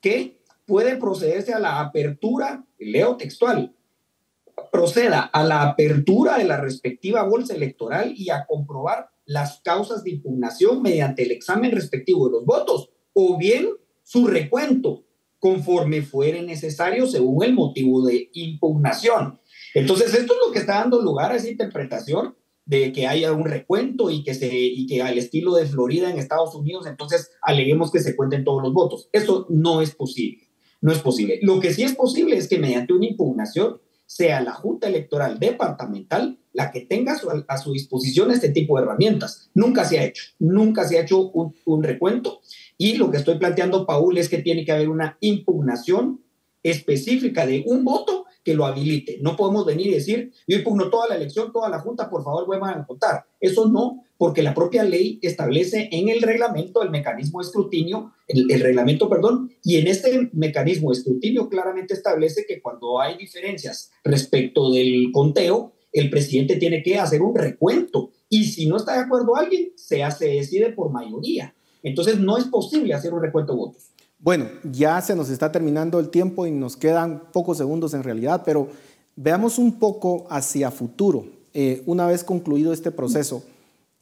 que 0.00 0.38
puede 0.64 0.96
procederse 0.96 1.52
a 1.52 1.58
la 1.58 1.80
apertura, 1.80 2.64
leo 2.78 3.16
textual, 3.16 3.74
proceda 4.72 5.20
a 5.20 5.42
la 5.44 5.62
apertura 5.62 6.38
de 6.38 6.44
la 6.44 6.58
respectiva 6.58 7.22
bolsa 7.24 7.54
electoral 7.54 8.14
y 8.16 8.30
a 8.30 8.46
comprobar 8.46 9.10
las 9.26 9.60
causas 9.60 10.02
de 10.04 10.12
impugnación 10.12 10.82
mediante 10.82 11.24
el 11.24 11.30
examen 11.30 11.72
respectivo 11.72 12.26
de 12.26 12.32
los 12.32 12.44
votos 12.44 12.90
o 13.12 13.36
bien 13.38 13.68
su 14.02 14.26
recuento 14.26 15.04
conforme 15.40 16.02
fuere 16.02 16.42
necesario 16.42 17.06
según 17.06 17.42
el 17.44 17.54
motivo 17.54 18.06
de 18.06 18.30
impugnación. 18.34 19.40
Entonces, 19.74 20.14
esto 20.14 20.34
es 20.34 20.38
lo 20.46 20.52
que 20.52 20.60
está 20.60 20.74
dando 20.74 21.00
lugar 21.00 21.32
a 21.32 21.36
esa 21.36 21.48
interpretación 21.48 22.36
de 22.66 22.92
que 22.92 23.06
haya 23.06 23.32
un 23.32 23.46
recuento 23.46 24.10
y 24.10 24.22
que, 24.22 24.34
se, 24.34 24.48
y 24.52 24.86
que 24.86 25.02
al 25.02 25.18
estilo 25.18 25.54
de 25.54 25.66
Florida 25.66 26.10
en 26.10 26.18
Estados 26.18 26.54
Unidos, 26.54 26.86
entonces 26.86 27.32
aleguemos 27.42 27.90
que 27.90 28.00
se 28.00 28.14
cuenten 28.14 28.44
todos 28.44 28.62
los 28.62 28.72
votos. 28.72 29.08
Eso 29.12 29.46
no 29.48 29.82
es 29.82 29.94
posible. 29.94 30.50
No 30.80 30.92
es 30.92 31.00
posible. 31.00 31.40
Lo 31.42 31.58
que 31.58 31.72
sí 31.72 31.82
es 31.82 31.94
posible 31.94 32.36
es 32.36 32.48
que 32.48 32.58
mediante 32.58 32.92
una 32.92 33.06
impugnación 33.06 33.80
sea 34.06 34.40
la 34.40 34.52
Junta 34.52 34.88
Electoral 34.88 35.38
Departamental 35.38 36.38
la 36.52 36.70
que 36.70 36.80
tenga 36.80 37.16
a 37.46 37.58
su 37.58 37.72
disposición 37.72 38.30
este 38.30 38.48
tipo 38.48 38.76
de 38.76 38.82
herramientas. 38.82 39.50
Nunca 39.54 39.84
se 39.84 39.98
ha 39.98 40.04
hecho, 40.04 40.24
nunca 40.38 40.86
se 40.86 40.98
ha 40.98 41.02
hecho 41.02 41.30
un, 41.30 41.54
un 41.64 41.82
recuento 41.82 42.40
y 42.80 42.94
lo 42.94 43.10
que 43.10 43.18
estoy 43.18 43.36
planteando, 43.36 43.84
Paul, 43.84 44.16
es 44.16 44.30
que 44.30 44.38
tiene 44.38 44.64
que 44.64 44.72
haber 44.72 44.88
una 44.88 45.18
impugnación 45.20 46.24
específica 46.62 47.44
de 47.44 47.62
un 47.66 47.84
voto 47.84 48.24
que 48.42 48.54
lo 48.54 48.64
habilite. 48.64 49.18
No 49.20 49.36
podemos 49.36 49.66
venir 49.66 49.88
y 49.88 49.92
decir, 49.92 50.32
yo 50.48 50.56
impugno 50.56 50.88
toda 50.88 51.06
la 51.06 51.16
elección, 51.16 51.52
toda 51.52 51.68
la 51.68 51.80
Junta, 51.80 52.08
por 52.08 52.24
favor, 52.24 52.46
vuelvan 52.46 52.78
a 52.78 52.86
votar. 52.88 53.26
Eso 53.38 53.68
no, 53.68 54.02
porque 54.16 54.42
la 54.42 54.54
propia 54.54 54.82
ley 54.82 55.18
establece 55.20 55.90
en 55.92 56.08
el 56.08 56.22
reglamento 56.22 56.82
el 56.82 56.88
mecanismo 56.88 57.40
de 57.40 57.48
escrutinio, 57.48 58.14
el, 58.26 58.50
el, 58.50 58.60
reglamento, 58.60 59.10
perdón, 59.10 59.50
y 59.62 59.76
en 59.76 59.86
este 59.86 60.30
mecanismo 60.32 60.90
de 60.90 60.96
escrutinio 60.96 61.50
claramente 61.50 61.92
establece 61.92 62.46
que 62.48 62.62
cuando 62.62 62.98
hay 62.98 63.18
diferencias 63.18 63.90
respecto 64.04 64.70
del 64.70 65.10
conteo, 65.12 65.74
el 65.92 66.08
presidente 66.08 66.56
tiene 66.56 66.82
que 66.82 66.98
hacer 66.98 67.20
un 67.20 67.34
recuento 67.34 68.10
y 68.30 68.44
si 68.44 68.64
no 68.64 68.78
está 68.78 68.94
de 68.94 69.00
acuerdo 69.00 69.36
alguien, 69.36 69.72
se, 69.74 70.02
hace, 70.02 70.28
decide 70.28 70.72
por 70.72 70.90
mayoría. 70.90 71.54
Entonces 71.82 72.18
no 72.18 72.36
es 72.36 72.44
posible 72.44 72.94
hacer 72.94 73.12
un 73.12 73.22
recuento 73.22 73.52
de 73.52 73.58
votos. 73.58 73.90
Bueno, 74.18 74.46
ya 74.70 75.00
se 75.00 75.16
nos 75.16 75.30
está 75.30 75.50
terminando 75.50 75.98
el 75.98 76.10
tiempo 76.10 76.46
y 76.46 76.50
nos 76.50 76.76
quedan 76.76 77.22
pocos 77.32 77.56
segundos 77.56 77.94
en 77.94 78.02
realidad, 78.02 78.42
pero 78.44 78.68
veamos 79.16 79.58
un 79.58 79.78
poco 79.78 80.26
hacia 80.28 80.70
futuro. 80.70 81.24
Eh, 81.54 81.82
una 81.86 82.06
vez 82.06 82.22
concluido 82.22 82.72
este 82.72 82.90
proceso, 82.90 83.42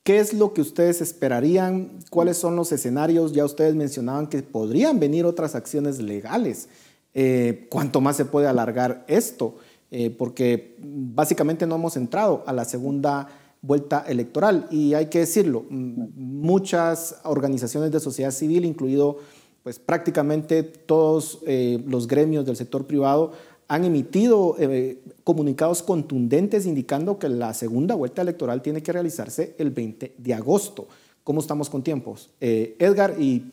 ¿qué 0.02 0.18
es 0.18 0.34
lo 0.34 0.52
que 0.52 0.60
ustedes 0.60 1.00
esperarían? 1.00 2.00
¿Cuáles 2.10 2.36
son 2.36 2.56
los 2.56 2.72
escenarios? 2.72 3.32
Ya 3.32 3.44
ustedes 3.44 3.76
mencionaban 3.76 4.26
que 4.26 4.42
podrían 4.42 4.98
venir 4.98 5.24
otras 5.24 5.54
acciones 5.54 6.00
legales. 6.00 6.68
Eh, 7.14 7.66
¿Cuánto 7.70 8.00
más 8.00 8.16
se 8.16 8.24
puede 8.24 8.48
alargar 8.48 9.04
esto? 9.06 9.54
Eh, 9.90 10.10
porque 10.10 10.76
básicamente 10.80 11.66
no 11.66 11.76
hemos 11.76 11.96
entrado 11.96 12.42
a 12.46 12.52
la 12.52 12.64
segunda 12.64 13.28
vuelta 13.60 14.04
electoral 14.06 14.66
y 14.70 14.94
hay 14.94 15.06
que 15.06 15.20
decirlo, 15.20 15.64
muchas 15.68 17.20
organizaciones 17.24 17.90
de 17.90 18.00
sociedad 18.00 18.30
civil, 18.30 18.64
incluido 18.64 19.18
pues 19.62 19.78
prácticamente 19.78 20.62
todos 20.62 21.40
eh, 21.46 21.82
los 21.86 22.06
gremios 22.06 22.46
del 22.46 22.56
sector 22.56 22.86
privado 22.86 23.32
han 23.68 23.84
emitido 23.84 24.56
eh, 24.58 24.98
comunicados 25.24 25.82
contundentes 25.82 26.64
indicando 26.64 27.18
que 27.18 27.28
la 27.28 27.52
segunda 27.52 27.94
vuelta 27.94 28.22
electoral 28.22 28.62
tiene 28.62 28.82
que 28.82 28.92
realizarse 28.92 29.54
el 29.58 29.70
20 29.70 30.14
de 30.16 30.34
agosto. 30.34 30.88
¿Cómo 31.22 31.40
estamos 31.40 31.68
con 31.68 31.82
tiempos? 31.82 32.30
Eh, 32.40 32.76
Edgar, 32.78 33.16
y 33.20 33.44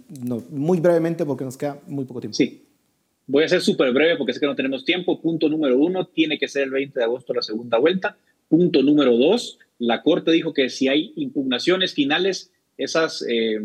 muy 0.50 0.80
brevemente 0.80 1.26
porque 1.26 1.44
nos 1.44 1.58
queda 1.58 1.82
muy 1.88 2.06
poco 2.06 2.22
tiempo. 2.22 2.38
Sí, 2.38 2.64
voy 3.28 3.44
a 3.44 3.50
ser 3.50 3.60
súper 3.60 3.92
breve 3.92 4.16
porque 4.16 4.32
sé 4.32 4.40
que 4.40 4.46
no 4.46 4.56
tenemos 4.56 4.86
tiempo. 4.86 5.20
Punto 5.20 5.50
número 5.50 5.78
uno, 5.78 6.08
tiene 6.08 6.38
que 6.38 6.48
ser 6.48 6.64
el 6.64 6.72
20 6.72 6.98
de 6.98 7.04
agosto 7.04 7.34
la 7.34 7.42
segunda 7.42 7.78
vuelta. 7.78 8.16
Punto 8.48 8.82
número 8.82 9.18
dos, 9.18 9.60
la 9.78 10.02
Corte 10.02 10.32
dijo 10.32 10.54
que 10.54 10.70
si 10.70 10.88
hay 10.88 11.14
impugnaciones 11.16 11.94
finales 11.94 12.52
esas 12.78 13.26
eh, 13.30 13.60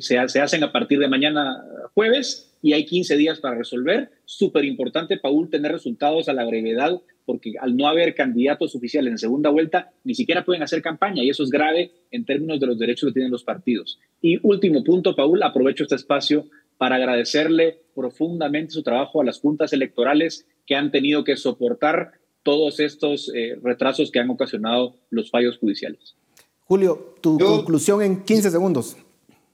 se, 0.00 0.28
se, 0.28 0.40
hacen 0.40 0.64
a 0.64 0.72
partir 0.72 0.98
de 0.98 1.08
mañana 1.08 1.62
jueves 1.94 2.56
y 2.62 2.72
hay 2.72 2.86
15 2.86 3.16
días 3.16 3.40
para 3.40 3.56
resolver. 3.56 4.10
Súper 4.24 4.64
importante, 4.64 5.18
Paul, 5.18 5.50
tener 5.50 5.72
resultados 5.72 6.28
a 6.28 6.32
la 6.32 6.44
brevedad, 6.44 7.00
porque 7.24 7.54
al 7.60 7.76
no 7.76 7.88
haber 7.88 8.14
candidatos 8.14 8.74
oficiales 8.74 9.10
en 9.10 9.18
segunda 9.18 9.50
vuelta, 9.50 9.92
ni 10.04 10.14
siquiera 10.14 10.44
pueden 10.44 10.62
hacer 10.62 10.82
campaña 10.82 11.22
y 11.22 11.30
eso 11.30 11.42
es 11.42 11.50
grave 11.50 11.92
en 12.10 12.24
términos 12.24 12.58
de 12.58 12.66
los 12.66 12.78
derechos 12.78 13.10
que 13.10 13.14
tienen 13.14 13.30
los 13.30 13.44
partidos. 13.44 13.98
Y 14.20 14.38
último 14.42 14.82
punto, 14.82 15.14
Paul, 15.14 15.42
aprovecho 15.42 15.84
este 15.84 15.96
espacio 15.96 16.46
para 16.78 16.96
agradecerle 16.96 17.80
profundamente 17.94 18.72
su 18.72 18.82
trabajo 18.82 19.20
a 19.20 19.24
las 19.24 19.40
juntas 19.40 19.72
electorales 19.72 20.46
que 20.66 20.74
han 20.74 20.90
tenido 20.90 21.24
que 21.24 21.36
soportar 21.36 22.12
todos 22.42 22.80
estos 22.80 23.30
eh, 23.34 23.58
retrasos 23.62 24.10
que 24.10 24.20
han 24.20 24.30
ocasionado 24.30 24.96
los 25.10 25.30
fallos 25.30 25.58
judiciales. 25.58 26.16
Julio, 26.64 27.14
tu 27.20 27.38
conclusión 27.38 28.02
en 28.02 28.24
15 28.24 28.50
segundos. 28.50 28.96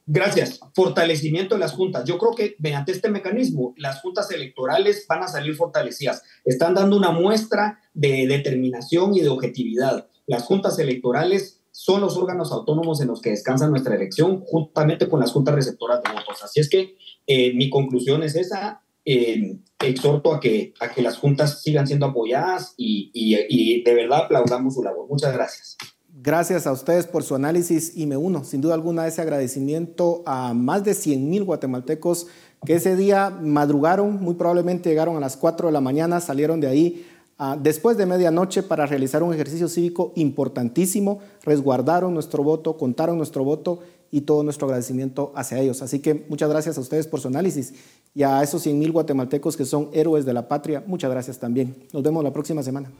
Gracias. 0.07 0.61
Fortalecimiento 0.75 1.55
de 1.55 1.61
las 1.61 1.73
juntas. 1.73 2.05
Yo 2.05 2.19
creo 2.19 2.35
que 2.35 2.57
mediante 2.59 2.93
este 2.93 3.09
mecanismo 3.09 3.75
las 3.79 4.01
juntas 4.03 4.31
electorales 4.31 5.07
van 5.09 5.23
a 5.23 5.29
salir 5.29 5.55
fortalecidas. 5.55 6.23
Están 6.45 6.75
dando 6.75 6.97
una 6.97 7.11
muestra 7.11 7.81
de 7.95 8.27
determinación 8.27 9.15
y 9.15 9.21
de 9.21 9.31
objetividad. 9.31 10.09
Las 10.27 10.45
juntas 10.45 10.79
electorales 10.79 11.63
son 11.71 12.03
los 12.03 12.17
órganos 12.17 12.53
autónomos 12.53 13.01
en 13.01 13.09
los 13.09 13.21
que 13.21 13.31
descansa 13.31 13.69
nuestra 13.69 13.95
elección, 13.95 14.41
juntamente 14.41 15.09
con 15.09 15.21
las 15.21 15.33
juntas 15.33 15.55
receptoras 15.55 16.03
de 16.03 16.13
votos. 16.13 16.43
Así 16.43 16.61
es 16.61 16.69
que 16.69 16.97
eh, 17.27 17.55
mi 17.55 17.71
conclusión 17.71 18.23
es 18.23 18.37
esa. 18.37 18.83
Eh, 19.05 19.57
exhorto 19.89 20.35
a 20.35 20.41
que, 20.41 20.75
a 20.81 20.91
que 20.91 21.03
las 21.03 21.19
juntas 21.19 21.63
sigan 21.63 21.87
siendo 21.87 22.07
apoyadas 22.07 22.75
y, 22.77 23.11
y, 23.15 23.83
de 23.83 23.95
verdad 23.95 24.25
aplaudamos 24.25 24.75
su 24.75 24.83
labor. 24.83 25.07
Muchas 25.09 25.33
gracias. 25.33 25.77
Gracias 26.17 26.67
a 26.67 26.73
ustedes 26.73 27.07
por 27.07 27.23
su 27.23 27.35
análisis 27.35 27.97
y 27.97 28.07
me 28.07 28.17
uno 28.17 28.45
sin 28.45 28.61
duda 28.61 28.75
alguna 28.75 29.03
a 29.03 29.09
ese 29.09 29.21
agradecimiento 29.21 30.23
a 30.27 30.55
más 30.55 30.85
de 30.85 30.95
100 30.95 31.29
mil 31.29 31.45
guatemaltecos 31.45 32.29
que 32.65 32.75
ese 32.75 32.97
día 32.97 33.31
madrugaron, 33.31 34.23
muy 34.23 34.35
probablemente 34.35 34.89
llegaron 34.89 35.17
a 35.17 35.21
las 35.21 35.37
4 35.37 35.67
de 35.67 35.73
la 35.73 35.81
mañana, 35.81 36.21
salieron 36.21 36.61
de 36.61 36.69
ahí 36.69 37.07
uh, 37.39 37.61
después 37.61 37.97
de 37.99 38.07
medianoche 38.07 38.63
para 38.63 38.87
realizar 38.87 39.23
un 39.23 39.35
ejercicio 39.35 39.69
cívico 39.69 40.13
importantísimo, 40.17 41.21
resguardaron 41.43 42.15
nuestro 42.15 42.43
voto, 42.43 42.79
contaron 42.79 43.19
nuestro 43.19 43.45
voto 43.45 43.81
y 44.11 44.23
todo 44.23 44.43
nuestro 44.43 44.67
agradecimiento 44.67 45.33
hacia 45.35 45.59
ellos. 45.59 45.83
Así 45.83 46.01
que 46.01 46.27
muchas 46.29 46.49
gracias 46.49 46.79
a 46.79 46.81
ustedes 46.81 47.07
por 47.07 47.21
su 47.21 47.29
análisis 47.29 47.75
y 48.15 48.23
a 48.23 48.43
esos 48.43 48.63
100 48.63 48.79
mil 48.79 48.93
guatemaltecos 48.93 49.57
que 49.57 49.65
son 49.65 49.91
héroes 49.93 50.25
de 50.25 50.33
la 50.33 50.49
patria, 50.49 50.83
muchas 50.87 51.11
gracias 51.11 51.39
también. 51.39 51.75
Nos 51.93 52.03
vemos 52.03 52.23
la 52.23 52.33
próxima 52.33 52.63
semana. 52.63 52.91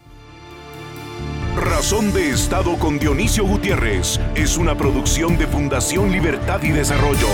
Razón 1.57 2.13
de 2.13 2.31
Estado 2.31 2.77
con 2.79 2.99
es 4.35 4.59
una 4.59 4.77
producción 4.77 5.39
de 5.39 5.47
Fundación 5.47 6.11
Libertad 6.11 6.63
y 6.63 6.71
Desarrollo. 6.71 7.29